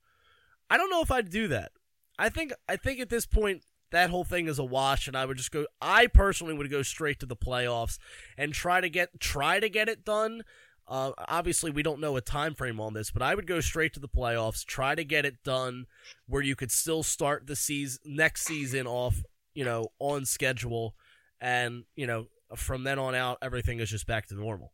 I 0.71 0.77
don't 0.77 0.91
know 0.91 1.01
if 1.01 1.11
I'd 1.11 1.31
do 1.31 1.49
that. 1.49 1.73
I 2.19 2.29
think 2.29 2.53
I 2.69 2.77
think 2.77 3.01
at 3.01 3.09
this 3.09 3.27
point 3.27 3.63
that 3.91 4.11
whole 4.11 4.25
thing 4.25 4.49
is 4.49 4.59
a 4.59 4.65
wash 4.65 5.09
and 5.09 5.17
I 5.17 5.25
would 5.25 5.37
just 5.37 5.53
go 5.53 5.67
I 5.81 6.07
personally 6.09 6.55
would 6.55 6.71
go 6.71 6.83
straight 6.83 7.21
to 7.21 7.27
the 7.27 7.37
playoffs 7.37 7.99
and 8.37 8.53
try 8.53 8.81
to 8.81 8.91
get 8.91 9.21
try 9.21 9.61
to 9.61 9.69
get 9.69 9.89
it 9.89 10.05
done. 10.05 10.43
Uh, 10.89 11.13
obviously, 11.29 11.71
we 11.71 11.83
don't 11.83 12.01
know 12.01 12.17
a 12.17 12.21
time 12.21 12.55
frame 12.55 12.81
on 12.81 12.95
this, 12.95 13.11
but 13.11 13.21
I 13.21 13.35
would 13.35 13.47
go 13.47 13.61
straight 13.61 13.93
to 13.95 14.01
the 14.01 14.09
playoffs, 14.09 14.65
try 14.65 14.95
to 14.95 15.05
get 15.05 15.27
it 15.27 15.43
done 15.45 15.87
where 16.27 16.41
you 16.41 16.57
could 16.57 16.73
still 16.73 17.03
start 17.03 17.47
the 17.47 17.57
season 17.57 18.01
next 18.07 18.45
season 18.45 18.87
off, 18.87 19.23
you 19.55 19.65
know, 19.65 19.89
on 19.99 20.25
schedule, 20.25 20.95
and 21.41 21.85
you 21.95 22.07
know, 22.07 22.27
from 22.57 22.85
then 22.85 22.99
on 22.99 23.15
out, 23.15 23.39
everything 23.43 23.81
is 23.81 23.91
just 23.91 24.07
back 24.07 24.27
to 24.29 24.35
normal. 24.35 24.73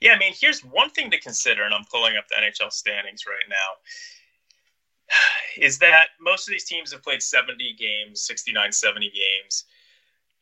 Yeah, 0.00 0.12
I 0.12 0.18
mean, 0.18 0.32
here's 0.38 0.60
one 0.60 0.90
thing 0.90 1.10
to 1.10 1.20
consider, 1.20 1.64
and 1.64 1.74
I'm 1.74 1.84
pulling 1.90 2.16
up 2.16 2.28
the 2.28 2.36
NHL 2.36 2.72
standings 2.72 3.24
right 3.26 3.48
now 3.48 5.14
is 5.64 5.78
that 5.78 6.08
most 6.20 6.46
of 6.48 6.52
these 6.52 6.64
teams 6.64 6.92
have 6.92 7.02
played 7.02 7.22
70 7.22 7.74
games, 7.78 8.22
69, 8.22 8.72
70 8.72 9.10
games. 9.10 9.64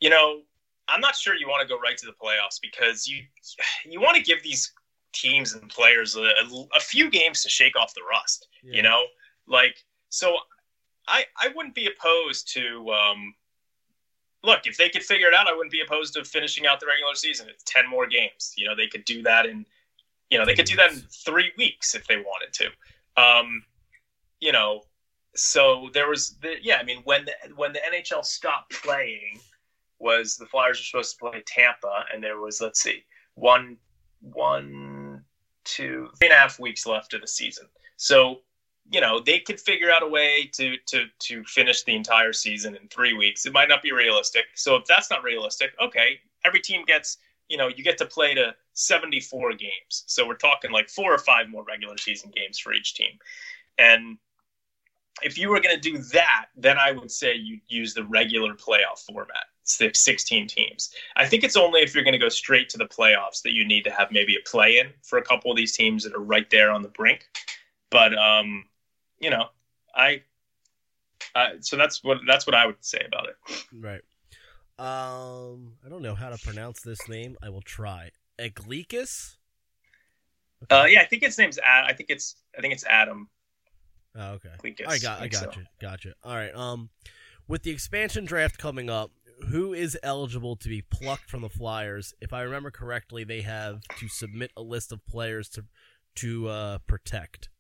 You 0.01 0.11
know, 0.11 0.43
I'm 0.89 1.01
not 1.01 1.17
sure 1.17 1.35
you 1.35 1.49
want 1.49 1.67
to 1.67 1.73
go 1.73 1.81
right 1.81 1.97
to 1.99 2.07
the 2.07 2.13
playoffs 2.13 2.61
because 2.61 3.07
you 3.07 3.23
you 3.85 4.01
want 4.01 4.17
to 4.17 4.23
give 4.23 4.43
these 4.43 4.73
teams 5.13 5.55
and 5.55 5.69
players 5.71 6.17
a, 6.17 6.31
a 6.77 6.81
few 6.81 7.11
games 7.11 7.43
to 7.43 7.49
shake 7.49 7.77
off 7.77 7.95
the 7.95 8.03
rust. 8.09 8.49
Yeah. 8.63 8.77
You 8.77 8.83
know, 8.83 9.05
like 9.47 9.77
so. 10.09 10.37
I 11.09 11.25
I 11.41 11.49
wouldn't 11.55 11.75
be 11.75 11.87
opposed 11.87 12.53
to. 12.55 12.91
Um, 12.91 13.35
look, 14.43 14.67
if 14.67 14.77
they 14.77 14.89
could 14.89 15.03
figure 15.03 15.29
it 15.29 15.35
out, 15.35 15.47
I 15.47 15.53
wouldn't 15.53 15.71
be 15.71 15.81
opposed 15.81 16.15
to 16.15 16.25
finishing 16.25 16.67
out 16.67 16.81
the 16.81 16.87
regular 16.87 17.15
season. 17.15 17.49
It's 17.49 17.63
ten 17.65 17.89
more 17.89 18.07
games. 18.07 18.55
You 18.57 18.67
know, 18.67 18.75
they 18.75 18.89
could 18.89 19.05
do 19.05 19.23
that 19.23 19.47
in. 19.47 19.67
You 20.31 20.39
know, 20.39 20.45
they 20.45 20.55
could 20.55 20.67
do 20.67 20.75
that 20.77 20.93
in 20.93 20.99
three 21.25 21.53
weeks 21.57 21.95
if 21.95 22.07
they 22.09 22.17
wanted 22.17 22.53
to. 22.55 23.23
Um, 23.23 23.65
you 24.41 24.51
know, 24.51 24.83
so 25.37 25.91
there 25.93 26.09
was 26.09 26.37
the 26.43 26.55
yeah. 26.63 26.79
I 26.81 26.83
mean, 26.83 27.03
when 27.05 27.27
the 27.27 27.33
when 27.55 27.73
the 27.73 27.81
NHL 27.93 28.25
stopped 28.25 28.73
playing, 28.83 29.41
was 29.99 30.37
the 30.37 30.47
Flyers 30.47 30.79
were 30.79 30.85
supposed 30.85 31.19
to 31.19 31.31
play 31.31 31.43
Tampa, 31.47 32.05
and 32.13 32.23
there 32.23 32.41
was 32.41 32.61
let's 32.61 32.81
see, 32.81 33.05
one, 33.35 33.77
one, 34.21 35.25
two, 35.65 36.09
three 36.19 36.29
and 36.29 36.35
a 36.35 36.39
half 36.39 36.59
weeks 36.59 36.87
left 36.87 37.15
of 37.15 37.21
the 37.21 37.27
season. 37.27 37.67
So 37.97 38.41
you 38.91 39.01
know 39.01 39.21
they 39.21 39.41
could 39.41 39.61
figure 39.61 39.91
out 39.91 40.03
a 40.03 40.09
way 40.09 40.49
to 40.55 40.77
to 40.87 41.07
to 41.19 41.45
finish 41.45 41.83
the 41.85 41.95
entire 41.95 42.33
season 42.33 42.77
in 42.77 42.89
three 42.89 43.15
weeks. 43.15 43.47
It 43.47 43.53
might 43.53 43.69
not 43.69 43.83
be 43.83 43.93
realistic. 43.93 44.45
So 44.55 44.77
if 44.77 44.85
that's 44.87 45.11
not 45.11 45.23
realistic, 45.23 45.73
okay, 45.83 46.21
every 46.45 46.61
team 46.61 46.85
gets 46.85 47.19
you 47.49 47.57
know 47.57 47.69
you 47.69 47.83
get 47.83 47.99
to 47.99 48.07
play 48.07 48.35
to 48.35 48.55
74 48.75 49.55
games. 49.55 50.05
So 50.07 50.27
we're 50.27 50.35
talking 50.35 50.71
like 50.71 50.89
four 50.89 51.13
or 51.13 51.19
five 51.19 51.49
more 51.49 51.65
regular 51.65 51.97
season 51.97 52.31
games 52.35 52.59
for 52.59 52.73
each 52.73 52.95
team, 52.95 53.19
and 53.79 54.19
if 55.23 55.39
you 55.39 55.49
were 55.49 55.61
going 55.61 55.75
to 55.75 55.81
do 55.81 55.99
that, 56.13 56.47
then 56.57 56.79
I 56.79 56.93
would 56.93 57.11
say 57.11 57.35
you'd 57.35 57.63
use 57.69 57.95
the 57.95 58.05
regular 58.05 58.55
playoff 58.55 58.99
format, 59.11 59.47
16 59.67 60.47
teams. 60.47 60.95
I 61.17 61.27
think 61.27 61.45
it's 61.45 61.57
only 61.57 61.81
if 61.81 61.95
you're 61.95 62.05
going 62.05 62.13
to 62.13 62.19
go 62.19 62.29
straight 62.29 62.69
to 62.71 62.79
the 62.79 62.87
playoffs 62.87 63.43
that 63.43 63.53
you 63.53 63.67
need 63.67 63.85
to 63.85 63.91
have 63.91 64.11
maybe 64.11 64.37
a 64.37 64.49
play 64.49 64.79
in 64.79 64.89
for 65.03 65.19
a 65.19 65.23
couple 65.23 65.51
of 65.51 65.57
these 65.57 65.73
teams 65.73 66.05
that 66.05 66.15
are 66.15 66.23
right 66.23 66.49
there 66.51 66.71
on 66.71 66.83
the 66.83 66.89
brink. 66.89 67.27
But, 67.91 68.17
um, 68.17 68.65
you 69.19 69.31
know, 69.31 69.47
I, 69.95 70.23
uh, 71.35 71.51
so 71.61 71.77
that's 71.77 72.03
what, 72.03 72.19
that's 72.27 72.47
what 72.47 72.55
I 72.55 72.67
would 72.67 72.77
say 72.81 73.03
about 73.07 73.29
it. 73.29 73.65
Right. 73.73 74.03
Um, 74.79 75.73
I 75.85 75.89
don't 75.89 76.03
know 76.03 76.15
how 76.15 76.29
to 76.29 76.39
pronounce 76.39 76.83
this 76.83 77.09
name. 77.09 77.37
I 77.43 77.49
will 77.49 77.63
try. 77.63 78.11
Eglikis? 78.39 79.37
Okay. 80.65 80.75
Uh, 80.75 80.85
yeah, 80.85 81.01
I 81.01 81.05
think 81.05 81.23
its 81.23 81.39
name's 81.39 81.59
Ad. 81.59 81.85
I 81.87 81.93
think 81.93 82.11
it's, 82.11 82.37
I 82.57 82.61
think 82.61 82.73
it's 82.73 82.85
Adam. 82.85 83.29
Oh, 84.15 84.33
okay. 84.33 84.51
I 84.51 84.69
I 84.89 84.99
got, 84.99 85.19
I 85.19 85.21
think 85.23 85.33
got 85.33 85.55
so. 85.55 85.61
you, 85.61 85.67
got 85.81 86.05
you. 86.05 86.13
All 86.25 86.35
right. 86.35 86.55
Um, 86.55 86.91
with 87.49 87.63
the 87.63 87.71
expansion 87.71 88.25
draft 88.25 88.59
coming 88.59 88.91
up, 88.91 89.11
who 89.49 89.75
is 89.75 89.99
eligible 90.03 90.57
to 90.57 90.69
be 90.69 90.83
plucked 90.83 91.31
from 91.31 91.43
the 91.43 91.49
Flyers? 91.49 92.15
If 92.21 92.33
I 92.33 92.43
remember 92.43 92.71
correctly, 92.71 93.25
they 93.25 93.43
have 93.43 93.83
to 93.99 94.09
submit 94.09 94.51
a 94.57 94.63
list 94.63 94.93
of 94.93 95.05
players 95.07 95.49
to 95.51 95.65
to 96.17 96.49
uh, 96.49 96.79
protect. 96.87 97.51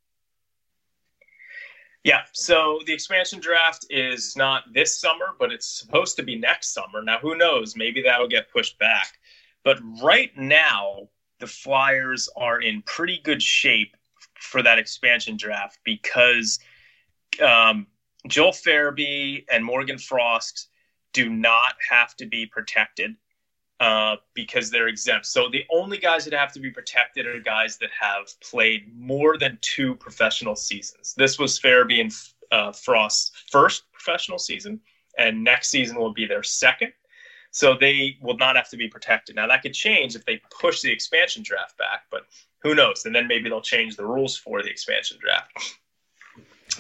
Yeah, 2.05 2.22
so 2.33 2.81
the 2.87 2.93
expansion 2.93 3.41
draft 3.41 3.85
is 3.91 4.37
not 4.37 4.72
this 4.72 4.99
summer, 4.99 5.35
but 5.39 5.53
it's 5.53 5.66
supposed 5.66 6.16
to 6.16 6.22
be 6.22 6.37
next 6.37 6.72
summer. 6.72 7.03
Now, 7.03 7.18
who 7.18 7.37
knows? 7.37 7.74
Maybe 7.77 8.01
that'll 8.01 8.29
get 8.29 8.51
pushed 8.51 8.79
back. 8.79 9.18
But 9.64 9.79
right 10.01 10.31
now, 10.37 11.09
the 11.41 11.49
Flyers 11.49 12.29
are 12.37 12.61
in 12.61 12.83
pretty 12.83 13.20
good 13.24 13.43
shape 13.43 13.97
for 14.39 14.62
that 14.62 14.79
expansion 14.79 15.37
draft 15.37 15.81
because 15.85 16.61
um, 17.45 17.89
Joel 18.29 18.53
Farabee 18.53 19.45
and 19.51 19.64
Morgan 19.64 19.99
Frost 19.99 20.68
do 21.17 21.31
not 21.31 21.77
have 21.89 22.14
to 22.14 22.27
be 22.27 22.45
protected 22.45 23.17
uh, 23.81 24.17
because 24.35 24.71
they're 24.71 24.89
exempt. 24.89 25.25
So 25.25 25.49
the 25.51 25.64
only 25.71 25.97
guys 25.97 26.27
that 26.27 26.35
have 26.35 26.53
to 26.53 26.61
be 26.61 26.71
protected 26.71 27.27
are 27.27 27.41
guys 27.41 27.79
that 27.79 27.89
have 27.99 28.29
played 28.43 28.95
more 28.95 29.39
than 29.39 29.57
two 29.62 29.95
professional 29.95 30.57
seasons. 30.57 31.14
This 31.17 31.39
was 31.39 31.59
Farabee 31.59 32.03
and 32.03 32.12
uh, 32.53 32.73
Frost's 32.73 33.33
first 33.51 33.91
professional 33.95 34.39
season, 34.39 34.79
and 35.17 35.43
next 35.43 35.71
season 35.71 35.97
will 35.97 36.12
be 36.12 36.27
their 36.27 36.43
second. 36.43 36.93
So 37.51 37.75
they 37.81 38.19
will 38.21 38.37
not 38.37 38.57
have 38.57 38.69
to 38.69 38.77
be 38.77 38.89
protected. 38.89 39.37
Now 39.37 39.47
that 39.47 39.62
could 39.62 39.73
change 39.73 40.17
if 40.17 40.27
they 40.27 40.43
push 40.61 40.83
the 40.83 40.93
expansion 40.93 41.43
draft 41.43 41.79
back, 41.79 42.03
but 42.11 42.27
who 42.62 42.75
knows? 42.75 43.07
And 43.07 43.14
then 43.14 43.27
maybe 43.27 43.49
they'll 43.49 43.62
change 43.62 43.97
the 43.97 44.05
rules 44.05 44.37
for 44.37 44.62
the 44.62 44.69
expansion 44.69 45.17
draft. 45.19 45.51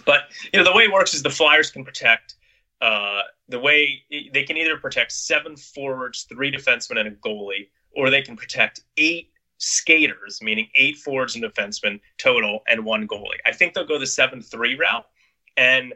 But 0.04 0.24
you 0.52 0.58
know 0.58 0.64
the 0.64 0.76
way 0.76 0.84
it 0.84 0.92
works 0.92 1.14
is 1.14 1.22
the 1.22 1.30
Flyers 1.30 1.70
can 1.70 1.86
protect 1.86 2.34
uh, 2.80 3.22
the 3.48 3.58
way 3.58 4.02
they 4.32 4.44
can 4.44 4.56
either 4.56 4.76
protect 4.76 5.12
seven 5.12 5.56
forwards, 5.56 6.26
three 6.28 6.52
defensemen, 6.52 6.98
and 6.98 7.08
a 7.08 7.12
goalie, 7.12 7.68
or 7.94 8.10
they 8.10 8.22
can 8.22 8.36
protect 8.36 8.80
eight 8.96 9.30
skaters, 9.58 10.42
meaning 10.42 10.68
eight 10.74 10.98
forwards 10.98 11.34
and 11.34 11.44
defensemen 11.44 12.00
total, 12.18 12.62
and 12.68 12.84
one 12.84 13.08
goalie. 13.08 13.38
I 13.46 13.52
think 13.52 13.72
they'll 13.72 13.86
go 13.86 13.98
the 13.98 14.06
seven-three 14.06 14.76
route, 14.76 15.06
and 15.56 15.94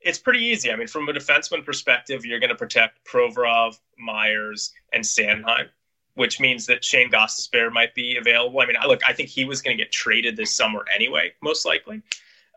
it's 0.00 0.18
pretty 0.18 0.40
easy. 0.40 0.70
I 0.70 0.76
mean, 0.76 0.88
from 0.88 1.08
a 1.08 1.12
defenseman 1.12 1.64
perspective, 1.64 2.24
you're 2.24 2.40
going 2.40 2.50
to 2.50 2.56
protect 2.56 3.04
Provorov, 3.06 3.78
Myers, 3.98 4.72
and 4.92 5.04
Sanheim, 5.04 5.68
which 6.14 6.40
means 6.40 6.66
that 6.66 6.84
Shane 6.84 7.10
Gostisbehere 7.10 7.72
might 7.72 7.94
be 7.94 8.16
available. 8.16 8.60
I 8.60 8.66
mean, 8.66 8.76
look, 8.86 9.00
I 9.06 9.12
think 9.12 9.28
he 9.28 9.44
was 9.44 9.62
going 9.62 9.76
to 9.76 9.82
get 9.82 9.92
traded 9.92 10.36
this 10.36 10.54
summer 10.54 10.84
anyway, 10.94 11.32
most 11.42 11.64
likely. 11.64 12.02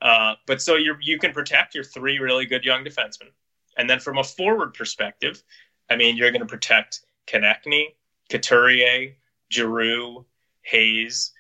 Uh, 0.02 0.36
but 0.48 0.62
so 0.62 0.76
you 0.76 0.96
you 1.02 1.18
can 1.18 1.32
protect 1.32 1.74
your 1.74 1.84
three 1.86 2.20
really 2.20 2.46
good 2.46 2.66
young 2.66 2.84
defensemen. 2.84 3.30
And 3.78 3.90
then 3.90 4.00
from 4.00 4.18
a 4.18 4.24
forward 4.24 4.74
perspective, 4.74 5.44
I 5.90 5.96
mean, 5.96 6.18
you're 6.18 6.32
going 6.32 6.42
to 6.42 6.48
protect 6.48 7.02
Konecny, 7.28 7.96
Couturier, 8.30 9.16
Giroux, 9.52 10.26
Hayes, 10.62 11.32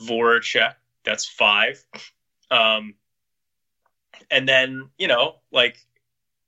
Voracek. 0.00 0.74
That's 1.04 1.26
five. 1.26 1.84
Um, 2.50 2.94
and 4.30 4.48
then 4.48 4.88
you 4.98 5.08
know, 5.08 5.36
like, 5.50 5.78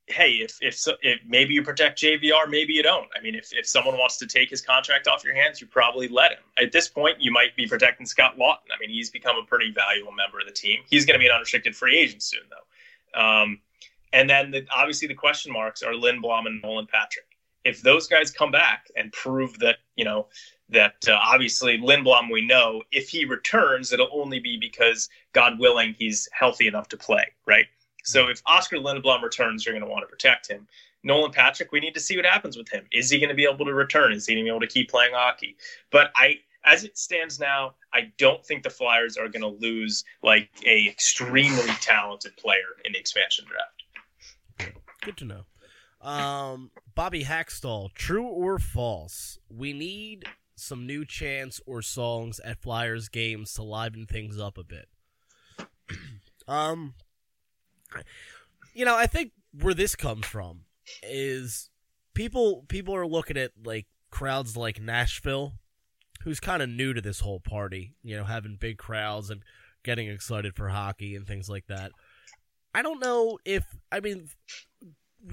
hey, 0.07 0.33
if 0.33 0.59
if, 0.61 0.81
if 1.03 1.21
maybe 1.27 1.55
you 1.55 1.63
protect 1.63 2.01
JVR, 2.01 2.49
maybe 2.49 2.73
you 2.73 2.83
don't. 2.83 3.09
I 3.17 3.23
mean, 3.23 3.35
if 3.35 3.53
if 3.53 3.67
someone 3.67 3.97
wants 3.99 4.19
to 4.19 4.27
take 4.27 4.51
his 4.51 4.61
contract 4.61 5.09
off 5.09 5.25
your 5.25 5.35
hands, 5.35 5.61
you 5.61 5.67
probably 5.67 6.09
let 6.09 6.33
him. 6.33 6.45
At 6.61 6.73
this 6.73 6.89
point, 6.89 7.21
you 7.21 7.33
might 7.33 7.57
be 7.57 7.67
protecting 7.67 8.07
Scott 8.07 8.37
Laughton. 8.39 8.71
I 8.75 8.79
mean, 8.81 8.91
he's 8.91 9.11
become 9.11 9.37
a 9.37 9.45
pretty 9.45 9.73
valuable 9.73 10.13
member 10.13 10.41
of 10.41 10.47
the 10.47 10.53
team. 10.53 10.81
He's 10.89 11.05
going 11.05 11.15
to 11.15 11.19
be 11.19 11.27
an 11.27 11.33
unrestricted 11.33 11.75
free 11.75 11.99
agent 11.99 12.23
soon, 12.23 12.43
though. 12.51 13.21
Um, 13.21 13.61
and 14.15 14.31
then 14.31 14.53
the, 14.53 14.67
obviously 14.75 15.09
the 15.09 15.15
question 15.15 15.53
marks 15.53 15.83
are 15.83 15.93
Lindblom 15.93 16.47
and 16.47 16.63
Nolan 16.63 16.87
Patrick. 16.87 17.27
If 17.65 17.83
those 17.83 18.07
guys 18.07 18.31
come 18.31 18.51
back 18.51 18.87
and 18.97 19.13
prove 19.13 19.59
that, 19.59 19.79
you 19.97 20.05
know, 20.05 20.29
that 20.69 20.97
uh, 21.09 21.19
obviously 21.21 21.79
Lindblom, 21.79 22.31
we 22.31 22.47
know 22.47 22.83
if 22.93 23.09
he 23.09 23.25
returns, 23.25 23.93
it'll 23.93 24.09
only 24.13 24.39
be 24.39 24.57
because, 24.57 25.09
God 25.33 25.59
willing, 25.59 25.95
he's 25.99 26.29
healthy 26.33 26.69
enough 26.69 26.89
to 26.91 26.97
play, 26.97 27.25
right? 27.45 27.67
So 28.05 28.29
if 28.29 28.41
Oscar 28.47 28.77
Lindblom 28.77 29.23
returns, 29.23 29.67
you're 29.67 29.75
going 29.75 29.85
to 29.85 29.91
want 29.91 30.05
to 30.05 30.09
protect 30.09 30.49
him. 30.49 30.69
Nolan 31.03 31.33
Patrick, 31.33 31.73
we 31.73 31.81
need 31.81 31.95
to 31.95 32.01
see 32.01 32.17
what 32.17 32.25
happens 32.25 32.57
with 32.57 32.69
him. 32.69 32.87
Is 32.93 33.11
he 33.11 33.19
going 33.19 33.31
to 33.31 33.35
be 33.35 33.49
able 33.51 33.65
to 33.67 33.75
return? 33.75 34.13
Is 34.13 34.27
he 34.27 34.35
going 34.35 34.45
to 34.45 34.51
be 34.51 34.55
able 34.55 34.61
to 34.61 34.67
keep 34.67 34.91
playing 34.91 35.13
hockey? 35.15 35.57
But 35.91 36.13
I, 36.15 36.39
as 36.65 36.85
it 36.85 36.97
stands 36.97 37.41
now, 37.41 37.75
I 37.93 38.13
don't 38.17 38.45
think 38.45 38.63
the 38.63 38.71
Flyers 38.71 39.17
are 39.17 39.29
going 39.29 39.43
to 39.43 39.49
lose 39.49 40.05
like 40.23 40.49
a 40.65 40.89
extremely 40.89 41.73
talented 41.81 42.37
player 42.37 42.77
in 42.85 42.93
the 42.93 42.99
expansion 42.99 43.45
draft. 43.47 43.74
Good 45.05 45.17
to 45.19 45.25
know. 45.25 45.45
Um, 46.01 46.71
Bobby 46.95 47.25
Hackstall, 47.25 47.93
true 47.95 48.27
or 48.27 48.59
false? 48.59 49.39
We 49.49 49.73
need 49.73 50.25
some 50.57 50.87
new 50.87 51.05
chants 51.05 51.61
or 51.67 51.83
songs 51.83 52.41
at 52.41 52.61
Flyers 52.61 53.09
games 53.09 53.55
to 53.55 53.63
liven 53.63 54.07
things 54.07 54.39
up 54.39 54.59
a 54.59 54.65
bit. 54.65 54.89
um, 56.49 56.95
you 58.75 58.85
know, 58.85 58.97
I 58.97 59.07
think 59.07 59.33
where 59.59 59.75
this 59.75 59.97
comes 59.97 60.27
from 60.27 60.61
is 61.03 61.71
people 62.15 62.65
people 62.69 62.95
are 62.95 63.07
looking 63.07 63.37
at 63.37 63.53
like 63.65 63.87
crowds 64.11 64.57
like 64.57 64.81
Nashville, 64.81 65.55
who's 66.23 66.41
kind 66.41 66.63
of 66.63 66.69
new 66.69 66.93
to 66.93 67.01
this 67.01 67.21
whole 67.21 67.41
party. 67.41 67.95
You 68.03 68.17
know, 68.17 68.25
having 68.25 68.57
big 68.57 68.79
crowds 68.79 69.31
and 69.31 69.43
getting 69.83 70.09
excited 70.09 70.55
for 70.55 70.69
hockey 70.69 71.15
and 71.15 71.27
things 71.27 71.49
like 71.49 71.67
that. 71.69 71.93
I 72.75 72.83
don't 72.83 73.01
know 73.01 73.39
if 73.45 73.65
I 73.93 74.01
mean 74.01 74.29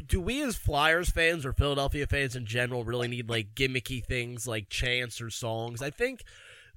do 0.08 0.22
we 0.22 0.42
as 0.42 0.56
Flyers 0.56 1.10
fans 1.10 1.46
or 1.46 1.54
Philadelphia 1.54 2.08
fans 2.08 2.36
in 2.36 2.46
general 2.46 2.84
really 2.84 3.08
need 3.08 3.30
like 3.30 3.56
gimmicky 3.56 4.04
things 4.04 4.48
like 4.48 4.70
chants 4.70 5.20
or 5.20 5.30
songs? 5.30 5.82
I 5.82 5.90
think, 5.90 6.24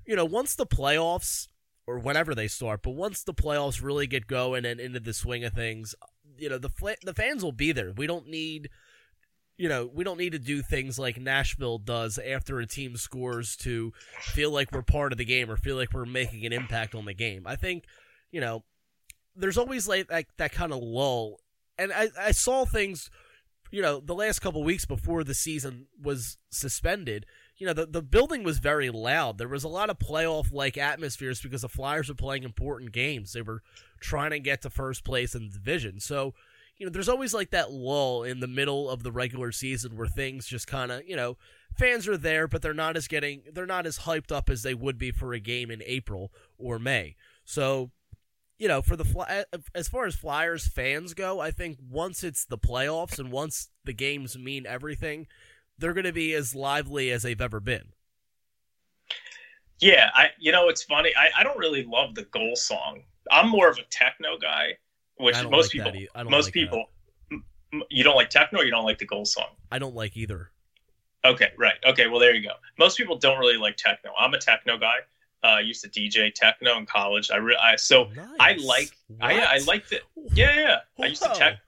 you 0.04 0.16
know, 0.16 0.24
once 0.24 0.54
the 0.54 0.66
playoffs 0.66 1.48
or 1.86 1.98
whenever 1.98 2.34
they 2.34 2.48
start, 2.48 2.82
but 2.82 2.92
once 2.92 3.22
the 3.22 3.34
playoffs 3.34 3.82
really 3.82 4.06
get 4.06 4.26
going 4.26 4.64
and 4.64 4.80
into 4.80 5.00
the 5.00 5.12
swing 5.12 5.44
of 5.44 5.52
things, 5.52 5.94
you 6.36 6.48
know, 6.48 6.58
the 6.58 6.68
fla- 6.68 6.96
the 7.04 7.14
fans 7.14 7.44
will 7.44 7.52
be 7.52 7.72
there. 7.72 7.92
We 7.92 8.06
don't 8.06 8.28
need 8.28 8.70
you 9.56 9.68
know, 9.68 9.88
we 9.92 10.02
don't 10.02 10.18
need 10.18 10.32
to 10.32 10.38
do 10.40 10.62
things 10.62 10.98
like 10.98 11.16
Nashville 11.16 11.78
does 11.78 12.18
after 12.18 12.58
a 12.58 12.66
team 12.66 12.96
scores 12.96 13.54
to 13.58 13.92
feel 14.20 14.50
like 14.50 14.72
we're 14.72 14.82
part 14.82 15.12
of 15.12 15.18
the 15.18 15.24
game 15.24 15.48
or 15.48 15.56
feel 15.56 15.76
like 15.76 15.92
we're 15.92 16.04
making 16.04 16.44
an 16.44 16.52
impact 16.52 16.92
on 16.92 17.04
the 17.04 17.14
game. 17.14 17.46
I 17.46 17.54
think, 17.54 17.84
you 18.32 18.40
know, 18.40 18.64
there's 19.36 19.58
always 19.58 19.88
like 19.88 20.08
that, 20.08 20.26
that 20.36 20.52
kind 20.52 20.72
of 20.72 20.82
lull. 20.82 21.40
And 21.78 21.92
I, 21.92 22.08
I 22.18 22.30
saw 22.32 22.64
things, 22.64 23.10
you 23.70 23.82
know, 23.82 24.00
the 24.00 24.14
last 24.14 24.40
couple 24.40 24.62
weeks 24.62 24.84
before 24.84 25.24
the 25.24 25.34
season 25.34 25.86
was 26.00 26.38
suspended. 26.50 27.26
You 27.56 27.66
know, 27.66 27.72
the, 27.72 27.86
the 27.86 28.02
building 28.02 28.42
was 28.42 28.58
very 28.58 28.90
loud. 28.90 29.38
There 29.38 29.48
was 29.48 29.64
a 29.64 29.68
lot 29.68 29.90
of 29.90 29.98
playoff 29.98 30.52
like 30.52 30.76
atmospheres 30.76 31.40
because 31.40 31.62
the 31.62 31.68
Flyers 31.68 32.08
were 32.08 32.14
playing 32.14 32.42
important 32.42 32.92
games. 32.92 33.32
They 33.32 33.42
were 33.42 33.62
trying 34.00 34.30
to 34.30 34.40
get 34.40 34.62
to 34.62 34.70
first 34.70 35.04
place 35.04 35.34
in 35.34 35.48
the 35.48 35.54
division. 35.54 36.00
So, 36.00 36.34
you 36.76 36.86
know, 36.86 36.90
there's 36.90 37.08
always 37.08 37.32
like 37.32 37.50
that 37.50 37.70
lull 37.70 38.24
in 38.24 38.40
the 38.40 38.48
middle 38.48 38.90
of 38.90 39.02
the 39.02 39.12
regular 39.12 39.52
season 39.52 39.96
where 39.96 40.08
things 40.08 40.46
just 40.46 40.66
kind 40.66 40.90
of, 40.90 41.08
you 41.08 41.14
know, 41.14 41.36
fans 41.76 42.08
are 42.08 42.16
there, 42.16 42.48
but 42.48 42.62
they're 42.62 42.74
not 42.74 42.96
as 42.96 43.06
getting, 43.06 43.42
they're 43.52 43.66
not 43.66 43.86
as 43.86 44.00
hyped 44.00 44.32
up 44.32 44.50
as 44.50 44.62
they 44.62 44.74
would 44.74 44.98
be 44.98 45.12
for 45.12 45.32
a 45.32 45.40
game 45.40 45.70
in 45.70 45.82
April 45.86 46.32
or 46.58 46.78
May. 46.78 47.14
So, 47.44 47.90
you 48.58 48.68
know, 48.68 48.82
for 48.82 48.96
the 48.96 49.04
fly, 49.04 49.24
uh, 49.24 49.44
uh, 49.52 49.58
as 49.74 49.88
far 49.88 50.06
as 50.06 50.14
Flyers 50.14 50.66
fans 50.66 51.14
go, 51.14 51.40
I 51.40 51.50
think 51.50 51.78
once 51.90 52.22
it's 52.22 52.44
the 52.44 52.58
playoffs 52.58 53.18
and 53.18 53.32
once 53.32 53.68
the 53.84 53.92
games 53.92 54.38
mean 54.38 54.66
everything, 54.66 55.26
they're 55.78 55.92
going 55.92 56.04
to 56.04 56.12
be 56.12 56.34
as 56.34 56.54
lively 56.54 57.10
as 57.10 57.22
they've 57.22 57.40
ever 57.40 57.60
been. 57.60 57.92
Yeah, 59.80 60.10
I 60.14 60.28
you 60.38 60.52
know 60.52 60.68
it's 60.68 60.84
funny. 60.84 61.12
I, 61.16 61.40
I 61.40 61.42
don't 61.42 61.58
really 61.58 61.84
love 61.84 62.14
the 62.14 62.22
goal 62.24 62.54
song. 62.54 63.02
I'm 63.30 63.48
more 63.50 63.68
of 63.68 63.78
a 63.78 63.84
techno 63.90 64.38
guy, 64.38 64.78
which 65.16 65.34
most 65.50 65.74
like 65.74 65.84
that 65.84 65.92
people 65.92 66.12
I 66.14 66.22
don't 66.22 66.30
most 66.30 66.46
like 66.46 66.54
people 66.54 66.86
m- 67.32 67.44
you 67.90 68.04
don't 68.04 68.14
like 68.14 68.30
techno. 68.30 68.60
or 68.60 68.64
You 68.64 68.70
don't 68.70 68.84
like 68.84 68.98
the 68.98 69.06
goal 69.06 69.24
song. 69.24 69.48
I 69.72 69.78
don't 69.78 69.94
like 69.94 70.16
either. 70.16 70.50
Okay, 71.24 71.48
right. 71.58 71.74
Okay, 71.84 72.06
well 72.06 72.20
there 72.20 72.34
you 72.34 72.42
go. 72.42 72.54
Most 72.78 72.96
people 72.96 73.18
don't 73.18 73.38
really 73.38 73.56
like 73.56 73.76
techno. 73.76 74.12
I'm 74.18 74.32
a 74.34 74.38
techno 74.38 74.78
guy. 74.78 74.98
Uh, 75.44 75.48
I 75.48 75.60
used 75.60 75.84
to 75.84 75.90
DJ 75.90 76.32
techno 76.32 76.78
in 76.78 76.86
college. 76.86 77.30
I, 77.30 77.36
re- 77.36 77.58
I 77.62 77.76
so 77.76 78.08
I 78.40 78.54
like 78.54 78.96
I 79.20 79.40
I 79.40 79.58
liked 79.66 79.92
it. 79.92 80.02
Yeah, 80.32 80.54
yeah. 80.54 80.60
yeah. 80.98 81.04
I 81.04 81.08
used 81.08 81.22
to 81.22 81.28
tech. 81.34 81.58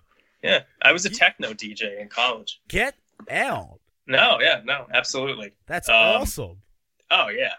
Yeah, 0.43 0.61
I 0.83 0.93
was 0.93 1.05
a 1.05 1.11
techno 1.11 1.53
DJ 1.53 2.01
in 2.01 2.09
college. 2.09 2.61
Get 2.69 2.95
out. 3.31 3.79
No, 4.07 4.39
yeah, 4.41 4.61
no, 4.65 4.87
absolutely. 4.95 5.53
That's 5.67 5.89
Um, 5.89 5.95
awesome. 5.95 6.57
Oh 7.11 7.29
yeah, 7.29 7.53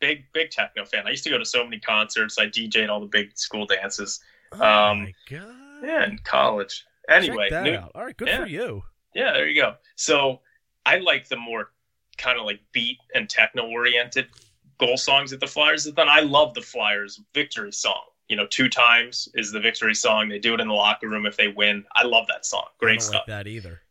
big 0.00 0.24
big 0.32 0.50
techno 0.50 0.84
fan. 0.84 1.06
I 1.06 1.10
used 1.10 1.22
to 1.24 1.30
go 1.30 1.38
to 1.38 1.44
so 1.44 1.62
many 1.62 1.78
concerts. 1.78 2.36
I 2.38 2.46
DJed 2.46 2.88
all 2.88 3.00
the 3.00 3.06
big 3.06 3.36
school 3.38 3.66
dances. 3.66 4.20
Oh 4.52 4.62
um, 4.64 5.02
my 5.04 5.14
god. 5.30 5.54
Yeah, 5.84 6.04
in 6.06 6.18
college. 6.24 6.84
Anyway, 7.08 7.48
new-. 7.50 7.78
All 7.94 8.04
right, 8.04 8.16
good 8.16 8.28
yeah. 8.28 8.40
for 8.40 8.46
you. 8.46 8.82
yeah, 9.14 9.32
there 9.32 9.46
you 9.46 9.60
go. 9.60 9.74
So 9.96 10.40
I 10.84 10.98
like 10.98 11.28
the 11.28 11.36
more 11.36 11.70
kind 12.18 12.38
of 12.38 12.44
like 12.44 12.60
beat 12.72 12.98
and 13.14 13.28
techno 13.28 13.68
oriented 13.68 14.26
goal 14.80 14.96
songs 14.96 15.32
at 15.32 15.38
the 15.40 15.46
Flyers 15.46 15.84
have 15.84 15.94
done. 15.94 16.08
I 16.08 16.20
love 16.20 16.54
the 16.54 16.62
Flyers 16.62 17.20
victory 17.34 17.72
song. 17.72 18.02
You 18.28 18.36
know, 18.36 18.46
two 18.46 18.68
times 18.68 19.28
is 19.34 19.52
the 19.52 19.60
victory 19.60 19.94
song. 19.94 20.28
They 20.28 20.38
do 20.38 20.54
it 20.54 20.60
in 20.60 20.68
the 20.68 20.74
locker 20.74 21.08
room 21.08 21.26
if 21.26 21.36
they 21.36 21.48
win. 21.48 21.84
I 21.94 22.04
love 22.04 22.26
that 22.28 22.46
song. 22.46 22.64
I 22.66 22.72
Great 22.78 23.00
don't 23.00 23.08
stuff. 23.08 23.22
like 23.28 23.44
that 23.44 23.46
either. 23.46 23.82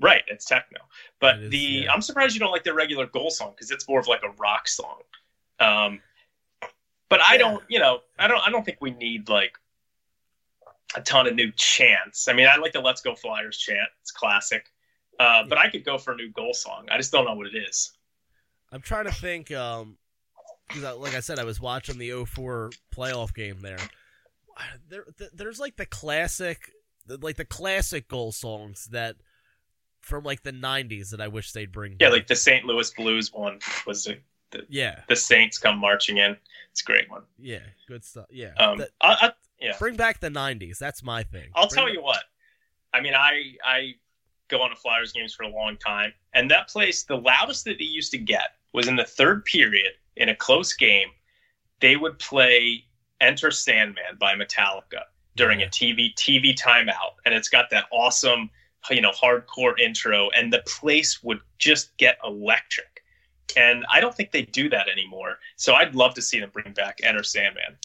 Right, 0.00 0.22
it's 0.26 0.44
techno. 0.44 0.80
But 1.20 1.38
is, 1.38 1.50
the 1.50 1.58
yeah. 1.58 1.92
I'm 1.92 2.02
surprised 2.02 2.34
you 2.34 2.40
don't 2.40 2.50
like 2.52 2.64
the 2.64 2.74
regular 2.74 3.06
goal 3.06 3.30
song 3.30 3.52
because 3.54 3.70
it's 3.70 3.88
more 3.88 4.00
of 4.00 4.06
like 4.08 4.22
a 4.24 4.30
rock 4.30 4.66
song. 4.68 5.02
Um, 5.60 6.00
but 7.08 7.20
I 7.22 7.34
Yeah. 7.34 7.38
don't, 7.38 7.64
you 7.68 7.78
know, 7.78 8.00
I 8.18 8.26
don't, 8.26 8.40
I 8.46 8.50
don't 8.50 8.64
think 8.64 8.78
we 8.80 8.90
need 8.90 9.28
like 9.28 9.56
a 10.96 11.00
ton 11.00 11.26
of 11.28 11.34
new 11.36 11.52
chants. 11.52 12.26
I 12.28 12.32
mean, 12.32 12.46
I 12.48 12.56
like 12.56 12.72
the 12.72 12.80
"Let's 12.80 13.00
Go 13.02 13.14
Flyers" 13.14 13.56
chant; 13.58 13.88
it's 14.02 14.10
classic. 14.10 14.66
Uh, 15.20 15.44
but 15.48 15.58
I 15.58 15.68
could 15.70 15.84
go 15.84 15.96
for 15.98 16.12
a 16.12 16.16
new 16.16 16.30
goal 16.30 16.54
song. 16.54 16.88
I 16.90 16.96
just 16.96 17.12
don't 17.12 17.24
know 17.24 17.34
what 17.34 17.46
it 17.46 17.56
is. 17.56 17.92
I'm 18.72 18.80
trying 18.80 19.04
to 19.04 19.12
think. 19.12 19.52
Um, 19.52 19.96
because 20.68 20.96
like 20.98 21.14
I 21.14 21.20
said, 21.20 21.38
I 21.38 21.44
was 21.44 21.60
watching 21.60 21.98
the 21.98 22.24
04 22.24 22.70
playoff 22.94 23.34
game 23.34 23.60
there. 23.60 23.78
There, 24.88 25.04
there's 25.32 25.58
like 25.58 25.76
the 25.76 25.86
classic, 25.86 26.70
like 27.08 27.36
the 27.36 27.44
classic 27.44 28.08
goal 28.08 28.32
songs 28.32 28.86
that 28.92 29.16
from 30.00 30.22
like 30.24 30.42
the 30.42 30.52
90s 30.52 31.10
that 31.10 31.20
I 31.20 31.28
wish 31.28 31.52
they'd 31.52 31.72
bring. 31.72 31.96
Yeah, 32.00 32.08
back. 32.08 32.12
like 32.12 32.26
the 32.28 32.36
St. 32.36 32.64
Louis 32.64 32.90
Blues 32.90 33.32
one 33.32 33.58
was 33.86 34.04
the, 34.04 34.18
yeah, 34.68 35.00
the 35.08 35.16
Saints 35.16 35.58
come 35.58 35.78
marching 35.78 36.18
in. 36.18 36.36
It's 36.70 36.82
a 36.82 36.84
great 36.84 37.10
one. 37.10 37.22
yeah, 37.38 37.60
good 37.88 38.04
stuff. 38.04 38.26
Yeah, 38.30 38.52
Um, 38.58 38.78
That- 38.78 38.90
I, 39.00 39.16
I, 39.20 39.32
yeah. 39.60 39.76
bring 39.78 39.96
back 39.96 40.20
the 40.20 40.28
90s. 40.28 40.78
That's 40.78 41.02
my 41.02 41.22
thing. 41.24 41.48
I'll 41.54 41.68
Bring 41.68 41.84
tell 41.86 41.92
you 41.92 42.02
what. 42.02 42.22
I 42.92 43.00
mean, 43.00 43.14
I 43.14 43.54
I 43.64 43.94
go 44.48 44.60
on 44.62 44.70
to 44.70 44.76
Flyers 44.76 45.12
games 45.12 45.34
for 45.34 45.42
a 45.42 45.48
long 45.48 45.76
time, 45.78 46.12
and 46.32 46.48
that 46.50 46.68
place, 46.68 47.02
the 47.02 47.16
loudest 47.16 47.64
that 47.64 47.78
they 47.78 47.84
used 47.84 48.12
to 48.12 48.18
get 48.18 48.50
was 48.72 48.86
in 48.86 48.94
the 48.94 49.04
third 49.04 49.44
period 49.46 49.92
in 50.16 50.28
a 50.28 50.36
close 50.36 50.74
game. 50.74 51.08
They 51.80 51.96
would 51.96 52.18
play 52.18 52.84
"Enter 53.20 53.50
Sandman" 53.50 54.16
by 54.18 54.34
Metallica 54.34 55.02
during 55.36 55.62
a 55.62 55.66
TV 55.66 56.14
TV 56.14 56.54
timeout, 56.54 57.16
and 57.24 57.34
it's 57.34 57.48
got 57.48 57.70
that 57.70 57.86
awesome, 57.92 58.50
you 58.90 59.00
know, 59.00 59.10
hardcore 59.10 59.78
intro, 59.78 60.30
and 60.30 60.52
the 60.52 60.62
place 60.66 61.22
would 61.22 61.40
just 61.58 61.96
get 61.96 62.18
electric. 62.24 63.02
And 63.56 63.84
I 63.92 64.00
don't 64.00 64.14
think 64.14 64.32
they 64.32 64.42
do 64.42 64.68
that 64.70 64.88
anymore. 64.88 65.38
So 65.56 65.74
I'd 65.74 65.94
love 65.94 66.14
to 66.14 66.22
see 66.22 66.40
them 66.40 66.50
bring 66.52 66.72
back 66.72 67.00
"Enter 67.02 67.22
Sandman." 67.22 67.76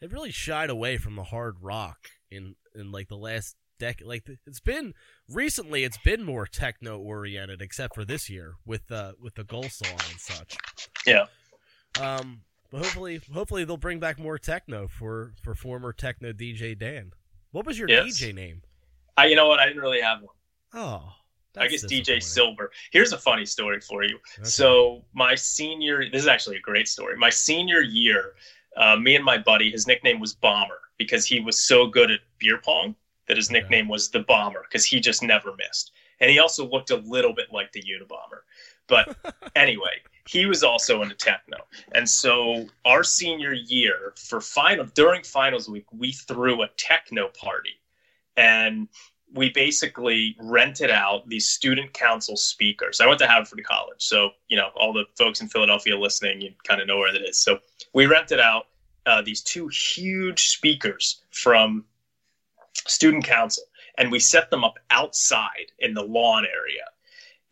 They 0.00 0.06
really 0.06 0.32
shied 0.32 0.70
away 0.70 0.96
from 0.96 1.16
the 1.16 1.24
hard 1.24 1.56
rock 1.60 2.08
in 2.30 2.56
in 2.74 2.92
like 2.92 3.08
the 3.08 3.16
last 3.16 3.56
decade. 3.78 4.06
Like 4.06 4.28
it's 4.46 4.60
been 4.60 4.94
recently, 5.28 5.84
it's 5.84 5.98
been 6.04 6.24
more 6.24 6.46
techno 6.46 6.98
oriented, 6.98 7.60
except 7.60 7.94
for 7.94 8.04
this 8.04 8.30
year 8.30 8.54
with 8.64 8.86
the 8.86 9.14
with 9.20 9.34
the 9.34 9.44
goal 9.44 9.68
song 9.68 9.98
and 10.10 10.20
such. 10.20 10.56
Yeah. 11.06 11.26
Um, 12.00 12.42
but 12.70 12.78
hopefully, 12.78 13.20
hopefully 13.32 13.64
they'll 13.64 13.76
bring 13.76 13.98
back 14.00 14.18
more 14.18 14.38
techno 14.38 14.88
for 14.88 15.32
for 15.42 15.54
former 15.54 15.92
techno 15.92 16.32
DJ 16.32 16.78
Dan. 16.78 17.12
What 17.50 17.66
was 17.66 17.78
your 17.78 17.88
Yes. 17.88 18.06
DJ 18.18 18.34
name? 18.34 18.62
I, 19.16 19.26
you 19.26 19.36
know 19.36 19.46
what? 19.46 19.58
I 19.60 19.66
didn't 19.66 19.82
really 19.82 20.00
have 20.00 20.22
one. 20.22 20.34
Oh, 20.72 21.12
I 21.56 21.68
guess 21.68 21.84
DJ. 21.84 22.22
Silver. 22.22 22.70
Here's 22.92 23.12
a 23.12 23.18
funny 23.18 23.44
story 23.44 23.80
for 23.80 24.02
you. 24.04 24.18
Okay. 24.38 24.48
So 24.48 25.04
my 25.12 25.34
senior, 25.34 26.08
this 26.10 26.22
is 26.22 26.28
actually 26.28 26.56
a 26.56 26.60
great 26.60 26.88
story. 26.88 27.16
My 27.18 27.28
senior 27.28 27.82
year, 27.82 28.32
uh, 28.78 28.96
me 28.96 29.16
and 29.16 29.24
my 29.24 29.36
buddy, 29.36 29.70
his 29.70 29.86
nickname 29.86 30.18
was 30.18 30.32
Bomber 30.32 30.80
because 30.96 31.26
he 31.26 31.40
was 31.40 31.60
so 31.60 31.86
good 31.86 32.10
at 32.10 32.20
beer 32.38 32.58
pong 32.64 32.96
that 33.28 33.36
his 33.36 33.50
nickname 33.50 33.86
was 33.86 34.08
the 34.10 34.20
Bomber 34.20 34.64
because 34.68 34.86
he 34.86 34.98
just 34.98 35.22
never 35.22 35.54
missed. 35.56 35.92
And 36.20 36.30
he 36.30 36.38
also 36.38 36.66
looked 36.66 36.90
a 36.90 36.96
little 36.96 37.34
bit 37.34 37.48
like 37.52 37.70
the 37.72 37.82
Unabomber. 37.82 38.42
But 38.86 39.14
anyway, 39.56 40.00
he 40.26 40.46
was 40.46 40.62
also 40.62 41.02
into 41.02 41.14
techno. 41.14 41.58
And 41.94 42.08
so 42.08 42.66
our 42.84 43.02
senior 43.02 43.52
year 43.52 44.12
for 44.16 44.40
final 44.40 44.86
during 44.94 45.22
finals 45.22 45.68
week, 45.68 45.86
we 45.92 46.12
threw 46.12 46.62
a 46.62 46.68
techno 46.76 47.28
party. 47.28 47.80
And 48.36 48.88
we 49.34 49.50
basically 49.50 50.36
rented 50.38 50.90
out 50.90 51.28
these 51.28 51.48
student 51.48 51.92
council 51.92 52.36
speakers. 52.36 53.00
I 53.00 53.06
went 53.06 53.18
to 53.20 53.26
Haverford 53.26 53.64
College, 53.64 53.96
so 53.98 54.30
you 54.48 54.56
know 54.56 54.68
all 54.76 54.92
the 54.92 55.04
folks 55.16 55.40
in 55.40 55.48
Philadelphia 55.48 55.98
listening, 55.98 56.40
you 56.40 56.52
kind 56.64 56.80
of 56.80 56.86
know 56.86 56.98
where 56.98 57.12
that 57.12 57.22
is. 57.22 57.38
So 57.38 57.58
we 57.94 58.06
rented 58.06 58.40
out 58.40 58.66
uh, 59.06 59.22
these 59.22 59.42
two 59.42 59.68
huge 59.68 60.48
speakers 60.50 61.22
from 61.30 61.84
student 62.86 63.24
council, 63.24 63.64
and 63.96 64.10
we 64.12 64.18
set 64.18 64.50
them 64.50 64.64
up 64.64 64.78
outside 64.90 65.72
in 65.78 65.94
the 65.94 66.02
lawn 66.02 66.44
area. 66.44 66.84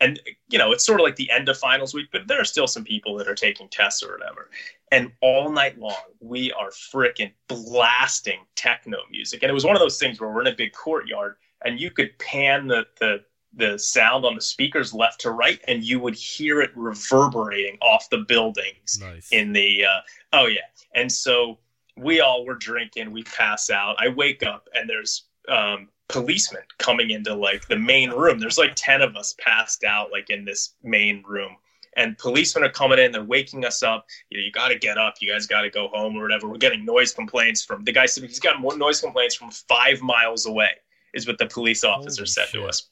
And 0.01 0.20
you 0.48 0.59
know, 0.59 0.72
it's 0.72 0.84
sort 0.84 1.01
of 1.01 1.05
like 1.05 1.16
the 1.16 1.30
end 1.30 1.48
of 1.48 1.59
finals 1.59 1.94
week, 1.94 2.09
but 2.11 2.26
there 2.26 2.40
are 2.40 2.44
still 2.44 2.66
some 2.66 2.84
people 2.84 3.16
that 3.16 3.28
are 3.28 3.34
taking 3.34 3.68
tests 3.68 4.03
or 4.03 4.12
whatever. 4.12 4.51
And 4.90 5.12
all 5.20 5.51
night 5.53 5.78
long, 5.78 5.94
we 6.20 6.53
are 6.53 6.70
freaking 6.70 7.32
blasting 7.48 8.40
techno 8.57 8.98
music. 9.11 9.42
And 9.42 9.51
it 9.51 9.55
was 9.55 9.64
one 9.64 9.76
of 9.76 9.80
those 9.80 9.98
things 9.98 10.20
where 10.20 10.30
we're 10.30 10.40
in 10.40 10.46
a 10.48 10.57
big 10.57 10.72
courtyard 10.72 11.36
and 11.64 11.78
you 11.78 11.90
could 11.90 12.18
pan 12.18 12.66
the, 12.66 12.86
the 12.98 13.22
the 13.55 13.78
sound 13.78 14.24
on 14.24 14.34
the 14.34 14.40
speakers 14.40 14.94
left 14.94 15.20
to 15.20 15.30
right 15.32 15.61
and 15.66 15.82
you 15.82 15.98
would 15.98 16.14
hear 16.14 16.61
it 16.61 16.70
reverberating 16.76 17.76
off 17.82 18.09
the 18.11 18.18
buildings 18.18 18.98
Nice. 19.01 19.28
in 19.32 19.53
the 19.53 19.84
uh, 19.84 20.01
oh 20.32 20.46
yeah 20.46 20.61
and 20.94 21.11
so 21.11 21.59
we 21.96 22.20
all 22.20 22.46
were 22.46 22.55
drinking 22.55 23.11
we 23.11 23.24
pass 23.24 23.68
out 23.68 23.96
i 23.98 24.09
wake 24.09 24.44
up 24.44 24.68
and 24.74 24.88
there's 24.88 25.24
um, 25.49 25.88
policemen 26.09 26.62
coming 26.78 27.11
into 27.11 27.34
like 27.34 27.66
the 27.68 27.76
main 27.76 28.11
room. 28.11 28.38
There's 28.38 28.59
like 28.59 28.72
10 28.74 29.03
of 29.03 29.16
us 29.16 29.34
passed 29.38 29.84
out 29.84 30.11
like 30.12 30.30
in 30.30 30.45
this 30.45 30.74
main 30.82 31.22
room. 31.26 31.57
And 31.97 32.16
policemen 32.18 32.64
are 32.64 32.70
coming 32.72 32.99
in 32.99 33.11
they're 33.11 33.24
waking 33.24 33.64
us 33.64 33.82
up. 33.82 34.07
You 34.30 34.38
know 34.38 34.45
you 34.45 34.53
got 34.53 34.68
to 34.68 34.78
get 34.78 34.97
up. 34.97 35.14
You 35.20 35.32
guys 35.32 35.47
got 35.47 35.62
to 35.62 35.70
go 35.70 35.88
home 35.88 36.16
or 36.16 36.22
whatever. 36.22 36.49
We're 36.49 36.57
getting 36.57 36.84
noise 36.84 37.12
complaints 37.12 37.64
from 37.64 37.84
the 37.84 37.93
guy 37.93 38.07
said 38.07 38.24
he's 38.24 38.38
got 38.41 38.61
more 38.61 38.76
noise 38.76 39.01
complaints 39.01 39.34
from 39.34 39.51
five 39.51 40.01
miles 40.01 40.47
away 40.47 40.70
is 41.14 41.26
what 41.26 41.38
the 41.38 41.47
police 41.47 41.82
officer 41.82 42.22
Holy 42.22 42.28
said 42.28 42.47
shit. 42.47 42.61
to 42.61 42.68
us. 42.68 42.88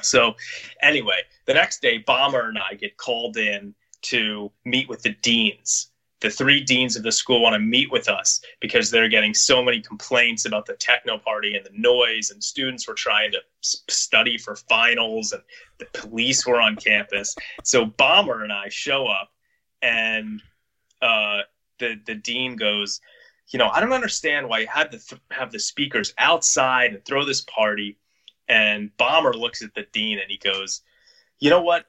So 0.00 0.34
anyway 0.82 1.20
the 1.46 1.54
next 1.54 1.80
day 1.80 1.98
bomber 1.98 2.48
and 2.48 2.58
i 2.58 2.74
get 2.74 2.96
called 2.96 3.36
in 3.36 3.74
to 4.02 4.52
meet 4.64 4.88
with 4.88 5.02
the 5.02 5.16
deans 5.22 5.90
the 6.20 6.30
three 6.30 6.62
deans 6.62 6.96
of 6.96 7.02
the 7.02 7.12
school 7.12 7.42
want 7.42 7.54
to 7.54 7.58
meet 7.58 7.90
with 7.92 8.08
us 8.08 8.40
because 8.60 8.90
they're 8.90 9.08
getting 9.08 9.34
so 9.34 9.62
many 9.62 9.80
complaints 9.80 10.46
about 10.46 10.64
the 10.64 10.74
techno 10.74 11.18
party 11.18 11.56
and 11.56 11.66
the 11.66 11.70
noise 11.74 12.30
and 12.30 12.42
students 12.42 12.88
were 12.88 12.94
trying 12.94 13.30
to 13.32 13.38
study 13.60 14.38
for 14.38 14.56
finals 14.56 15.32
and 15.32 15.42
the 15.78 15.86
police 15.92 16.46
were 16.46 16.60
on 16.60 16.76
campus. 16.76 17.36
So 17.64 17.84
bomber 17.84 18.42
and 18.42 18.52
i 18.52 18.68
show 18.68 19.06
up 19.06 19.30
and 19.82 20.42
uh, 21.02 21.40
the 21.78 22.00
the 22.06 22.14
dean 22.14 22.56
goes 22.56 23.00
you 23.48 23.58
know 23.58 23.68
i 23.68 23.80
don't 23.80 23.92
understand 23.92 24.48
why 24.48 24.60
you 24.60 24.66
had 24.66 24.90
to 24.90 24.98
th- 24.98 25.20
have 25.30 25.52
the 25.52 25.58
speakers 25.58 26.14
outside 26.18 26.94
and 26.94 27.04
throw 27.04 27.24
this 27.24 27.42
party. 27.42 27.98
And 28.48 28.96
bomber 28.96 29.34
looks 29.34 29.62
at 29.62 29.74
the 29.74 29.86
dean 29.92 30.18
and 30.18 30.30
he 30.30 30.38
goes 30.38 30.82
you 31.40 31.50
know 31.50 31.60
what 31.60 31.86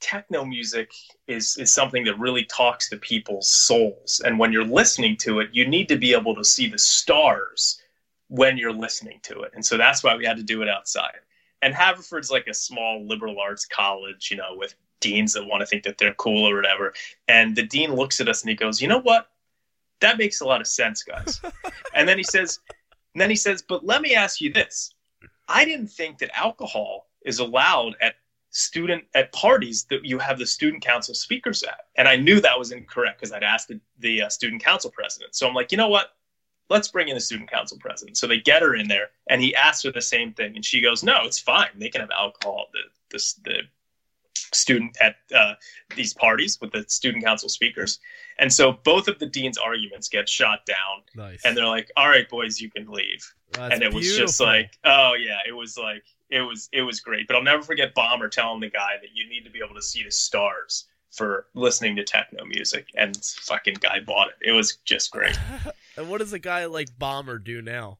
techno 0.00 0.44
music 0.44 0.92
is 1.26 1.56
is 1.56 1.72
something 1.72 2.04
that 2.04 2.18
really 2.18 2.44
talks 2.44 2.88
to 2.88 2.96
people's 2.96 3.50
souls. 3.50 4.20
And 4.24 4.38
when 4.38 4.52
you're 4.52 4.64
listening 4.64 5.16
to 5.18 5.40
it 5.40 5.50
you 5.52 5.66
need 5.66 5.88
to 5.88 5.96
be 5.96 6.12
able 6.12 6.34
to 6.34 6.44
see 6.44 6.68
the 6.68 6.78
stars 6.78 7.82
when 8.28 8.58
you're 8.58 8.72
listening 8.72 9.20
to 9.22 9.40
it. 9.42 9.52
And 9.54 9.64
so 9.64 9.76
that's 9.76 10.04
why 10.04 10.14
we 10.14 10.26
had 10.26 10.36
to 10.36 10.42
do 10.42 10.62
it 10.62 10.68
outside. 10.68 11.20
And 11.62 11.74
haverford's 11.74 12.30
like 12.30 12.46
a 12.46 12.54
small 12.54 13.04
liberal 13.04 13.40
arts 13.40 13.66
college 13.66 14.30
you 14.30 14.36
know 14.36 14.54
with 14.54 14.74
deans 15.00 15.32
that 15.32 15.46
want 15.46 15.60
to 15.60 15.66
think 15.66 15.84
that 15.84 15.98
they're 15.98 16.14
cool 16.14 16.48
or 16.48 16.56
whatever. 16.56 16.92
And 17.28 17.54
the 17.54 17.62
dean 17.62 17.94
looks 17.94 18.20
at 18.20 18.28
us 18.28 18.42
and 18.42 18.50
he 18.50 18.56
goes 18.56 18.80
you 18.80 18.88
know 18.88 19.00
what? 19.00 19.28
That 20.00 20.18
makes 20.18 20.40
a 20.40 20.46
lot 20.46 20.60
of 20.60 20.66
sense 20.66 21.02
guys. 21.02 21.40
And 21.94 22.08
then 22.08 22.18
he 22.18 22.24
says 22.24 22.60
and 23.14 23.20
then 23.20 23.30
he 23.30 23.36
says 23.36 23.62
but 23.68 23.84
let 23.84 24.02
me 24.02 24.14
ask 24.14 24.40
you 24.40 24.52
this. 24.52 24.94
I 25.48 25.64
didn't 25.64 25.88
think 25.88 26.18
that 26.18 26.30
alcohol 26.38 27.08
is 27.24 27.40
allowed 27.40 27.96
at 28.00 28.14
student 28.50 29.04
at 29.14 29.32
parties 29.32 29.84
that 29.90 30.04
you 30.04 30.18
have 30.18 30.38
the 30.38 30.46
student 30.46 30.82
council 30.82 31.14
speakers 31.14 31.62
at. 31.62 31.86
And 31.96 32.08
i 32.08 32.16
knew 32.16 32.40
that 32.40 32.58
was 32.58 32.72
incorrect 32.72 33.20
because 33.20 33.32
i'd 33.32 33.42
asked 33.42 33.68
the, 33.68 33.80
the 33.98 34.22
uh, 34.22 34.28
student 34.28 34.62
council 34.62 34.90
president. 34.90 35.34
So 35.34 35.48
i'm 35.48 35.54
like 35.54 35.72
you 35.72 35.78
know 35.78 35.88
what? 35.88 36.12
Let's 36.70 36.88
bring 36.88 37.08
in 37.08 37.14
the 37.14 37.20
student 37.20 37.50
council 37.50 37.78
president. 37.80 38.18
So 38.18 38.26
they 38.26 38.40
get 38.40 38.60
her 38.60 38.74
in 38.74 38.88
there 38.88 39.08
and 39.28 39.40
he 39.40 39.54
asks 39.54 39.84
her 39.84 39.92
the 39.92 40.02
same 40.02 40.34
thing. 40.34 40.54
And 40.54 40.64
she 40.64 40.80
goes 40.80 41.02
no 41.02 41.20
it's 41.24 41.38
fine. 41.38 41.68
They 41.76 41.88
can 41.88 42.00
have 42.00 42.10
alcohol 42.10 42.66
the, 42.72 42.80
the, 43.10 43.34
the 43.44 43.62
student 44.54 44.96
at 45.00 45.16
uh, 45.34 45.54
these 45.96 46.14
parties 46.14 46.58
with 46.60 46.72
the 46.72 46.84
student 46.88 47.24
council 47.24 47.48
speakers. 47.48 48.00
And 48.38 48.52
so 48.52 48.72
both 48.72 49.08
of 49.08 49.18
the 49.18 49.26
dean's 49.26 49.58
arguments 49.58 50.08
get 50.08 50.28
shot 50.28 50.64
down. 50.66 51.02
Nice. 51.14 51.44
and 51.44 51.56
they're 51.56 51.66
like 51.66 51.90
all 51.96 52.08
right 52.08 52.28
boys 52.28 52.60
you 52.60 52.70
can 52.70 52.86
leave. 52.88 53.30
That's 53.52 53.74
and 53.74 53.82
it 53.82 53.92
was 53.92 54.16
just 54.16 54.40
like 54.40 54.78
oh 54.84 55.14
yeah. 55.18 55.38
It 55.46 55.52
was 55.52 55.76
like 55.76 56.04
it 56.30 56.40
was 56.42 56.68
it 56.72 56.82
was 56.82 57.00
great 57.00 57.26
but 57.26 57.36
i'll 57.36 57.42
never 57.42 57.62
forget 57.62 57.94
bomber 57.94 58.28
telling 58.28 58.60
the 58.60 58.68
guy 58.70 58.92
that 59.00 59.10
you 59.14 59.28
need 59.28 59.44
to 59.44 59.50
be 59.50 59.60
able 59.64 59.74
to 59.74 59.82
see 59.82 60.02
the 60.02 60.10
stars 60.10 60.86
for 61.10 61.46
listening 61.54 61.96
to 61.96 62.04
techno 62.04 62.44
music 62.44 62.86
and 62.96 63.16
fucking 63.42 63.76
guy 63.80 63.98
bought 64.00 64.28
it 64.28 64.34
it 64.48 64.52
was 64.52 64.76
just 64.84 65.10
great 65.10 65.38
and 65.96 66.08
what 66.08 66.18
does 66.18 66.32
a 66.32 66.38
guy 66.38 66.66
like 66.66 66.88
Bomber 66.98 67.38
do 67.38 67.62
now? 67.62 67.98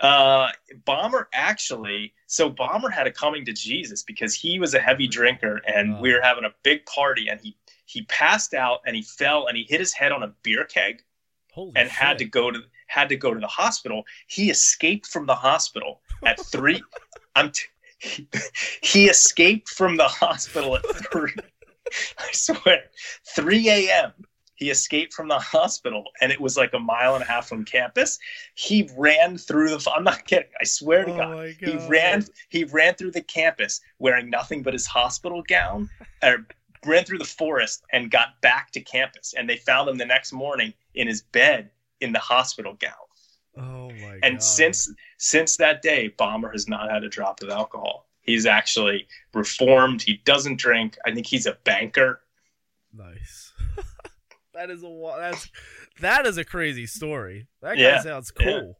uh 0.00 0.48
bomber 0.84 1.28
actually 1.32 2.12
so 2.26 2.50
bomber 2.50 2.90
had 2.90 3.06
a 3.06 3.10
coming 3.10 3.44
to 3.46 3.52
jesus 3.52 4.02
because 4.02 4.34
he 4.34 4.58
was 4.58 4.74
a 4.74 4.78
heavy 4.78 5.06
drinker 5.08 5.60
and 5.66 5.94
Oh. 5.96 6.00
we 6.02 6.12
were 6.12 6.20
having 6.20 6.44
a 6.44 6.52
big 6.62 6.84
party 6.86 7.28
and 7.28 7.40
he 7.40 7.56
he 7.86 8.02
passed 8.02 8.52
out 8.52 8.80
and 8.86 8.94
he 8.94 9.02
fell 9.02 9.46
and 9.46 9.56
he 9.56 9.64
hit 9.68 9.80
his 9.80 9.92
head 9.94 10.12
on 10.12 10.22
a 10.22 10.28
beer 10.42 10.64
keg 10.64 11.02
Holy 11.52 11.72
and 11.76 11.88
had 11.88 12.18
to 12.18 12.24
go 12.26 12.50
to 12.50 12.60
had 12.88 13.08
to 13.08 13.16
go 13.16 13.32
to 13.32 13.40
the 13.40 13.46
hospital. 13.46 14.04
He 14.26 14.50
escaped 14.50 15.06
from 15.06 15.26
the 15.26 15.34
hospital 15.34 16.00
at 16.26 16.38
three. 16.38 16.82
I'm. 17.34 17.50
T- 17.50 17.66
he, 18.82 19.06
escaped 19.06 19.68
from 19.70 19.96
the 19.96 20.08
hospital 20.08 20.76
at 20.76 20.84
three. 21.10 21.32
I 22.18 22.28
swear, 22.32 22.84
3 23.34 23.68
a.m. 23.68 24.12
He 24.56 24.70
escaped 24.70 25.12
from 25.12 25.28
the 25.28 25.38
hospital, 25.38 26.04
and 26.20 26.30
it 26.30 26.40
was 26.40 26.56
like 26.56 26.72
a 26.74 26.78
mile 26.78 27.14
and 27.14 27.24
a 27.24 27.26
half 27.26 27.48
from 27.48 27.64
campus. 27.64 28.18
He 28.54 28.88
ran 28.96 29.36
through 29.36 29.70
the. 29.70 29.90
I'm 29.90 30.04
not 30.04 30.26
kidding. 30.26 30.48
I 30.60 30.64
swear 30.64 31.04
to 31.04 31.12
Oh 31.12 31.16
God, 31.16 31.36
my 31.36 31.56
he 31.58 31.76
ran. 31.88 32.24
He 32.50 32.64
ran 32.64 32.94
through 32.94 33.12
the 33.12 33.22
campus 33.22 33.80
wearing 33.98 34.30
nothing 34.30 34.62
but 34.62 34.72
his 34.72 34.86
hospital 34.86 35.42
gown, 35.48 35.88
or 36.22 36.46
ran 36.86 37.04
through 37.04 37.18
the 37.18 37.24
forest 37.24 37.82
and 37.92 38.10
got 38.10 38.40
back 38.42 38.70
to 38.72 38.80
campus. 38.80 39.34
And 39.36 39.48
they 39.48 39.56
found 39.56 39.88
him 39.88 39.96
the 39.96 40.06
next 40.06 40.32
morning 40.32 40.72
in 40.94 41.08
his 41.08 41.22
bed 41.22 41.70
in 42.00 42.12
the 42.12 42.18
hospital 42.20 42.74
gown. 42.74 42.92
Oh 43.56 43.90
my 43.90 44.18
And 44.22 44.36
god. 44.36 44.42
since 44.42 44.88
since 45.24 45.56
that 45.56 45.80
day, 45.80 46.08
Bomber 46.08 46.50
has 46.52 46.68
not 46.68 46.90
had 46.90 47.02
a 47.02 47.08
drop 47.08 47.42
of 47.42 47.48
alcohol. 47.48 48.06
He's 48.20 48.44
actually 48.44 49.06
reformed. 49.32 50.02
He 50.02 50.18
doesn't 50.24 50.56
drink. 50.58 50.98
I 51.06 51.12
think 51.14 51.26
he's 51.26 51.46
a 51.46 51.56
banker. 51.64 52.20
nice. 52.92 53.52
that 54.54 54.70
is 54.70 54.82
a 54.82 55.14
that's 55.18 55.48
that 56.00 56.26
is 56.26 56.36
a 56.36 56.44
crazy 56.44 56.86
story. 56.86 57.46
That 57.62 57.76
guy 57.76 57.80
Yeah, 57.82 58.00
sounds 58.02 58.32
yeah. 58.38 58.44
cool. 58.44 58.78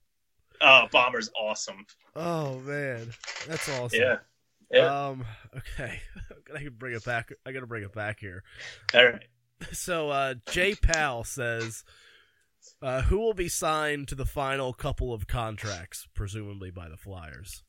Oh, 0.61 0.86
Bomber's 0.92 1.30
awesome. 1.38 1.86
Oh 2.14 2.59
man, 2.61 3.09
that's 3.49 3.68
awesome. 3.70 4.01
Yeah. 4.01 4.16
Yeah. 4.70 5.07
Um. 5.09 5.24
Okay. 5.57 6.01
I 6.55 6.59
can 6.59 6.74
bring 6.76 6.95
it 6.95 7.05
back. 7.05 7.32
I 7.47 7.53
gotta 7.53 7.66
bring 7.66 7.84
it 7.84 7.92
back 7.95 8.20
here. 8.20 8.42
All 8.95 9.05
right. 9.05 9.26
So, 9.72 10.11
uh, 10.11 10.34
Jay 10.51 10.74
Powell 10.74 11.24
says, 11.24 11.84
uh, 12.83 13.03
"Who 13.03 13.19
will 13.19 13.35
be 13.35 13.49
signed 13.49 14.09
to 14.09 14.15
the 14.15 14.27
final 14.27 14.73
couple 14.73 15.12
of 15.12 15.27
contracts, 15.27 16.09
presumably 16.15 16.71
by 16.71 16.89
the 16.89 16.97
Flyers?" 16.97 17.62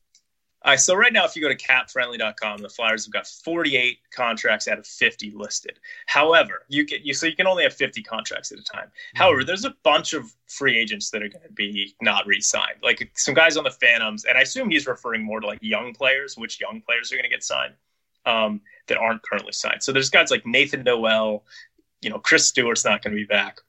All 0.66 0.72
right. 0.72 0.80
So 0.80 0.96
right 0.96 1.12
now, 1.12 1.24
if 1.24 1.36
you 1.36 1.42
go 1.42 1.48
to 1.48 1.56
capfriendly.com, 1.56 2.58
the 2.58 2.68
Flyers 2.68 3.04
have 3.04 3.12
got 3.12 3.26
48 3.28 3.98
contracts 4.10 4.66
out 4.66 4.78
of 4.78 4.86
50 4.86 5.30
listed. 5.30 5.78
However, 6.06 6.64
you 6.68 6.84
can 6.84 6.98
you 7.04 7.14
so 7.14 7.26
you 7.26 7.36
can 7.36 7.46
only 7.46 7.62
have 7.62 7.72
50 7.72 8.02
contracts 8.02 8.50
at 8.50 8.58
a 8.58 8.64
time. 8.64 8.90
However, 9.14 9.44
there's 9.44 9.64
a 9.64 9.76
bunch 9.84 10.12
of 10.12 10.34
free 10.48 10.76
agents 10.76 11.10
that 11.10 11.22
are 11.22 11.28
going 11.28 11.46
to 11.46 11.52
be 11.52 11.94
not 12.02 12.26
re-signed. 12.26 12.78
Like 12.82 13.08
some 13.14 13.34
guys 13.34 13.56
on 13.56 13.62
the 13.62 13.70
Phantoms, 13.70 14.24
and 14.24 14.36
I 14.36 14.40
assume 14.40 14.68
he's 14.68 14.88
referring 14.88 15.22
more 15.22 15.38
to 15.38 15.46
like 15.46 15.60
young 15.62 15.94
players, 15.94 16.36
which 16.36 16.60
young 16.60 16.80
players 16.80 17.12
are 17.12 17.14
going 17.14 17.24
to 17.24 17.30
get 17.30 17.44
signed 17.44 17.74
um, 18.24 18.60
that 18.88 18.98
aren't 18.98 19.22
currently 19.22 19.52
signed. 19.52 19.84
So 19.84 19.92
there's 19.92 20.10
guys 20.10 20.32
like 20.32 20.44
Nathan 20.44 20.82
Noel, 20.82 21.44
you 22.02 22.10
know, 22.10 22.18
Chris 22.18 22.46
Stewart's 22.46 22.84
not 22.84 23.02
going 23.02 23.14
to 23.14 23.20
be 23.20 23.26
back. 23.26 23.60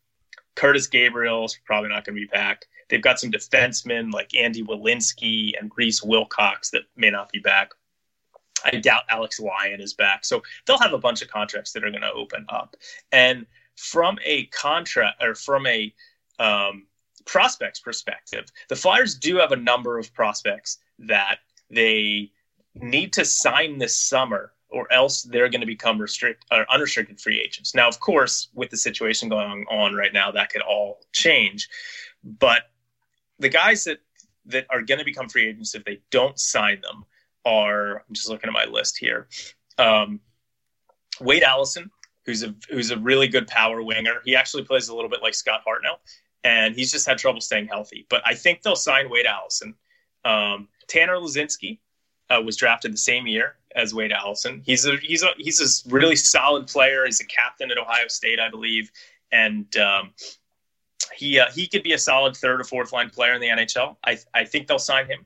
Curtis 0.58 0.88
Gabriel's 0.88 1.60
probably 1.66 1.90
not 1.90 2.04
going 2.04 2.16
to 2.16 2.22
be 2.22 2.28
back. 2.28 2.66
They've 2.90 3.02
got 3.02 3.20
some 3.20 3.32
defensemen 3.32 4.12
like 4.12 4.36
Andy 4.36 4.64
Welinski 4.64 5.52
and 5.58 5.72
Reece 5.78 6.02
Willcox 6.02 6.72
that 6.72 6.82
may 6.96 7.12
not 7.12 7.32
be 7.32 7.40
back. 7.40 7.70
I 8.66 8.72
doubt 8.72 9.04
Alex 9.10 9.40
Lyon 9.40 9.80
is 9.80 9.94
back. 9.94 10.26
So 10.26 10.42
they'll 10.66 10.80
have 10.80 10.94
a 10.94 10.98
bunch 10.98 11.22
of 11.22 11.28
contracts 11.28 11.74
that 11.74 11.84
are 11.84 11.92
going 11.92 12.02
to 12.02 12.12
open 12.12 12.48
up. 12.50 12.76
And 13.12 13.46
from 13.76 14.18
a 14.26 14.46
contract 14.48 15.22
or 15.22 15.36
from 15.36 15.68
a 15.68 15.94
um, 16.40 16.88
prospects 17.26 17.80
perspective, 17.80 18.46
the 18.68 18.76
Flyers 18.76 19.14
do 19.14 19.38
have 19.38 19.52
a 19.52 19.58
number 19.58 20.00
of 20.00 20.12
prospects 20.16 20.80
that 20.98 21.38
they 21.70 22.32
need 22.74 23.14
to 23.14 23.26
sign 23.26 23.78
this 23.78 23.96
summer 23.96 24.54
or 24.70 24.92
else 24.92 25.24
they're 25.24 25.50
going 25.50 25.62
to 25.62 25.68
become 25.68 26.00
restrict 26.00 26.46
or 26.52 26.66
unrestricted 26.70 27.20
free 27.20 27.40
agents. 27.40 27.74
Now, 27.74 27.88
of 27.88 28.00
course, 28.00 28.50
with 28.54 28.70
the 28.70 28.78
situation 28.78 29.30
going 29.30 29.66
on 29.70 29.94
right 29.94 30.14
now, 30.14 30.32
that 30.32 30.50
could 30.50 30.62
all 30.62 31.00
change. 31.14 31.70
But 32.24 32.64
the 33.40 33.50
guys 33.50 33.84
that 33.86 34.00
that 34.46 34.66
are 34.70 34.82
going 34.82 35.00
to 35.00 35.06
become 35.06 35.28
free 35.28 35.48
agents 35.48 35.76
if 35.76 35.84
they 35.84 36.00
don't 36.10 36.40
sign 36.40 36.82
them 36.82 37.06
are 37.46 37.98
I'm 38.08 38.14
just 38.14 38.30
looking 38.30 38.50
at 38.50 38.54
my 38.54 38.66
list 38.66 38.98
here. 38.98 39.28
Um, 39.78 40.20
Wade 41.20 41.44
Allison, 41.44 41.90
who's 42.26 42.44
a 42.44 42.54
who's 42.70 42.92
a 42.92 42.98
really 42.98 43.28
good 43.28 43.48
power 43.48 43.82
winger. 43.82 44.22
He 44.26 44.36
actually 44.36 44.64
plays 44.64 44.90
a 44.90 44.96
little 44.96 45.10
bit 45.10 45.22
like 45.22 45.34
Scott 45.34 45.62
Hartnell, 45.66 46.00
and 46.44 46.76
he's 46.76 46.92
just 46.92 47.08
had 47.08 47.18
trouble 47.18 47.42
staying 47.42 47.68
healthy. 47.68 48.06
But 48.10 48.22
I 48.26 48.36
think 48.36 48.62
they'll 48.62 48.76
sign 48.76 49.10
Wade 49.10 49.26
Allison. 49.26 49.76
Um, 50.26 50.68
Tanner 50.88 51.16
Laczynski 51.16 51.80
uh, 52.30 52.42
was 52.44 52.58
drafted 52.58 52.94
the 52.94 52.98
same 52.98 53.28
year 53.28 53.56
as 53.78 53.94
Wade 53.94 54.12
Allison. 54.12 54.62
He's 54.66 54.86
a 54.86 54.98
he's 54.98 55.24
a 55.24 55.30
he's 55.38 55.62
a 55.62 55.90
really 55.90 56.16
solid 56.16 56.68
player. 56.68 57.06
He's 57.06 57.22
a 57.22 57.26
captain 57.26 57.72
at 57.72 57.78
Ohio 57.78 58.08
State, 58.08 58.40
I 58.40 58.50
believe, 58.50 58.92
and 59.32 59.74
um, 59.78 60.14
he 61.14 61.40
uh, 61.40 61.50
he 61.52 61.68
could 61.68 61.84
be 61.84 61.94
a 61.94 61.98
solid 61.98 62.36
third 62.36 62.60
or 62.60 62.64
fourth 62.64 62.92
line 62.92 63.10
player 63.10 63.34
in 63.34 63.40
the 63.40 63.48
NHL. 63.48 63.96
I 64.04 64.18
I 64.34 64.44
think 64.44 64.68
they'll 64.68 64.80
sign 64.80 65.06
him. 65.06 65.26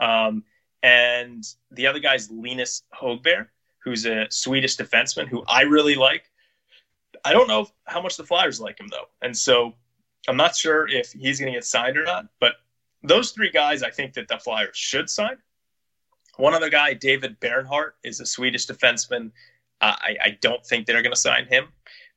Um, 0.00 0.44
and 0.82 1.44
the 1.72 1.88
other 1.88 1.98
guy's 1.98 2.30
Linus 2.30 2.84
Hogberg, 2.94 3.48
who's 3.80 4.06
a 4.06 4.28
Swedish 4.30 4.76
defenseman 4.76 5.26
who 5.26 5.42
I 5.48 5.62
really 5.62 5.96
like. 5.96 6.30
I 7.24 7.32
don't 7.32 7.48
know 7.48 7.66
how 7.84 8.00
much 8.00 8.16
the 8.16 8.24
Flyers 8.24 8.60
like 8.60 8.78
him 8.78 8.88
though, 8.88 9.08
and 9.20 9.36
so 9.36 9.74
I'm 10.28 10.36
not 10.36 10.54
sure 10.54 10.88
if 10.88 11.12
he's 11.12 11.40
going 11.40 11.52
to 11.52 11.56
get 11.56 11.64
signed 11.64 11.98
or 11.98 12.04
not. 12.04 12.26
But 12.38 12.54
those 13.02 13.32
three 13.32 13.50
guys, 13.50 13.82
I 13.82 13.90
think 13.90 14.14
that 14.14 14.28
the 14.28 14.38
Flyers 14.38 14.76
should 14.76 15.10
sign. 15.10 15.36
One 16.38 16.54
other 16.54 16.70
guy, 16.70 16.94
David 16.94 17.38
Bernhardt, 17.40 17.96
is 18.04 18.20
a 18.20 18.26
Swedish 18.26 18.66
defenseman. 18.66 19.32
Uh, 19.80 19.94
I, 19.98 20.16
I 20.24 20.38
don't 20.40 20.64
think 20.64 20.86
they're 20.86 21.02
going 21.02 21.12
to 21.12 21.20
sign 21.20 21.46
him, 21.46 21.66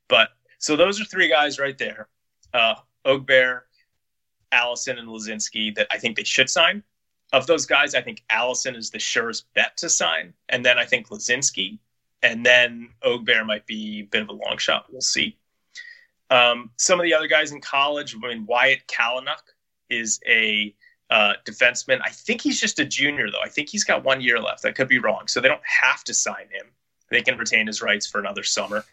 but 0.08 0.30
so 0.60 0.76
those 0.76 1.02
are 1.02 1.06
three 1.06 1.28
guys 1.28 1.58
right 1.60 1.78
there: 1.78 2.08
uh, 2.54 2.76
Hogberg, 3.06 3.62
Allison, 4.52 5.00
and 5.00 5.08
Laczynski 5.08 5.76
that 5.76 5.88
I 5.92 5.98
think 5.98 6.18
they 6.18 6.24
should 6.24 6.50
sign. 6.50 6.84
Of 7.34 7.48
those 7.48 7.66
guys, 7.66 7.96
I 7.96 8.02
think 8.02 8.24
Allison 8.30 8.76
is 8.76 8.92
the 8.92 9.00
surest 9.00 9.46
bet 9.56 9.76
to 9.78 9.90
sign, 9.90 10.34
and 10.50 10.64
then 10.64 10.78
I 10.78 10.86
think 10.86 11.10
Laczynski, 11.10 11.80
and 12.22 12.46
then 12.46 12.90
Hogberg 13.04 13.48
might 13.48 13.66
be 13.66 14.02
a 14.02 14.04
bit 14.04 14.22
of 14.22 14.30
a 14.30 14.34
long 14.34 14.58
shot. 14.58 14.86
We'll 14.92 15.02
see. 15.02 15.36
Um, 16.30 16.70
some 16.78 17.00
of 17.00 17.06
the 17.06 17.14
other 17.14 17.28
guys 17.28 17.52
in 17.52 17.60
college, 17.60 18.16
I 18.16 18.28
mean, 18.28 18.46
Wyatt 18.46 18.88
Kalinuk 18.88 19.54
is 19.90 20.20
a 20.28 20.76
uh, 21.12 21.34
defenseman. 21.46 22.00
I 22.04 22.10
think 22.10 22.42
he's 22.42 22.60
just 22.60 22.80
a 22.80 22.86
junior, 22.86 23.30
though. 23.30 23.42
I 23.44 23.50
think 23.50 23.70
he's 23.70 23.84
got 23.84 24.04
one 24.04 24.22
year 24.22 24.40
left. 24.40 24.66
I 24.66 24.72
could 24.72 24.88
be 24.88 24.98
wrong. 24.98 25.28
So 25.28 25.42
they 25.42 25.50
don't 25.50 25.62
have 25.64 26.04
to 26.06 26.14
sign 26.14 26.48
him. 26.50 26.68
They 27.10 27.22
can 27.22 27.38
retain 27.38 27.68
his 27.68 27.82
rights 27.82 28.08
for 28.08 28.20
another 28.20 28.44
summer. 28.44 28.86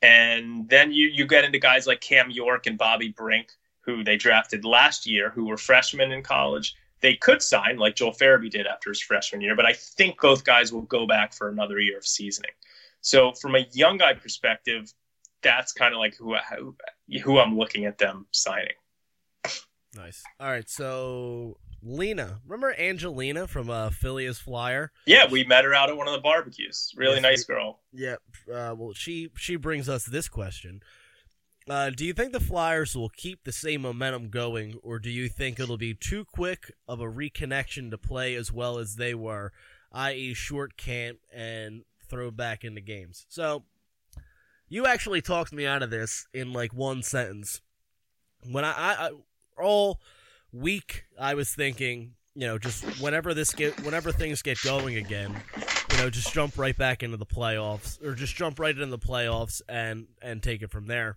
And 0.00 0.68
then 0.68 0.92
you, 0.92 1.08
you 1.08 1.26
get 1.26 1.44
into 1.44 1.58
guys 1.58 1.86
like 1.86 2.00
Cam 2.00 2.30
York 2.30 2.66
and 2.66 2.78
Bobby 2.78 3.08
Brink, 3.08 3.48
who 3.80 4.04
they 4.04 4.16
drafted 4.16 4.64
last 4.64 5.06
year, 5.06 5.30
who 5.30 5.46
were 5.46 5.56
freshmen 5.56 6.12
in 6.12 6.22
college. 6.22 6.76
They 7.00 7.16
could 7.16 7.42
sign 7.42 7.78
like 7.78 7.96
Joel 7.96 8.12
Farabee 8.12 8.50
did 8.50 8.66
after 8.66 8.90
his 8.90 9.00
freshman 9.00 9.40
year, 9.40 9.56
but 9.56 9.66
I 9.66 9.72
think 9.72 10.20
both 10.20 10.44
guys 10.44 10.72
will 10.72 10.82
go 10.82 11.06
back 11.06 11.34
for 11.34 11.48
another 11.48 11.80
year 11.80 11.98
of 11.98 12.06
seasoning. 12.06 12.52
So 13.00 13.32
from 13.32 13.54
a 13.54 13.66
young 13.72 13.98
guy 13.98 14.14
perspective, 14.14 14.92
that's 15.42 15.72
kind 15.72 15.94
of 15.94 15.98
like 15.98 16.16
who, 16.16 16.34
who 16.56 16.76
who 17.22 17.38
I'm 17.38 17.56
looking 17.56 17.84
at 17.84 17.98
them 17.98 18.26
signing. 18.32 18.74
Nice. 19.96 20.22
All 20.38 20.50
right, 20.50 20.68
so 20.68 21.58
Lena, 21.82 22.40
remember 22.46 22.74
Angelina 22.78 23.46
from 23.46 23.70
uh, 23.70 23.90
Phileas 23.90 24.38
Flyer? 24.38 24.92
Yeah, 25.06 25.26
we 25.30 25.44
met 25.44 25.64
her 25.64 25.74
out 25.74 25.88
at 25.88 25.96
one 25.96 26.08
of 26.08 26.14
the 26.14 26.20
barbecues. 26.20 26.92
Really 26.96 27.14
Yes, 27.14 27.22
nice 27.22 27.44
girl. 27.44 27.80
Yep. 27.92 28.20
Uh, 28.52 28.74
well, 28.76 28.92
she 28.92 29.30
she 29.36 29.56
brings 29.56 29.88
us 29.88 30.04
this 30.04 30.28
question. 30.28 30.82
Uh, 31.68 31.90
do 31.90 32.04
you 32.04 32.12
think 32.12 32.32
the 32.32 32.40
Flyers 32.40 32.94
will 32.94 33.08
keep 33.08 33.42
the 33.42 33.52
same 33.52 33.82
momentum 33.82 34.28
going, 34.28 34.78
or 34.82 35.00
do 35.00 35.10
you 35.10 35.28
think 35.28 35.58
it'll 35.58 35.76
be 35.76 35.94
too 35.94 36.24
quick 36.24 36.72
of 36.86 37.00
a 37.00 37.06
reconnection 37.06 37.90
to 37.90 37.98
play 37.98 38.36
as 38.36 38.52
well 38.52 38.78
as 38.78 38.96
they 38.96 39.14
were, 39.14 39.52
i.e., 39.90 40.32
short 40.32 40.76
camp 40.76 41.18
and 41.32 41.82
throw 42.08 42.30
back 42.30 42.62
into 42.62 42.80
games? 42.80 43.26
So, 43.28 43.64
you 44.68 44.86
actually 44.86 45.20
talked 45.20 45.52
me 45.52 45.66
out 45.66 45.82
of 45.82 45.90
this 45.90 46.28
in 46.32 46.52
like 46.52 46.72
one 46.72 47.02
sentence. 47.02 47.60
When 48.48 48.64
I, 48.64 48.70
I, 48.70 49.06
I 49.06 49.10
all 49.58 50.00
week, 50.52 51.04
I 51.18 51.34
was 51.34 51.54
thinking, 51.54 52.14
you 52.34 52.46
know, 52.46 52.58
just 52.58 52.84
whenever 53.00 53.34
this 53.34 53.54
get, 53.54 53.80
whenever 53.80 54.12
things 54.12 54.42
get 54.42 54.60
going 54.62 54.96
again, 54.96 55.34
you 55.90 55.96
know, 55.98 56.10
just 56.10 56.32
jump 56.32 56.58
right 56.58 56.76
back 56.76 57.02
into 57.02 57.16
the 57.16 57.26
playoffs, 57.26 58.02
or 58.04 58.14
just 58.14 58.34
jump 58.34 58.58
right 58.58 58.74
into 58.74 58.86
the 58.86 58.98
playoffs 58.98 59.62
and 59.68 60.06
and 60.20 60.42
take 60.42 60.62
it 60.62 60.70
from 60.70 60.86
there. 60.86 61.16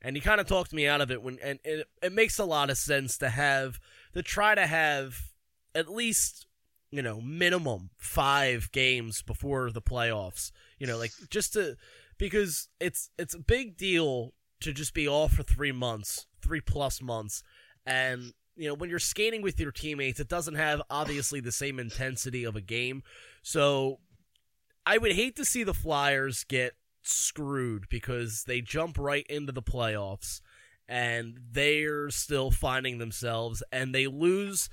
And 0.00 0.16
he 0.16 0.20
kind 0.20 0.40
of 0.40 0.46
talked 0.46 0.72
me 0.72 0.86
out 0.86 1.00
of 1.00 1.10
it 1.10 1.22
when, 1.22 1.38
and 1.42 1.58
it, 1.64 1.86
it 2.02 2.12
makes 2.12 2.38
a 2.38 2.44
lot 2.44 2.68
of 2.68 2.76
sense 2.76 3.16
to 3.18 3.30
have 3.30 3.80
to 4.12 4.22
try 4.22 4.54
to 4.54 4.66
have 4.66 5.16
at 5.74 5.88
least 5.88 6.46
you 6.90 7.02
know 7.02 7.20
minimum 7.20 7.90
five 7.96 8.70
games 8.70 9.22
before 9.22 9.70
the 9.70 9.82
playoffs. 9.82 10.52
You 10.78 10.86
know, 10.86 10.98
like 10.98 11.12
just 11.30 11.54
to 11.54 11.76
because 12.18 12.68
it's 12.80 13.10
it's 13.18 13.34
a 13.34 13.38
big 13.38 13.76
deal 13.76 14.32
to 14.60 14.72
just 14.72 14.94
be 14.94 15.08
off 15.08 15.32
for 15.32 15.42
three 15.42 15.72
months, 15.72 16.26
three 16.40 16.60
plus 16.60 17.02
months, 17.02 17.42
and 17.86 18.32
you 18.56 18.68
know 18.68 18.74
when 18.74 18.90
you're 18.90 18.98
skating 18.98 19.42
with 19.42 19.58
your 19.60 19.72
teammates, 19.72 20.20
it 20.20 20.28
doesn't 20.28 20.54
have 20.54 20.82
obviously 20.90 21.40
the 21.40 21.52
same 21.52 21.78
intensity 21.78 22.44
of 22.44 22.56
a 22.56 22.60
game. 22.60 23.02
So 23.42 23.98
I 24.86 24.98
would 24.98 25.12
hate 25.12 25.36
to 25.36 25.44
see 25.44 25.64
the 25.64 25.74
Flyers 25.74 26.44
get 26.44 26.74
screwed 27.02 27.88
because 27.88 28.44
they 28.44 28.60
jump 28.60 28.98
right 28.98 29.26
into 29.28 29.52
the 29.52 29.62
playoffs 29.62 30.40
and 30.88 31.38
they're 31.50 32.10
still 32.10 32.50
finding 32.50 32.98
themselves, 32.98 33.62
and 33.72 33.94
they 33.94 34.06
lose, 34.06 34.68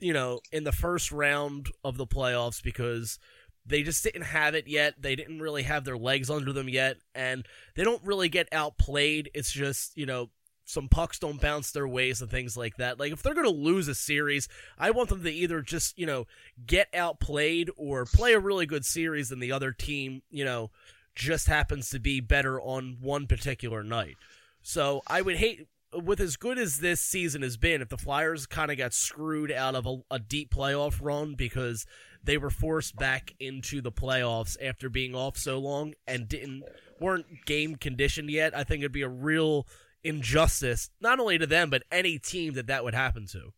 you 0.00 0.12
know, 0.12 0.40
in 0.50 0.64
the 0.64 0.72
first 0.72 1.12
round 1.12 1.68
of 1.84 1.96
the 1.96 2.06
playoffs 2.06 2.62
because 2.62 3.18
they 3.64 3.82
just 3.82 4.02
didn't 4.02 4.22
have 4.22 4.54
it 4.54 4.66
yet. 4.66 4.94
They 5.00 5.14
didn't 5.16 5.40
really 5.40 5.62
have 5.62 5.84
their 5.84 5.96
legs 5.96 6.30
under 6.30 6.52
them 6.52 6.68
yet, 6.68 6.96
and 7.14 7.46
they 7.76 7.84
don't 7.84 8.04
really 8.04 8.28
get 8.28 8.48
outplayed. 8.52 9.30
It's 9.34 9.52
just, 9.52 9.96
you 9.96 10.06
know, 10.06 10.30
some 10.66 10.88
pucks 10.88 11.20
don't 11.20 11.40
bounce 11.40 11.70
their 11.70 11.86
ways 11.86 12.20
and 12.20 12.30
things 12.30 12.56
like 12.56 12.76
that. 12.76 12.98
Like 12.98 13.12
if 13.12 13.22
they're 13.22 13.34
going 13.34 13.46
to 13.46 13.50
lose 13.50 13.86
a 13.88 13.94
series, 13.94 14.48
I 14.76 14.90
want 14.90 15.08
them 15.08 15.22
to 15.22 15.30
either 15.30 15.62
just, 15.62 15.96
you 15.96 16.06
know, 16.06 16.26
get 16.66 16.88
outplayed 16.92 17.70
or 17.76 18.04
play 18.04 18.34
a 18.34 18.40
really 18.40 18.66
good 18.66 18.84
series 18.84 19.30
and 19.30 19.40
the 19.40 19.52
other 19.52 19.70
team, 19.70 20.22
you 20.28 20.44
know, 20.44 20.70
just 21.14 21.46
happens 21.46 21.88
to 21.90 22.00
be 22.00 22.20
better 22.20 22.60
on 22.60 22.98
one 23.00 23.28
particular 23.28 23.84
night. 23.84 24.16
So 24.60 25.02
I 25.06 25.22
would 25.22 25.36
hate 25.36 25.68
with 25.92 26.20
as 26.20 26.36
good 26.36 26.58
as 26.58 26.80
this 26.80 27.00
season 27.00 27.42
has 27.42 27.56
been, 27.56 27.80
if 27.80 27.88
the 27.88 27.96
Flyers 27.96 28.44
kind 28.46 28.72
of 28.72 28.76
got 28.76 28.92
screwed 28.92 29.52
out 29.52 29.76
of 29.76 29.86
a, 29.86 29.98
a, 30.10 30.18
deep 30.18 30.52
playoff 30.52 30.98
run 31.00 31.34
because 31.34 31.86
they 32.22 32.36
were 32.36 32.50
forced 32.50 32.96
back 32.96 33.32
into 33.38 33.80
the 33.80 33.92
playoffs 33.92 34.56
after 34.60 34.88
being 34.90 35.14
off 35.14 35.38
so 35.38 35.58
long 35.58 35.94
and 36.06 36.28
didn't 36.28 36.64
weren't 37.00 37.26
game 37.46 37.76
conditioned 37.76 38.30
yet, 38.30 38.54
I 38.56 38.64
think 38.64 38.80
it'd 38.80 38.92
be 38.92 39.02
a 39.02 39.08
real 39.08 39.66
injustice 40.06 40.90
not 41.00 41.18
only 41.18 41.38
to 41.38 41.46
them 41.46 41.70
but 41.70 41.82
any 41.90 42.18
team 42.18 42.54
that 42.54 42.66
that 42.66 42.84
would 42.84 42.94
happen 42.94 43.26
to. 43.26 43.52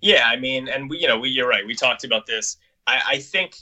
Yeah, 0.00 0.28
I 0.28 0.36
mean, 0.36 0.68
and 0.68 0.90
we, 0.90 0.98
you 0.98 1.08
know, 1.08 1.18
we, 1.18 1.30
you're 1.30 1.48
right. 1.48 1.66
We 1.66 1.74
talked 1.74 2.04
about 2.04 2.26
this. 2.26 2.58
I, 2.86 3.00
I 3.08 3.18
think 3.18 3.56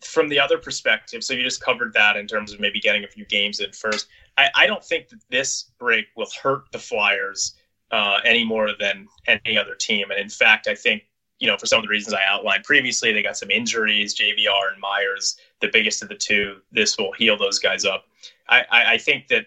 from 0.00 0.28
the 0.28 0.38
other 0.38 0.58
perspective, 0.58 1.22
so 1.24 1.34
you 1.34 1.42
just 1.42 1.62
covered 1.62 1.92
that 1.94 2.16
in 2.16 2.26
terms 2.26 2.52
of 2.52 2.60
maybe 2.60 2.80
getting 2.80 3.04
a 3.04 3.08
few 3.08 3.24
games 3.24 3.60
in 3.60 3.72
first. 3.72 4.08
I, 4.38 4.48
I 4.54 4.66
don't 4.66 4.84
think 4.84 5.08
that 5.08 5.20
this 5.28 5.70
break 5.78 6.06
will 6.16 6.28
hurt 6.42 6.70
the 6.72 6.78
Flyers 6.78 7.56
uh, 7.90 8.20
any 8.24 8.44
more 8.44 8.70
than 8.78 9.06
any 9.26 9.58
other 9.58 9.74
team. 9.74 10.10
And 10.10 10.18
in 10.18 10.28
fact, 10.28 10.66
I 10.66 10.74
think, 10.74 11.04
you 11.38 11.46
know, 11.46 11.56
for 11.56 11.66
some 11.66 11.78
of 11.78 11.84
the 11.84 11.90
reasons 11.90 12.14
I 12.14 12.22
outlined 12.26 12.64
previously, 12.64 13.12
they 13.12 13.22
got 13.22 13.36
some 13.36 13.50
injuries, 13.50 14.14
JVR 14.14 14.72
and 14.72 14.80
Myers, 14.80 15.36
the 15.60 15.68
biggest 15.72 16.02
of 16.02 16.08
the 16.08 16.14
two. 16.14 16.58
This 16.70 16.96
will 16.96 17.12
heal 17.12 17.36
those 17.36 17.58
guys 17.58 17.84
up. 17.84 18.04
I, 18.48 18.64
I, 18.70 18.92
I 18.94 18.98
think 18.98 19.28
that 19.28 19.46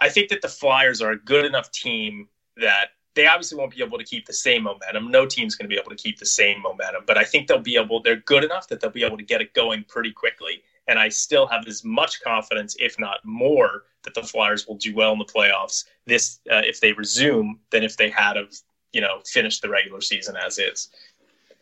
I 0.00 0.08
think 0.08 0.28
that 0.30 0.42
the 0.42 0.48
Flyers 0.48 1.00
are 1.02 1.12
a 1.12 1.18
good 1.18 1.44
enough 1.44 1.70
team 1.70 2.28
that 2.56 2.90
they 3.14 3.26
obviously 3.26 3.58
won't 3.58 3.74
be 3.74 3.82
able 3.82 3.98
to 3.98 4.04
keep 4.04 4.26
the 4.26 4.32
same 4.32 4.62
momentum. 4.62 5.10
No 5.10 5.26
team's 5.26 5.56
going 5.56 5.68
to 5.68 5.74
be 5.74 5.80
able 5.80 5.90
to 5.90 5.96
keep 5.96 6.18
the 6.18 6.26
same 6.26 6.62
momentum, 6.62 7.02
but 7.06 7.18
I 7.18 7.24
think 7.24 7.48
they'll 7.48 7.58
be 7.58 7.76
able. 7.76 8.00
They're 8.00 8.16
good 8.16 8.44
enough 8.44 8.68
that 8.68 8.80
they'll 8.80 8.90
be 8.90 9.04
able 9.04 9.16
to 9.16 9.24
get 9.24 9.40
it 9.40 9.54
going 9.54 9.84
pretty 9.88 10.12
quickly. 10.12 10.62
And 10.86 10.98
I 10.98 11.08
still 11.08 11.46
have 11.48 11.66
as 11.66 11.84
much 11.84 12.22
confidence, 12.22 12.76
if 12.78 12.98
not 12.98 13.18
more, 13.24 13.84
that 14.04 14.14
the 14.14 14.22
Flyers 14.22 14.66
will 14.66 14.76
do 14.76 14.94
well 14.94 15.12
in 15.12 15.18
the 15.18 15.24
playoffs. 15.24 15.84
This, 16.06 16.38
uh, 16.50 16.62
if 16.64 16.80
they 16.80 16.92
resume, 16.92 17.58
than 17.70 17.82
if 17.82 17.96
they 17.96 18.08
had 18.08 18.36
of 18.36 18.56
you 18.92 19.00
know 19.00 19.20
finished 19.26 19.62
the 19.62 19.68
regular 19.68 20.00
season 20.00 20.36
as 20.36 20.58
is. 20.58 20.88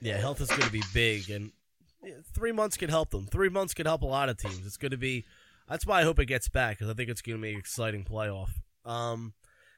Yeah, 0.00 0.18
health 0.18 0.40
is 0.40 0.48
going 0.48 0.62
to 0.62 0.70
be 0.70 0.82
big, 0.92 1.30
and 1.30 1.52
three 2.34 2.52
months 2.52 2.76
could 2.76 2.90
help 2.90 3.10
them. 3.10 3.26
Three 3.26 3.48
months 3.48 3.72
could 3.74 3.86
help 3.86 4.02
a 4.02 4.06
lot 4.06 4.28
of 4.28 4.36
teams. 4.36 4.64
It's 4.66 4.76
going 4.76 4.92
to 4.92 4.98
be. 4.98 5.24
That's 5.68 5.86
why 5.86 6.00
I 6.00 6.04
hope 6.04 6.18
it 6.18 6.26
gets 6.26 6.48
back 6.48 6.78
because 6.78 6.90
I 6.90 6.94
think 6.94 7.10
it's 7.10 7.22
going 7.22 7.38
to 7.38 7.42
be 7.42 7.52
an 7.52 7.58
exciting 7.58 8.04
playoff. 8.04 8.50
Um, 8.84 9.34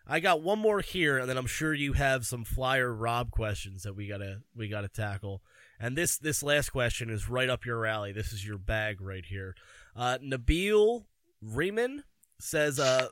I 0.06 0.20
got 0.20 0.42
one 0.42 0.58
more 0.58 0.80
here, 0.80 1.18
and 1.18 1.28
then 1.28 1.36
I'm 1.36 1.46
sure 1.46 1.74
you 1.74 1.92
have 1.92 2.26
some 2.26 2.44
flyer 2.44 2.92
Rob 2.92 3.30
questions 3.30 3.82
that 3.82 3.94
we 3.94 4.06
gotta 4.06 4.40
we 4.56 4.68
gotta 4.68 4.88
tackle. 4.88 5.42
And 5.78 5.96
this 5.96 6.16
this 6.16 6.42
last 6.42 6.70
question 6.70 7.10
is 7.10 7.28
right 7.28 7.50
up 7.50 7.66
your 7.66 7.84
alley. 7.84 8.12
This 8.12 8.32
is 8.32 8.46
your 8.46 8.56
bag 8.56 9.02
right 9.02 9.24
here. 9.24 9.54
Uh, 9.94 10.16
Nabil 10.22 11.04
Riemann 11.42 12.04
says 12.40 12.78
uh, 12.78 13.08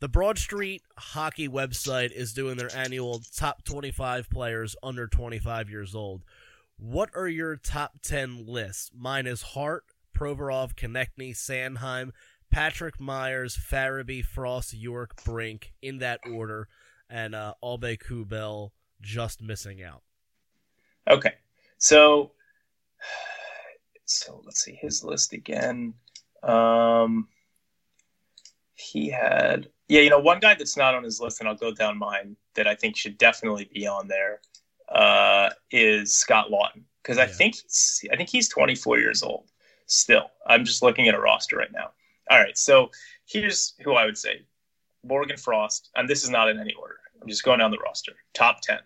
the 0.00 0.08
Broad 0.08 0.38
Street 0.38 0.82
Hockey 0.98 1.48
website 1.48 2.12
is 2.12 2.34
doing 2.34 2.56
their 2.56 2.74
annual 2.76 3.22
top 3.34 3.64
25 3.64 4.28
players 4.28 4.76
under 4.82 5.06
25 5.06 5.70
years 5.70 5.94
old. 5.94 6.24
What 6.76 7.10
are 7.14 7.28
your 7.28 7.56
top 7.56 8.00
10 8.02 8.46
lists? 8.46 8.90
Mine 8.94 9.26
is 9.26 9.42
Hart, 9.42 9.84
Provorov, 10.14 10.74
Konecny, 10.74 11.34
Sanheim, 11.34 12.10
Patrick 12.50 13.00
Myers, 13.00 13.56
Farabee, 13.56 14.24
Frost, 14.24 14.72
York, 14.72 15.22
Brink 15.24 15.72
in 15.82 15.98
that 15.98 16.20
order, 16.30 16.68
and 17.10 17.34
uh, 17.34 17.54
Aube-Kubel 17.62 18.70
just 19.00 19.42
missing 19.42 19.82
out. 19.82 20.02
Okay, 21.10 21.34
so 21.78 22.32
so 24.04 24.40
let's 24.44 24.62
see 24.62 24.78
his 24.80 25.02
list 25.04 25.32
again. 25.32 25.94
Um, 26.42 27.28
he 28.74 29.08
had 29.08 29.68
yeah, 29.88 30.00
you 30.00 30.10
know, 30.10 30.18
one 30.18 30.40
guy 30.40 30.54
that's 30.54 30.76
not 30.76 30.94
on 30.94 31.04
his 31.04 31.20
list, 31.20 31.40
and 31.40 31.48
I'll 31.48 31.54
go 31.54 31.72
down 31.72 31.98
mine 31.98 32.36
that 32.54 32.66
I 32.66 32.74
think 32.74 32.96
should 32.96 33.18
definitely 33.18 33.68
be 33.72 33.86
on 33.86 34.08
there 34.08 34.40
uh, 34.88 35.50
is 35.70 36.16
Scott 36.16 36.50
Laughton 36.50 36.84
because 37.02 37.18
I 37.18 37.26
think 37.26 37.56
he's 37.56 38.04
I 38.12 38.16
think 38.16 38.30
he's 38.30 38.48
24 38.48 38.98
years 38.98 39.22
old 39.22 39.50
still. 39.86 40.30
I'm 40.46 40.64
just 40.64 40.82
looking 40.82 41.08
at 41.08 41.14
a 41.14 41.20
roster 41.20 41.56
right 41.56 41.72
now. 41.72 41.90
All 42.30 42.38
right, 42.38 42.56
so 42.56 42.90
here's 43.26 43.74
who 43.84 43.94
I 43.94 44.04
would 44.04 44.18
say: 44.18 44.42
Morgan 45.02 45.36
Frost, 45.36 45.90
and 45.96 46.08
this 46.08 46.24
is 46.24 46.30
not 46.30 46.48
in 46.48 46.58
any 46.58 46.72
order. 46.74 46.96
I'm 47.20 47.28
just 47.28 47.44
going 47.44 47.58
down 47.58 47.70
the 47.70 47.78
roster. 47.78 48.12
Top 48.32 48.60
ten, 48.60 48.80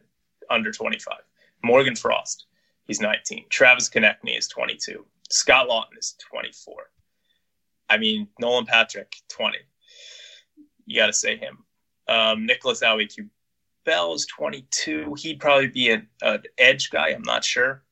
under 0.51 0.70
25. 0.72 1.18
Morgan 1.62 1.96
Frost, 1.96 2.46
he's 2.86 3.01
19. 3.01 3.46
Travis 3.51 3.88
Konecny 3.88 4.38
is 4.38 4.49
22. 4.49 5.05
Scott 5.30 5.68
Laughton 5.68 5.99
is 5.99 6.14
24. 6.30 6.90
I 7.90 7.99
mean, 7.99 8.28
Nolan 8.38 8.66
Patrick, 8.66 9.16
20. 9.28 9.59
You 10.86 11.01
got 11.01 11.07
to 11.07 11.12
say 11.12 11.36
him. 11.36 11.59
Um, 12.07 12.46
Nicholas 12.46 12.82
Aube 12.82 13.09
Bell 13.84 14.14
is 14.14 14.26
22. 14.26 15.14
He'd 15.18 15.40
probably 15.40 15.68
be 15.68 15.90
an, 15.90 16.09
an 16.22 16.42
edge 16.59 16.90
guy. 16.90 17.09
I'm 17.09 17.22
not 17.22 17.44
sure. 17.44 17.82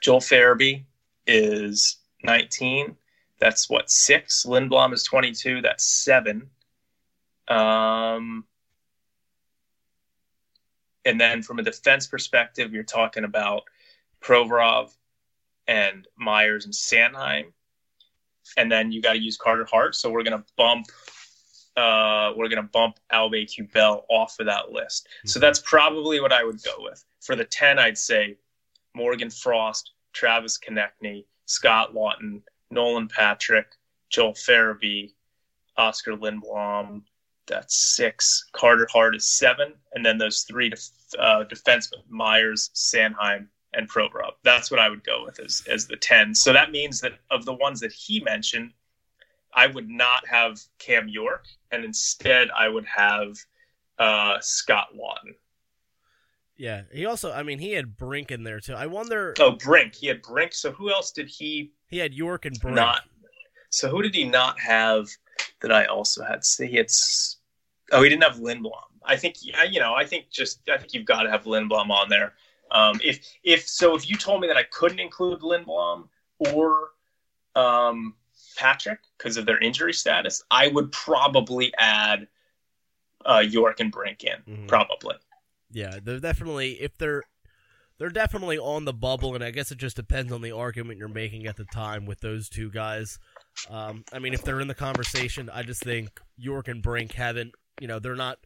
Joel 0.00 0.20
Farabee 0.20 0.84
is 1.28 1.98
19. 2.24 2.96
That's 3.38 3.70
what 3.70 3.90
six. 3.90 4.44
Lindblom 4.44 4.92
is 4.92 5.04
22. 5.04 5.62
That's 5.62 5.84
seven. 5.84 6.50
Um, 7.46 8.44
and 11.04 11.20
then 11.20 11.42
from 11.42 11.58
a 11.58 11.62
defense 11.62 12.06
perspective, 12.06 12.72
you're 12.72 12.82
talking 12.82 13.24
about 13.24 13.62
Provorov 14.20 14.94
and 15.66 16.08
Myers 16.16 16.64
and 16.64 16.74
Sanheim. 16.74 17.52
And 18.56 18.72
then 18.72 18.90
you 18.90 19.00
got 19.00 19.12
to 19.12 19.20
use 19.20 19.36
Carter 19.36 19.66
Hart. 19.70 19.94
So 19.94 20.10
we're 20.10 20.24
going 20.24 20.38
to 20.38 20.44
bump. 20.56 20.86
Uh, 21.76 22.32
we're 22.36 22.48
going 22.48 22.62
to 22.62 22.68
bump 22.72 22.98
Aube-Kubel 23.12 24.04
off 24.08 24.40
of 24.40 24.46
that 24.46 24.72
list. 24.72 25.06
Mm-hmm. 25.06 25.28
So 25.28 25.38
that's 25.38 25.60
probably 25.60 26.20
what 26.20 26.32
I 26.32 26.42
would 26.42 26.60
go 26.62 26.74
with. 26.78 27.04
For 27.20 27.36
the 27.36 27.44
10, 27.44 27.78
I'd 27.78 27.96
say 27.96 28.36
Morgan 28.94 29.30
Frost, 29.30 29.92
Travis 30.12 30.58
Konecny, 30.58 31.24
Scott 31.46 31.94
Laughton, 31.94 32.42
Nolan 32.70 33.08
Patrick, 33.08 33.66
Joel 34.10 34.32
Farabee, 34.32 35.12
Oscar 35.76 36.16
Lindblom. 36.16 37.02
That's 37.46 37.96
six. 37.96 38.48
Carter 38.52 38.86
Hart 38.92 39.16
is 39.16 39.26
seven, 39.26 39.72
and 39.94 40.04
then 40.04 40.18
those 40.18 40.42
three 40.42 40.68
def- 40.68 40.90
uh, 41.18 41.44
defensemen: 41.44 42.02
Myers, 42.08 42.70
Sanheim, 42.74 43.48
and 43.72 43.88
Provorov. 43.88 44.32
That's 44.44 44.70
what 44.70 44.80
I 44.80 44.90
would 44.90 45.04
go 45.04 45.24
with 45.24 45.40
as 45.40 45.62
as 45.68 45.86
the 45.86 45.96
ten. 45.96 46.34
So 46.34 46.52
that 46.52 46.70
means 46.70 47.00
that 47.00 47.14
of 47.30 47.46
the 47.46 47.54
ones 47.54 47.80
that 47.80 47.92
he 47.92 48.20
mentioned, 48.20 48.72
I 49.54 49.66
would 49.66 49.88
not 49.88 50.26
have 50.26 50.60
Cam 50.78 51.08
York, 51.08 51.46
and 51.70 51.84
instead 51.84 52.50
I 52.50 52.68
would 52.68 52.86
have 52.86 53.38
uh, 53.98 54.38
Scott 54.40 54.88
Laughton. 54.94 55.34
Yeah, 56.58 56.82
he 56.92 57.06
also. 57.06 57.32
I 57.32 57.44
mean, 57.44 57.60
he 57.60 57.72
had 57.72 57.96
Brink 57.96 58.32
in 58.32 58.42
there 58.42 58.58
too. 58.58 58.74
I 58.74 58.86
wonder. 58.86 59.32
Oh, 59.38 59.52
Brink. 59.52 59.94
He 59.94 60.08
had 60.08 60.20
Brink. 60.22 60.52
So 60.52 60.72
who 60.72 60.90
else 60.90 61.12
did 61.12 61.28
he? 61.28 61.70
He 61.86 61.98
had 61.98 62.12
York 62.12 62.44
and 62.44 62.58
Brink. 62.60 62.74
Not. 62.74 63.02
So 63.70 63.88
who 63.88 64.02
did 64.02 64.14
he 64.14 64.24
not 64.24 64.58
have? 64.58 65.08
That 65.60 65.70
I 65.70 65.86
also 65.86 66.24
had. 66.24 66.44
So 66.44 66.64
he 66.64 66.76
had. 66.76 66.88
Oh, 67.92 68.02
he 68.02 68.08
didn't 68.08 68.24
have 68.24 68.36
Lindblom. 68.36 68.72
I 69.04 69.16
think. 69.16 69.36
You 69.40 69.78
know. 69.78 69.94
I 69.94 70.04
think 70.04 70.30
just. 70.30 70.60
I 70.68 70.78
think 70.78 70.92
you've 70.94 71.06
got 71.06 71.22
to 71.22 71.30
have 71.30 71.44
Lindblom 71.44 71.90
on 71.90 72.08
there. 72.08 72.34
Um, 72.72 73.00
if 73.04 73.20
if 73.44 73.66
so, 73.68 73.94
if 73.94 74.10
you 74.10 74.16
told 74.16 74.40
me 74.40 74.48
that 74.48 74.56
I 74.56 74.64
couldn't 74.64 74.98
include 74.98 75.40
Lindblom 75.40 76.08
or 76.52 76.88
um, 77.54 78.14
Patrick 78.56 78.98
because 79.16 79.36
of 79.36 79.46
their 79.46 79.58
injury 79.58 79.92
status, 79.92 80.42
I 80.50 80.68
would 80.68 80.90
probably 80.90 81.72
add 81.78 82.26
uh, 83.24 83.38
York 83.38 83.78
and 83.78 83.92
Brink 83.92 84.24
in. 84.24 84.38
Mm-hmm. 84.52 84.66
Probably. 84.66 85.14
Yeah, 85.70 85.98
they're 86.02 86.20
definitely 86.20 86.80
if 86.80 86.96
they're 86.96 87.22
they're 87.98 88.10
definitely 88.10 88.58
on 88.58 88.84
the 88.84 88.92
bubble, 88.92 89.34
and 89.34 89.42
I 89.42 89.50
guess 89.50 89.72
it 89.72 89.78
just 89.78 89.96
depends 89.96 90.32
on 90.32 90.40
the 90.40 90.52
argument 90.52 90.98
you're 90.98 91.08
making 91.08 91.46
at 91.46 91.56
the 91.56 91.64
time 91.64 92.06
with 92.06 92.20
those 92.20 92.48
two 92.48 92.70
guys. 92.70 93.18
Um, 93.68 94.04
I 94.12 94.20
mean, 94.20 94.34
if 94.34 94.42
they're 94.42 94.60
in 94.60 94.68
the 94.68 94.74
conversation, 94.74 95.50
I 95.52 95.62
just 95.64 95.82
think 95.82 96.20
York 96.36 96.68
and 96.68 96.80
Brink 96.80 97.12
haven't, 97.12 97.54
you 97.80 97.88
know, 97.88 97.98
they're 97.98 98.14
not 98.14 98.38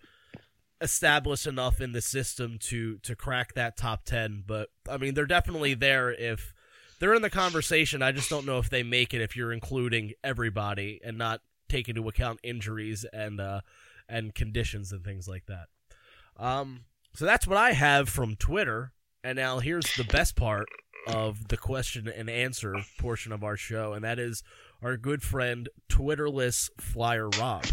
established 0.81 1.47
enough 1.47 1.81
in 1.81 1.93
the 1.93 2.01
system 2.01 2.59
to 2.61 2.99
to 2.99 3.15
crack 3.15 3.55
that 3.55 3.77
top 3.77 4.05
ten. 4.05 4.43
But 4.47 4.71
I 4.91 4.97
mean, 4.97 5.15
they're 5.15 5.27
definitely 5.27 5.75
there 5.75 6.11
if 6.11 6.55
they're 6.99 7.15
in 7.15 7.23
the 7.23 7.31
conversation. 7.31 8.03
I 8.03 8.13
just 8.13 8.31
don't 8.31 8.47
know 8.47 8.59
if 8.59 8.71
they 8.71 8.83
make 8.83 9.13
it 9.13 9.21
if 9.21 9.37
you're 9.37 9.53
including 9.53 10.13
everybody 10.25 11.01
and 11.05 11.19
not 11.19 11.41
take 11.69 11.89
into 11.89 12.09
account 12.09 12.41
injuries 12.43 13.05
and 13.13 13.41
uh, 13.41 13.61
and 14.09 14.35
conditions 14.35 14.93
and 14.93 15.05
things 15.05 15.29
like 15.29 15.45
that. 15.47 15.67
Um, 16.39 16.85
so 17.15 17.25
that's 17.25 17.47
what 17.47 17.59
I 17.59 17.73
have 17.73 18.09
from 18.09 18.37
Twitter. 18.37 18.93
And 19.25 19.37
now 19.37 19.61
here's 19.61 19.95
the 19.97 20.05
best 20.05 20.35
part 20.37 20.69
of 21.07 21.49
the 21.49 21.57
question 21.57 22.09
and 22.09 22.29
answer 22.29 22.75
portion 22.99 23.33
of 23.33 23.45
our 23.45 23.57
show, 23.57 23.93
and 23.93 24.05
that 24.05 24.19
is 24.19 24.43
our 24.83 24.97
good 24.97 25.23
friend 25.23 25.69
Twitterless 25.89 26.71
Flyer 26.81 27.29
Rob. 27.39 27.65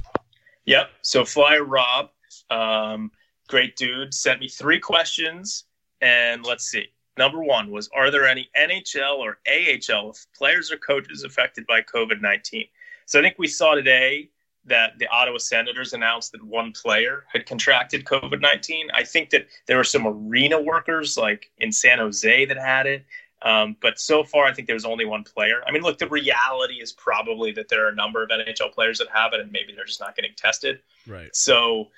Yep. 0.66 0.90
So 1.02 1.26
Flyer 1.26 1.64
Rob, 1.64 2.10
um, 2.50 3.12
great 3.48 3.76
dude, 3.76 4.14
sent 4.14 4.40
me 4.40 4.48
three 4.48 4.80
questions, 4.80 5.66
and 6.02 6.46
let's 6.46 6.66
see. 6.66 6.88
Number 7.18 7.44
one 7.44 7.70
was 7.72 7.90
Are 7.96 8.12
there 8.12 8.28
any 8.28 8.50
NHL 8.58 9.18
or 9.18 9.40
AHL 9.48 10.16
players 10.38 10.72
or 10.72 10.78
coaches 10.78 11.24
affected 11.24 11.66
by 11.68 11.82
COVID 11.82 12.22
19? 12.22 12.66
So 13.06 13.20
I 13.20 13.24
think 13.24 13.36
we 13.38 13.48
saw 13.48 13.76
today 13.76 14.30
that 14.70 14.98
the 14.98 15.08
Ottawa 15.08 15.38
Senators 15.38 15.94
announced 15.94 16.32
that 16.32 16.44
one 16.44 16.72
player 16.72 17.26
had 17.32 17.46
contracted 17.46 18.06
COVID 18.06 18.40
19. 18.42 18.90
I 18.94 19.04
think 19.04 19.30
that 19.32 19.48
there 19.66 19.78
were 19.78 19.84
some 19.84 20.08
arena 20.08 20.62
workers 20.62 21.18
like 21.18 21.52
in 21.58 21.72
San 21.72 22.00
Jose 22.00 22.46
that 22.46 22.58
had 22.58 22.86
it. 22.88 23.06
Um, 23.42 23.78
but 23.82 24.00
so 24.00 24.24
far, 24.24 24.46
I 24.46 24.54
think 24.54 24.68
there's 24.68 24.86
only 24.86 25.06
one 25.06 25.24
player. 25.24 25.62
I 25.66 25.72
mean, 25.72 25.82
look, 25.82 25.98
the 25.98 26.10
reality 26.10 26.76
is 26.76 26.92
probably 26.92 27.52
that 27.54 27.70
there 27.70 27.86
are 27.86 27.90
a 27.90 27.96
number 27.96 28.22
of 28.22 28.30
NHL 28.30 28.74
players 28.74 29.00
that 29.00 29.08
have 29.14 29.34
it, 29.34 29.40
and 29.40 29.52
maybe 29.52 29.74
they're 29.74 29.86
just 29.86 30.02
not 30.02 30.16
getting 30.16 30.32
tested. 30.36 30.80
Right. 31.08 31.34
So, 31.34 31.90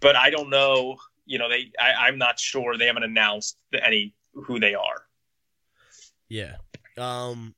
but 0.00 0.14
I 0.14 0.30
don't 0.30 0.48
know. 0.48 0.96
You 1.24 1.38
know, 1.38 1.48
they. 1.48 1.72
I, 1.80 2.06
I'm 2.06 2.18
not 2.18 2.38
sure. 2.38 2.76
They 2.78 2.86
haven't 2.86 3.02
announced 3.02 3.58
any 3.82 4.14
who 4.32 4.60
they 4.60 4.74
are. 4.74 5.06
Yeah. 6.28 6.56
Um. 6.96 7.54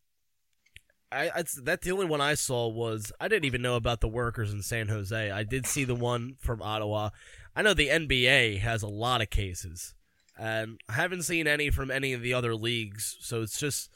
I, 1.11 1.43
that's 1.63 1.85
the 1.85 1.93
only 1.93 2.07
one 2.07 2.21
I 2.21 2.35
saw 2.35 2.69
was 2.69 3.13
I 3.19 3.29
didn't 3.29 3.47
even 3.47 3.63
know 3.63 3.77
about 3.77 4.01
the 4.01 4.09
workers 4.09 4.53
in 4.53 4.63
San 4.63 4.89
Jose. 4.89 5.31
I 5.31 5.43
did 5.43 5.67
see 5.67 5.85
the 5.85 5.95
one 5.95 6.37
from 6.39 6.61
Ottawa. 6.61 7.11
I 7.57 7.63
know 7.63 7.73
the 7.73 7.89
NBA 7.89 8.61
has 8.61 8.83
a 8.83 8.89
lot 8.89 9.23
of 9.23 9.31
cases, 9.31 9.95
and 10.39 10.79
I 10.89 10.93
haven't 10.93 11.23
seen 11.23 11.47
any 11.47 11.71
from 11.71 11.91
any 11.91 12.13
of 12.13 12.21
the 12.21 12.35
other 12.35 12.55
leagues. 12.55 13.17
So 13.21 13.41
it's 13.41 13.59
just 13.59 13.91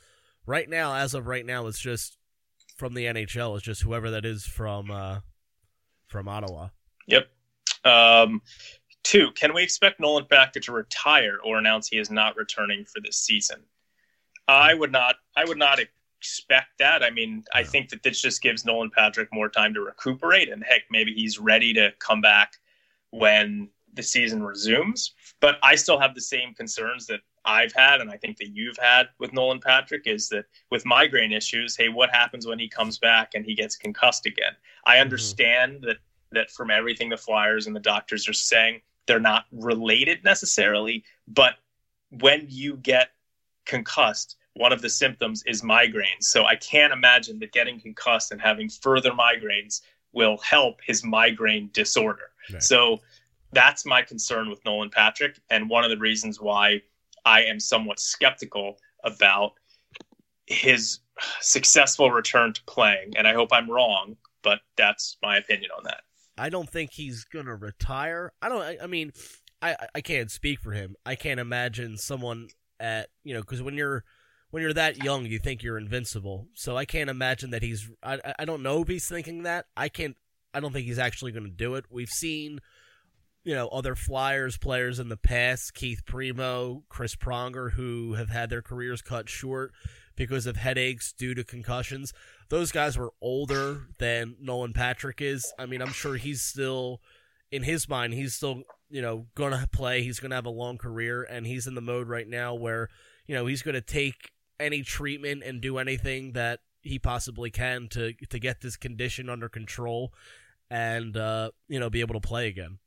right 0.46 0.68
now, 0.68 0.94
as 0.94 1.12
of 1.12 1.26
right 1.26 1.44
now, 1.44 1.66
it's 1.66 1.78
just 1.78 2.16
from 2.76 2.94
the 2.94 3.04
NHL. 3.04 3.56
It's 3.56 3.64
just 3.64 3.82
whoever 3.82 4.10
that 4.10 4.24
is 4.24 4.44
from 4.44 4.90
uh, 4.90 5.20
from 6.08 6.28
Ottawa. 6.28 6.68
Yep. 7.06 7.28
Um, 7.84 8.40
two. 9.02 9.32
Can 9.32 9.52
we 9.52 9.62
expect 9.62 10.00
Nolan 10.00 10.26
Patrick 10.30 10.64
to 10.64 10.72
retire 10.72 11.38
or 11.44 11.58
announce 11.58 11.88
he 11.88 11.98
is 11.98 12.10
not 12.10 12.36
returning 12.36 12.86
for 12.86 13.00
this 13.00 13.18
season? 13.18 13.60
I 14.48 14.72
would 14.72 14.92
not. 14.92 15.16
I 15.36 15.44
would 15.44 15.58
not 15.58 15.78
expect 16.22 16.78
that. 16.78 17.02
I 17.02 17.10
mean, 17.10 17.42
I 17.52 17.64
think 17.64 17.88
that 17.88 18.04
this 18.04 18.22
just 18.22 18.42
gives 18.42 18.64
Nolan 18.64 18.90
Patrick 18.90 19.28
more 19.32 19.48
time 19.48 19.74
to 19.74 19.80
recuperate, 19.80 20.52
and 20.52 20.62
heck, 20.62 20.82
maybe 20.88 21.12
he's 21.12 21.40
ready 21.40 21.72
to 21.72 21.92
come 21.98 22.20
back 22.20 22.58
when 23.10 23.68
the 23.94 24.04
season 24.04 24.40
resumes. 24.40 25.14
But 25.40 25.56
I 25.64 25.74
still 25.74 25.98
have 25.98 26.14
the 26.14 26.20
same 26.20 26.54
concerns 26.54 27.06
that 27.08 27.22
I've 27.44 27.72
had, 27.72 28.00
and 28.00 28.08
I 28.08 28.18
think 28.18 28.36
that 28.36 28.54
you've 28.54 28.76
had 28.76 29.08
with 29.18 29.32
Nolan 29.32 29.58
Patrick 29.58 30.06
is 30.06 30.28
that 30.28 30.44
with 30.70 30.86
migraine 30.86 31.32
issues, 31.32 31.76
hey, 31.76 31.88
what 31.88 32.10
happens 32.10 32.46
when 32.46 32.60
he 32.60 32.68
comes 32.68 32.98
back 32.98 33.32
and 33.34 33.44
he 33.44 33.56
gets 33.56 33.74
concussed 33.74 34.24
again? 34.24 34.52
I 34.86 34.98
understand 34.98 35.78
mm-hmm. 35.78 35.86
that 35.86 35.96
that 36.30 36.50
from 36.52 36.70
everything 36.70 37.08
the 37.08 37.16
Flyers 37.16 37.66
and 37.66 37.74
the 37.74 37.80
doctors 37.80 38.28
are 38.28 38.32
saying, 38.32 38.80
they're 39.06 39.18
not 39.18 39.46
related 39.50 40.22
necessarily, 40.22 41.02
but 41.26 41.56
when 42.10 42.46
you 42.48 42.76
get 42.76 43.08
concussed, 43.66 44.36
one 44.54 44.72
of 44.72 44.82
the 44.82 44.90
symptoms 44.90 45.42
is 45.46 45.62
migraines. 45.62 46.24
So 46.24 46.44
I 46.44 46.56
can't 46.56 46.92
imagine 46.92 47.38
that 47.40 47.52
getting 47.52 47.80
concussed 47.80 48.32
and 48.32 48.40
having 48.40 48.68
further 48.68 49.10
migraines 49.10 49.80
will 50.12 50.36
help 50.38 50.80
his 50.84 51.04
migraine 51.04 51.70
disorder. 51.72 52.30
Right. 52.52 52.62
So 52.62 53.00
that's 53.52 53.86
my 53.86 54.02
concern 54.02 54.50
with 54.50 54.64
Nolan 54.64 54.90
Patrick, 54.90 55.38
and 55.50 55.68
one 55.68 55.84
of 55.84 55.90
the 55.90 55.98
reasons 55.98 56.40
why 56.40 56.82
I 57.24 57.44
am 57.44 57.60
somewhat 57.60 58.00
skeptical 58.00 58.78
about 59.04 59.52
his 60.46 61.00
successful 61.40 62.10
return 62.10 62.52
to 62.52 62.62
playing. 62.64 63.12
And 63.16 63.28
I 63.28 63.34
hope 63.34 63.50
I'm 63.52 63.70
wrong, 63.70 64.16
but 64.42 64.60
that's 64.76 65.16
my 65.22 65.36
opinion 65.36 65.70
on 65.76 65.84
that. 65.84 66.02
I 66.38 66.48
don't 66.48 66.68
think 66.68 66.92
he's 66.92 67.24
gonna 67.24 67.54
retire. 67.54 68.32
I 68.40 68.48
don't. 68.48 68.62
I, 68.62 68.78
I 68.82 68.86
mean, 68.86 69.12
I 69.60 69.76
I 69.94 70.00
can't 70.00 70.30
speak 70.30 70.60
for 70.60 70.72
him. 70.72 70.96
I 71.04 71.14
can't 71.14 71.38
imagine 71.38 71.98
someone 71.98 72.48
at 72.80 73.08
you 73.22 73.34
know 73.34 73.40
because 73.40 73.62
when 73.62 73.76
you're 73.76 74.04
when 74.52 74.62
you're 74.62 74.74
that 74.74 75.02
young, 75.02 75.24
you 75.24 75.38
think 75.38 75.62
you're 75.62 75.78
invincible. 75.78 76.46
So 76.54 76.76
I 76.76 76.84
can't 76.84 77.10
imagine 77.10 77.50
that 77.50 77.62
he's. 77.62 77.90
I 78.02 78.18
I 78.38 78.44
don't 78.44 78.62
know 78.62 78.82
if 78.82 78.88
he's 78.88 79.08
thinking 79.08 79.42
that. 79.42 79.66
I 79.76 79.88
can't. 79.88 80.16
I 80.54 80.60
don't 80.60 80.72
think 80.72 80.86
he's 80.86 80.98
actually 80.98 81.32
going 81.32 81.46
to 81.46 81.50
do 81.50 81.74
it. 81.74 81.86
We've 81.90 82.10
seen, 82.10 82.60
you 83.44 83.54
know, 83.54 83.68
other 83.68 83.94
Flyers 83.96 84.58
players 84.58 84.98
in 84.98 85.08
the 85.08 85.16
past, 85.16 85.72
Keith 85.72 86.02
Primeau, 86.04 86.84
Chris 86.90 87.16
Pronger, 87.16 87.72
who 87.72 88.14
have 88.14 88.28
had 88.28 88.50
their 88.50 88.60
careers 88.60 89.00
cut 89.00 89.30
short 89.30 89.72
because 90.16 90.44
of 90.44 90.56
headaches 90.56 91.14
due 91.14 91.34
to 91.34 91.42
concussions. 91.42 92.12
Those 92.50 92.70
guys 92.70 92.98
were 92.98 93.14
older 93.22 93.86
than 93.98 94.36
Nolan 94.38 94.74
Patrick 94.74 95.22
is. 95.22 95.50
I 95.58 95.64
mean, 95.64 95.80
I'm 95.80 95.92
sure 95.92 96.16
he's 96.16 96.42
still 96.42 97.00
in 97.50 97.62
his 97.62 97.88
mind, 97.88 98.12
he's 98.12 98.34
still, 98.34 98.62
you 98.90 99.00
know, 99.00 99.26
going 99.34 99.52
to 99.52 99.66
play. 99.68 100.02
He's 100.02 100.20
going 100.20 100.30
to 100.30 100.36
have 100.36 100.46
a 100.46 100.50
long 100.50 100.76
career 100.76 101.22
and 101.22 101.46
he's 101.46 101.66
in 101.66 101.74
the 101.74 101.80
mode 101.80 102.08
right 102.08 102.28
now 102.28 102.54
where, 102.54 102.88
you 103.26 103.34
know, 103.34 103.46
he's 103.46 103.62
going 103.62 103.74
to 103.74 103.80
take 103.80 104.32
any 104.62 104.82
treatment 104.82 105.42
and 105.44 105.60
do 105.60 105.78
anything 105.78 106.32
that 106.32 106.60
he 106.82 106.98
possibly 106.98 107.50
can 107.50 107.88
to 107.88 108.12
to 108.30 108.38
get 108.38 108.60
this 108.60 108.76
condition 108.76 109.28
under 109.28 109.48
control 109.48 110.12
and 110.70 111.16
uh, 111.16 111.50
you 111.68 111.78
know 111.78 111.90
be 111.90 112.00
able 112.00 112.14
to 112.14 112.26
play 112.26 112.48
again. 112.48 112.78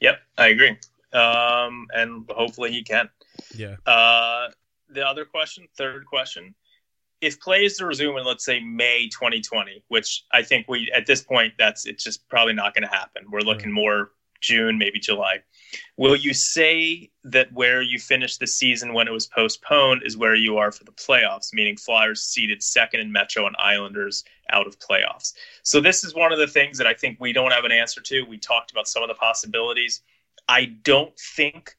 Yep, 0.00 0.20
I 0.38 0.48
agree, 0.48 0.76
um, 1.12 1.86
and 1.94 2.28
hopefully 2.30 2.72
he 2.72 2.82
can. 2.82 3.08
Yeah. 3.54 3.76
Uh, 3.86 4.48
the 4.88 5.06
other 5.06 5.24
question, 5.24 5.68
third 5.76 6.04
question, 6.06 6.54
if 7.20 7.38
play 7.40 7.64
is 7.64 7.76
to 7.76 7.86
resume 7.86 8.16
in 8.16 8.24
let's 8.24 8.44
say 8.44 8.60
May 8.60 9.08
2020, 9.08 9.84
which 9.88 10.24
I 10.32 10.42
think 10.42 10.66
we 10.68 10.90
at 10.94 11.06
this 11.06 11.22
point 11.22 11.54
that's 11.58 11.86
it's 11.86 12.04
just 12.04 12.28
probably 12.28 12.54
not 12.54 12.74
going 12.74 12.88
to 12.88 12.94
happen. 12.94 13.24
We're 13.30 13.40
looking 13.40 13.70
right. 13.70 13.74
more 13.74 14.10
June, 14.40 14.78
maybe 14.78 14.98
July. 14.98 15.38
Will 15.96 16.16
you 16.16 16.34
say 16.34 17.10
that 17.24 17.52
where 17.52 17.82
you 17.82 17.98
finished 17.98 18.40
the 18.40 18.46
season 18.46 18.94
when 18.94 19.08
it 19.08 19.12
was 19.12 19.26
postponed 19.26 20.02
is 20.04 20.16
where 20.16 20.34
you 20.34 20.56
are 20.56 20.72
for 20.72 20.84
the 20.84 20.92
playoffs, 20.92 21.52
meaning 21.52 21.76
Flyers 21.76 22.22
seeded 22.22 22.62
second 22.62 23.00
in 23.00 23.12
Metro 23.12 23.46
and 23.46 23.56
Islanders 23.58 24.24
out 24.50 24.66
of 24.66 24.78
playoffs? 24.78 25.34
So, 25.62 25.80
this 25.80 26.04
is 26.04 26.14
one 26.14 26.32
of 26.32 26.38
the 26.38 26.46
things 26.46 26.78
that 26.78 26.86
I 26.86 26.94
think 26.94 27.18
we 27.20 27.32
don't 27.32 27.52
have 27.52 27.64
an 27.64 27.72
answer 27.72 28.00
to. 28.00 28.22
We 28.22 28.38
talked 28.38 28.70
about 28.70 28.88
some 28.88 29.02
of 29.02 29.08
the 29.08 29.14
possibilities. 29.14 30.02
I 30.48 30.66
don't 30.82 31.16
think 31.18 31.76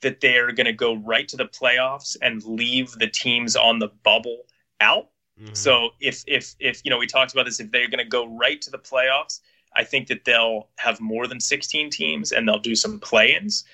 that 0.00 0.20
they're 0.20 0.52
going 0.52 0.66
to 0.66 0.72
go 0.72 0.94
right 0.94 1.28
to 1.28 1.36
the 1.36 1.44
playoffs 1.44 2.16
and 2.22 2.42
leave 2.44 2.92
the 2.92 3.06
teams 3.06 3.56
on 3.56 3.78
the 3.78 3.88
bubble 4.02 4.42
out. 4.80 5.08
Mm-hmm. 5.40 5.54
So 5.54 5.90
if 6.00 6.24
if 6.26 6.54
if 6.58 6.84
you 6.84 6.90
know 6.90 6.98
we 6.98 7.06
talked 7.06 7.32
about 7.32 7.46
this, 7.46 7.60
if 7.60 7.70
they're 7.70 7.88
going 7.88 8.04
to 8.04 8.04
go 8.04 8.26
right 8.26 8.60
to 8.62 8.70
the 8.70 8.78
playoffs, 8.78 9.40
I 9.74 9.84
think 9.84 10.08
that 10.08 10.24
they'll 10.24 10.68
have 10.76 11.00
more 11.00 11.26
than 11.26 11.40
16 11.40 11.90
teams 11.90 12.32
and 12.32 12.46
they'll 12.46 12.58
do 12.58 12.74
some 12.74 12.98
play-ins. 12.98 13.64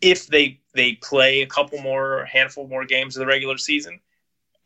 If 0.00 0.26
they 0.28 0.60
they 0.74 0.94
play 0.94 1.42
a 1.42 1.46
couple 1.46 1.80
more, 1.80 2.24
handful 2.26 2.68
more 2.68 2.84
games 2.84 3.16
of 3.16 3.20
the 3.20 3.26
regular 3.26 3.58
season, 3.58 4.00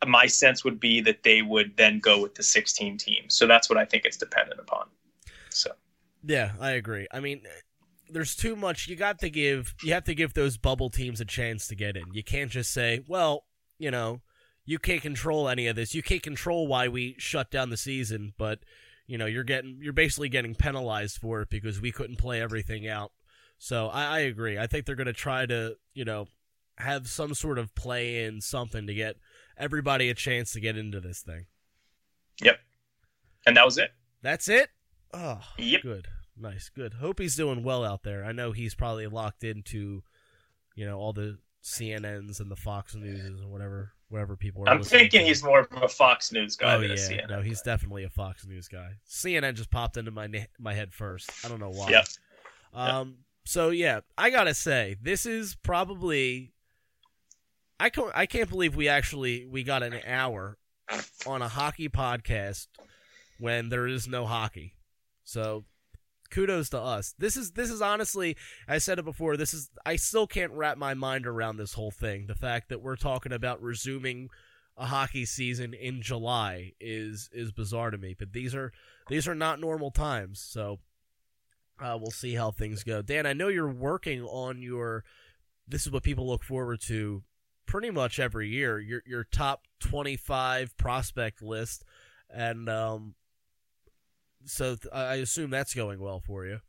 my 0.05 0.27
sense 0.27 0.63
would 0.63 0.79
be 0.79 1.01
that 1.01 1.23
they 1.23 1.41
would 1.41 1.75
then 1.77 1.99
go 1.99 2.21
with 2.21 2.35
the 2.35 2.43
16 2.43 2.97
teams. 2.97 3.35
So 3.35 3.47
that's 3.47 3.69
what 3.69 3.77
I 3.77 3.85
think 3.85 4.05
it's 4.05 4.17
dependent 4.17 4.59
upon. 4.59 4.87
So 5.49 5.71
yeah, 6.23 6.51
I 6.59 6.71
agree. 6.71 7.07
I 7.11 7.19
mean, 7.19 7.41
there's 8.09 8.35
too 8.35 8.55
much. 8.55 8.87
You 8.87 8.95
got 8.95 9.19
to 9.19 9.29
give 9.29 9.73
you 9.83 9.93
have 9.93 10.03
to 10.05 10.15
give 10.15 10.33
those 10.33 10.57
bubble 10.57 10.89
teams 10.89 11.19
a 11.19 11.25
chance 11.25 11.67
to 11.67 11.75
get 11.75 11.97
in. 11.97 12.13
You 12.13 12.23
can't 12.23 12.51
just 12.51 12.71
say, 12.71 13.03
well, 13.07 13.45
you 13.79 13.91
know, 13.91 14.21
you 14.65 14.79
can't 14.79 15.01
control 15.01 15.49
any 15.49 15.67
of 15.67 15.75
this. 15.75 15.93
You 15.93 16.03
can't 16.03 16.23
control 16.23 16.67
why 16.67 16.87
we 16.87 17.15
shut 17.17 17.51
down 17.51 17.69
the 17.69 17.77
season, 17.77 18.33
but 18.37 18.59
you 19.07 19.17
know 19.17 19.25
you're 19.25 19.43
getting 19.43 19.79
you're 19.81 19.93
basically 19.93 20.29
getting 20.29 20.55
penalized 20.55 21.17
for 21.17 21.41
it 21.41 21.49
because 21.49 21.81
we 21.81 21.91
couldn't 21.91 22.17
play 22.17 22.41
everything 22.41 22.87
out. 22.87 23.11
So 23.57 23.87
I, 23.87 24.05
I 24.05 24.19
agree. 24.19 24.57
I 24.57 24.67
think 24.67 24.85
they're 24.85 24.95
going 24.95 25.07
to 25.07 25.13
try 25.13 25.45
to 25.45 25.75
you 25.93 26.05
know 26.05 26.27
have 26.77 27.07
some 27.07 27.33
sort 27.33 27.59
of 27.59 27.73
play 27.75 28.23
in 28.23 28.41
something 28.41 28.87
to 28.87 28.93
get 28.93 29.15
everybody 29.57 30.09
a 30.09 30.13
chance 30.13 30.53
to 30.53 30.59
get 30.59 30.77
into 30.77 30.99
this 30.99 31.21
thing. 31.21 31.45
Yep, 32.41 32.59
and 33.45 33.57
that 33.57 33.65
was 33.65 33.77
it. 33.77 33.91
That's 34.21 34.47
it. 34.47 34.69
Oh, 35.13 35.41
yep. 35.57 35.81
good, 35.83 36.07
nice, 36.37 36.69
good. 36.69 36.95
Hope 36.95 37.19
he's 37.19 37.35
doing 37.35 37.63
well 37.63 37.83
out 37.83 38.03
there. 38.03 38.25
I 38.25 38.31
know 38.31 38.51
he's 38.51 38.73
probably 38.73 39.05
locked 39.07 39.43
into, 39.43 40.01
you 40.75 40.85
know, 40.85 40.97
all 40.97 41.13
the 41.13 41.37
CNNs 41.63 42.39
and 42.39 42.49
the 42.49 42.55
Fox 42.55 42.95
News 42.95 43.23
and 43.25 43.51
whatever 43.51 43.93
wherever 44.13 44.37
people 44.37 44.63
are. 44.63 44.69
I'm 44.69 44.83
thinking 44.83 45.25
he's 45.25 45.43
more 45.43 45.61
of 45.61 45.83
a 45.83 45.87
Fox 45.87 46.31
News 46.31 46.55
guy. 46.55 46.75
Oh 46.75 46.79
yeah, 46.79 47.25
no, 47.27 47.41
he's 47.41 47.63
definitely 47.63 48.03
a 48.03 48.09
Fox 48.09 48.45
News 48.45 48.67
guy. 48.67 48.91
CNN 49.09 49.55
just 49.55 49.71
popped 49.71 49.97
into 49.97 50.11
my 50.11 50.29
my 50.59 50.75
head 50.75 50.93
first. 50.93 51.31
I 51.43 51.49
don't 51.49 51.59
know 51.59 51.71
why. 51.71 51.89
Yep. 51.89 52.05
Um. 52.75 53.07
Yep. 53.07 53.17
So 53.45 53.69
yeah, 53.71 54.01
I 54.15 54.29
gotta 54.29 54.53
say 54.53 54.97
this 55.01 55.25
is 55.25 55.55
probably. 55.55 56.53
I 57.79 57.89
can't. 57.89 58.11
I 58.13 58.27
can't 58.27 58.49
believe 58.49 58.75
we 58.75 58.87
actually 58.87 59.47
we 59.47 59.63
got 59.63 59.81
an 59.81 59.99
hour 60.05 60.59
on 61.25 61.41
a 61.41 61.47
hockey 61.47 61.89
podcast 61.89 62.67
when 63.39 63.69
there 63.69 63.87
is 63.87 64.07
no 64.07 64.27
hockey. 64.27 64.75
So 65.23 65.65
kudos 66.33 66.69
to 66.69 66.79
us. 66.79 67.13
This 67.17 67.37
is 67.37 67.51
this 67.51 67.69
is 67.69 67.81
honestly, 67.81 68.35
I 68.67 68.79
said 68.79 68.99
it 68.99 69.05
before. 69.05 69.37
This 69.37 69.53
is 69.53 69.69
I 69.85 69.95
still 69.95 70.27
can't 70.27 70.51
wrap 70.51 70.77
my 70.77 70.93
mind 70.93 71.27
around 71.27 71.57
this 71.57 71.73
whole 71.73 71.91
thing. 71.91 72.25
The 72.25 72.35
fact 72.35 72.69
that 72.69 72.81
we're 72.81 72.95
talking 72.95 73.31
about 73.31 73.61
resuming 73.61 74.29
a 74.75 74.87
hockey 74.87 75.25
season 75.25 75.73
in 75.73 76.01
July 76.01 76.73
is 76.79 77.29
is 77.31 77.51
bizarre 77.51 77.91
to 77.91 77.97
me. 77.97 78.15
But 78.17 78.33
these 78.33 78.55
are 78.55 78.73
these 79.09 79.27
are 79.27 79.35
not 79.35 79.59
normal 79.59 79.91
times, 79.91 80.39
so 80.39 80.79
uh, 81.79 81.97
we'll 81.99 82.11
see 82.11 82.33
how 82.33 82.51
things 82.51 82.83
go. 82.83 83.01
Dan, 83.01 83.25
I 83.25 83.33
know 83.33 83.47
you're 83.47 83.71
working 83.71 84.23
on 84.23 84.61
your. 84.61 85.03
This 85.67 85.85
is 85.85 85.91
what 85.91 86.03
people 86.03 86.27
look 86.27 86.43
forward 86.43 86.81
to 86.87 87.23
pretty 87.65 87.91
much 87.91 88.19
every 88.19 88.49
year. 88.49 88.79
Your 88.79 89.03
your 89.05 89.23
top 89.23 89.67
25 89.81 90.75
prospect 90.77 91.41
list, 91.41 91.85
and 92.29 92.67
um, 92.67 93.15
so 94.45 94.75
th- 94.75 94.93
I 94.93 95.15
assume 95.15 95.49
that's 95.49 95.73
going 95.73 95.99
well 95.99 96.19
for 96.19 96.45
you. 96.45 96.59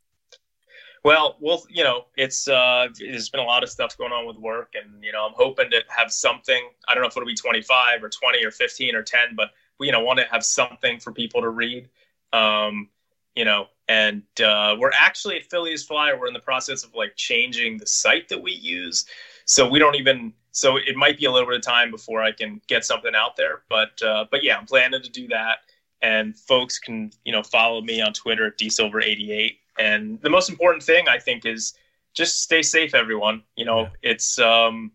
Well, 1.05 1.37
well, 1.39 1.63
you 1.69 1.83
know, 1.83 2.05
it's 2.17 2.47
uh, 2.47 2.87
there's 2.99 3.29
been 3.29 3.39
a 3.39 3.45
lot 3.45 3.61
of 3.61 3.69
stuff 3.69 3.95
going 3.95 4.11
on 4.11 4.25
with 4.25 4.37
work, 4.37 4.73
and 4.73 5.03
you 5.03 5.11
know, 5.11 5.23
I'm 5.23 5.35
hoping 5.35 5.69
to 5.69 5.83
have 5.87 6.11
something. 6.11 6.67
I 6.87 6.95
don't 6.95 7.03
know 7.03 7.07
if 7.07 7.15
it'll 7.15 7.27
be 7.27 7.35
25 7.35 8.03
or 8.03 8.09
20 8.09 8.43
or 8.43 8.49
15 8.49 8.95
or 8.95 9.03
10, 9.03 9.35
but 9.35 9.51
we, 9.77 9.85
you 9.85 9.91
know, 9.91 10.03
want 10.03 10.17
to 10.17 10.25
have 10.31 10.43
something 10.43 10.99
for 10.99 11.11
people 11.11 11.41
to 11.41 11.49
read. 11.49 11.89
Um, 12.33 12.89
you 13.35 13.45
know, 13.45 13.67
and 13.87 14.23
uh, 14.43 14.77
we're 14.79 14.89
actually 14.97 15.35
at 15.35 15.43
Phillies 15.43 15.83
Flyer. 15.83 16.19
We're 16.19 16.25
in 16.25 16.33
the 16.33 16.39
process 16.39 16.83
of 16.83 16.95
like 16.95 17.15
changing 17.15 17.77
the 17.77 17.85
site 17.85 18.27
that 18.29 18.41
we 18.41 18.53
use, 18.53 19.05
so 19.45 19.69
we 19.69 19.77
don't 19.77 19.95
even. 19.95 20.33
So 20.53 20.77
it 20.77 20.95
might 20.95 21.19
be 21.19 21.25
a 21.25 21.31
little 21.31 21.47
bit 21.47 21.57
of 21.57 21.61
time 21.61 21.91
before 21.91 22.23
I 22.23 22.31
can 22.31 22.61
get 22.65 22.83
something 22.83 23.13
out 23.13 23.35
there, 23.35 23.61
but 23.69 24.01
uh, 24.01 24.25
but 24.31 24.43
yeah, 24.43 24.57
I'm 24.57 24.65
planning 24.65 25.03
to 25.03 25.09
do 25.09 25.27
that 25.27 25.57
and 26.05 26.37
folks 26.37 26.77
can 26.77 27.11
you 27.25 27.31
know 27.31 27.41
follow 27.41 27.81
me 27.81 27.99
on 27.99 28.13
Twitter 28.13 28.45
at 28.45 28.57
dsilver88. 28.59 29.57
And 29.79 30.21
the 30.21 30.29
most 30.29 30.49
important 30.49 30.83
thing 30.83 31.07
I 31.09 31.17
think 31.17 31.45
is 31.45 31.73
just 32.13 32.43
stay 32.43 32.61
safe, 32.61 32.93
everyone. 32.93 33.41
You 33.55 33.65
know, 33.65 33.81
yeah. 33.81 34.11
it's 34.11 34.39
um, 34.39 34.91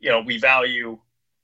you 0.00 0.10
know 0.10 0.20
we 0.20 0.38
value 0.38 0.98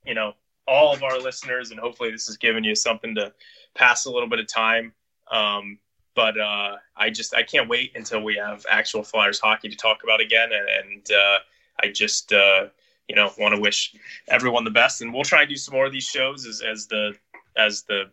you 0.04 0.14
know 0.14 0.34
all 0.68 0.92
of 0.92 1.02
our 1.02 1.18
listeners, 1.18 1.70
and 1.70 1.80
hopefully 1.80 2.10
this 2.10 2.26
has 2.26 2.36
given 2.36 2.62
you 2.62 2.74
something 2.74 3.14
to 3.14 3.32
pass 3.74 4.04
a 4.04 4.10
little 4.10 4.28
bit 4.28 4.38
of 4.38 4.46
time. 4.46 4.92
Um, 5.30 5.78
but 6.14 6.38
uh, 6.38 6.76
I 6.96 7.08
just 7.08 7.34
I 7.34 7.42
can't 7.42 7.68
wait 7.68 7.92
until 7.94 8.22
we 8.22 8.36
have 8.36 8.66
actual 8.68 9.02
Flyers 9.02 9.40
hockey 9.40 9.70
to 9.70 9.76
talk 9.76 10.04
about 10.04 10.20
again, 10.20 10.50
and, 10.52 10.68
and 10.68 11.10
uh, 11.10 11.38
I 11.82 11.88
just 11.90 12.34
uh, 12.34 12.66
you 13.08 13.16
know 13.16 13.32
want 13.38 13.54
to 13.54 13.60
wish 13.60 13.94
everyone 14.28 14.64
the 14.64 14.70
best, 14.70 15.00
and 15.00 15.14
we'll 15.14 15.24
try 15.24 15.40
and 15.40 15.48
do 15.48 15.56
some 15.56 15.74
more 15.74 15.86
of 15.86 15.92
these 15.92 16.06
shows 16.06 16.44
as 16.44 16.60
as 16.60 16.86
the 16.86 17.14
as 17.56 17.82
the 17.84 18.10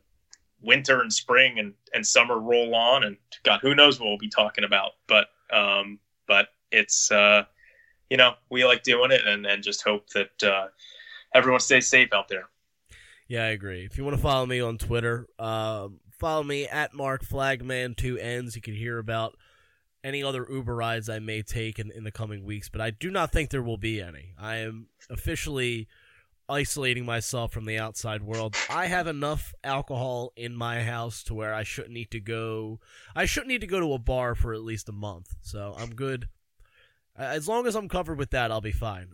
winter 0.61 1.01
and 1.01 1.11
spring 1.11 1.59
and, 1.59 1.73
and 1.93 2.05
summer 2.05 2.39
roll 2.39 2.75
on 2.75 3.03
and 3.03 3.17
God, 3.43 3.59
who 3.61 3.75
knows 3.75 3.99
what 3.99 4.07
we'll 4.07 4.17
be 4.17 4.29
talking 4.29 4.63
about. 4.63 4.91
But 5.07 5.27
um, 5.51 5.99
but 6.27 6.49
it's 6.71 7.11
uh, 7.11 7.43
you 8.09 8.17
know, 8.17 8.33
we 8.49 8.65
like 8.65 8.83
doing 8.83 9.11
it 9.11 9.21
and, 9.25 9.45
and 9.45 9.63
just 9.63 9.83
hope 9.83 10.09
that 10.09 10.43
uh, 10.43 10.67
everyone 11.33 11.59
stays 11.59 11.87
safe 11.87 12.13
out 12.13 12.27
there. 12.27 12.45
Yeah, 13.27 13.43
I 13.43 13.47
agree. 13.47 13.85
If 13.85 13.97
you 13.97 14.03
want 14.03 14.15
to 14.15 14.21
follow 14.21 14.45
me 14.45 14.61
on 14.61 14.77
Twitter, 14.77 15.27
uh, 15.37 15.89
follow 16.11 16.43
me 16.43 16.65
at 16.65 16.93
Mark 16.93 17.23
Flagman 17.23 17.95
two 17.95 18.17
N's. 18.17 18.55
You 18.55 18.61
can 18.61 18.75
hear 18.75 18.97
about 18.97 19.35
any 20.03 20.23
other 20.23 20.47
Uber 20.49 20.75
rides 20.75 21.09
I 21.09 21.19
may 21.19 21.41
take 21.41 21.79
in, 21.79 21.91
in 21.91 22.05
the 22.05 22.11
coming 22.11 22.45
weeks, 22.45 22.69
but 22.69 22.79
I 22.79 22.91
do 22.91 23.11
not 23.11 23.31
think 23.31 23.49
there 23.49 23.61
will 23.61 23.77
be 23.77 24.01
any. 24.01 24.33
I 24.39 24.57
am 24.57 24.87
officially 25.09 25.87
isolating 26.49 27.05
myself 27.05 27.51
from 27.51 27.65
the 27.65 27.77
outside 27.77 28.23
world. 28.23 28.55
I 28.69 28.87
have 28.87 29.07
enough 29.07 29.53
alcohol 29.63 30.31
in 30.35 30.55
my 30.55 30.83
house 30.83 31.23
to 31.23 31.33
where 31.33 31.53
I 31.53 31.63
shouldn't 31.63 31.93
need 31.93 32.11
to 32.11 32.19
go. 32.19 32.79
I 33.15 33.25
shouldn't 33.25 33.49
need 33.49 33.61
to 33.61 33.67
go 33.67 33.79
to 33.79 33.93
a 33.93 33.99
bar 33.99 34.35
for 34.35 34.53
at 34.53 34.61
least 34.61 34.89
a 34.89 34.93
month. 34.93 35.35
So 35.41 35.75
I'm 35.77 35.93
good. 35.95 36.29
As 37.15 37.47
long 37.47 37.65
as 37.67 37.75
I'm 37.75 37.89
covered 37.89 38.17
with 38.17 38.31
that, 38.31 38.51
I'll 38.51 38.61
be 38.61 38.71
fine. 38.71 39.09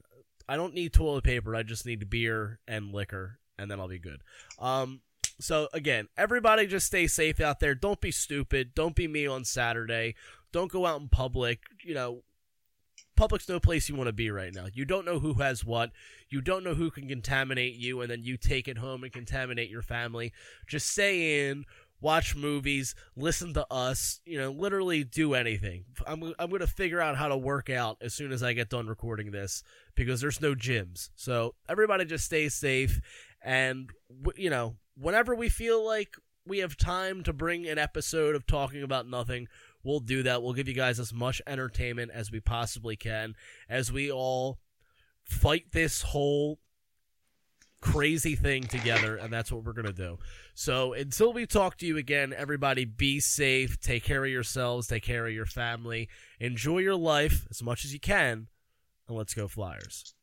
I 0.48 0.58
don't 0.58 0.74
need 0.74 0.94
toilet 0.94 1.24
paper. 1.24 1.56
I 1.56 1.64
just 1.64 1.86
need 1.86 2.10
beer 2.10 2.60
and 2.68 2.92
liquor, 2.92 3.40
and 3.58 3.72
then 3.72 3.80
I'll 3.80 3.88
be 3.88 4.00
good. 4.00 4.22
Um. 4.60 5.02
So 5.40 5.68
again, 5.74 6.10
everybody 6.16 6.68
just 6.68 6.86
stay 6.86 7.08
safe 7.08 7.42
out 7.42 7.60
there. 7.60 7.74
Don't 7.74 8.00
be 8.00 8.12
stupid. 8.12 8.76
Don't 8.76 8.96
be 8.96 9.08
me 9.08 9.26
on 9.26 9.46
Saturday. 9.46 10.16
Don't 10.52 10.72
go 10.72 10.86
out 10.86 11.02
in 11.02 11.10
public. 11.10 11.64
You 11.84 11.96
know, 11.96 12.24
public's 13.16 13.50
no 13.50 13.60
place 13.60 13.90
you 13.90 13.96
want 13.96 14.08
to 14.08 14.14
be 14.14 14.30
right 14.32 14.54
now. 14.54 14.66
You 14.74 14.86
don't 14.86 15.06
know 15.06 15.20
who 15.20 15.36
has 15.36 15.64
what. 15.64 15.92
You 16.30 16.42
don't 16.42 16.64
know 16.64 16.74
who 16.74 16.92
can 16.92 17.08
contaminate 17.08 17.76
you, 17.76 18.02
and 18.02 18.10
then 18.10 18.24
you 18.24 18.38
take 18.38 18.68
it 18.68 18.78
home 18.78 19.04
and 19.04 19.12
contaminate 19.12 19.70
your 19.70 19.82
family. 19.82 20.34
Just 20.68 20.88
stay 20.88 21.50
in, 21.50 21.66
watch 22.02 22.36
movies, 22.36 22.96
listen 23.16 23.54
to 23.54 23.66
us. 23.72 24.20
You 24.26 24.40
know, 24.40 24.52
literally 24.52 25.04
do 25.04 25.34
anything. 25.34 25.86
I'm 26.06 26.34
I'm 26.38 26.50
gonna 26.50 26.68
figure 26.68 27.02
out 27.02 27.18
how 27.18 27.28
to 27.28 27.38
work 27.38 27.70
out 27.70 27.98
as 28.02 28.14
soon 28.14 28.32
as 28.32 28.44
I 28.44 28.54
get 28.54 28.70
done 28.70 28.88
recording 28.88 29.32
this 29.32 29.64
because 29.96 30.22
there's 30.22 30.42
no 30.42 30.56
gyms. 30.56 31.10
So 31.16 31.56
everybody 31.70 32.06
just 32.06 32.26
stay 32.26 32.50
safe, 32.50 33.00
and 33.42 33.90
you 34.36 34.50
know, 34.50 34.76
whenever 34.98 35.36
we 35.36 35.50
feel 35.50 35.86
like 35.86 36.16
we 36.46 36.60
have 36.60 36.76
time 36.76 37.24
to 37.24 37.34
bring 37.34 37.68
an 37.68 37.78
episode 37.78 38.36
of 38.36 38.46
talking 38.46 38.84
about 38.84 39.08
nothing 39.08 39.48
We'll 39.84 40.00
do 40.00 40.24
that. 40.24 40.42
We'll 40.42 40.54
give 40.54 40.68
you 40.68 40.74
guys 40.74 41.00
as 41.00 41.14
much 41.14 41.42
entertainment 41.46 42.12
as 42.14 42.32
we 42.32 42.40
possibly 42.40 42.96
can 42.96 43.36
as 43.70 43.92
we 43.92 44.12
all 44.12 44.60
fight 45.24 45.72
this 45.72 46.02
whole 46.02 46.60
crazy 47.84 48.36
thing 48.36 48.64
together, 48.64 49.18
and 49.18 49.32
that's 49.32 49.52
what 49.52 49.64
we're 49.66 49.74
going 49.74 49.86
to 49.86 49.92
do. 49.92 50.18
So 50.54 50.94
until 50.94 51.34
we 51.34 51.46
talk 51.46 51.78
to 51.80 51.86
you 51.86 51.98
again, 51.98 52.34
everybody 52.36 52.86
be 52.86 53.20
safe, 53.20 53.80
take 53.82 54.04
care 54.04 54.24
of 54.24 54.32
yourselves, 54.32 54.88
take 54.88 55.04
care 55.04 55.28
of 55.28 55.34
your 55.34 55.46
family, 55.46 56.08
enjoy 56.40 56.80
your 56.80 56.96
life 56.96 57.46
as 57.52 57.62
much 57.62 57.84
as 57.84 57.94
you 57.94 58.00
can, 58.00 58.48
and 59.08 59.18
let's 59.18 59.34
go 59.34 59.50
Flyers. 59.50 60.14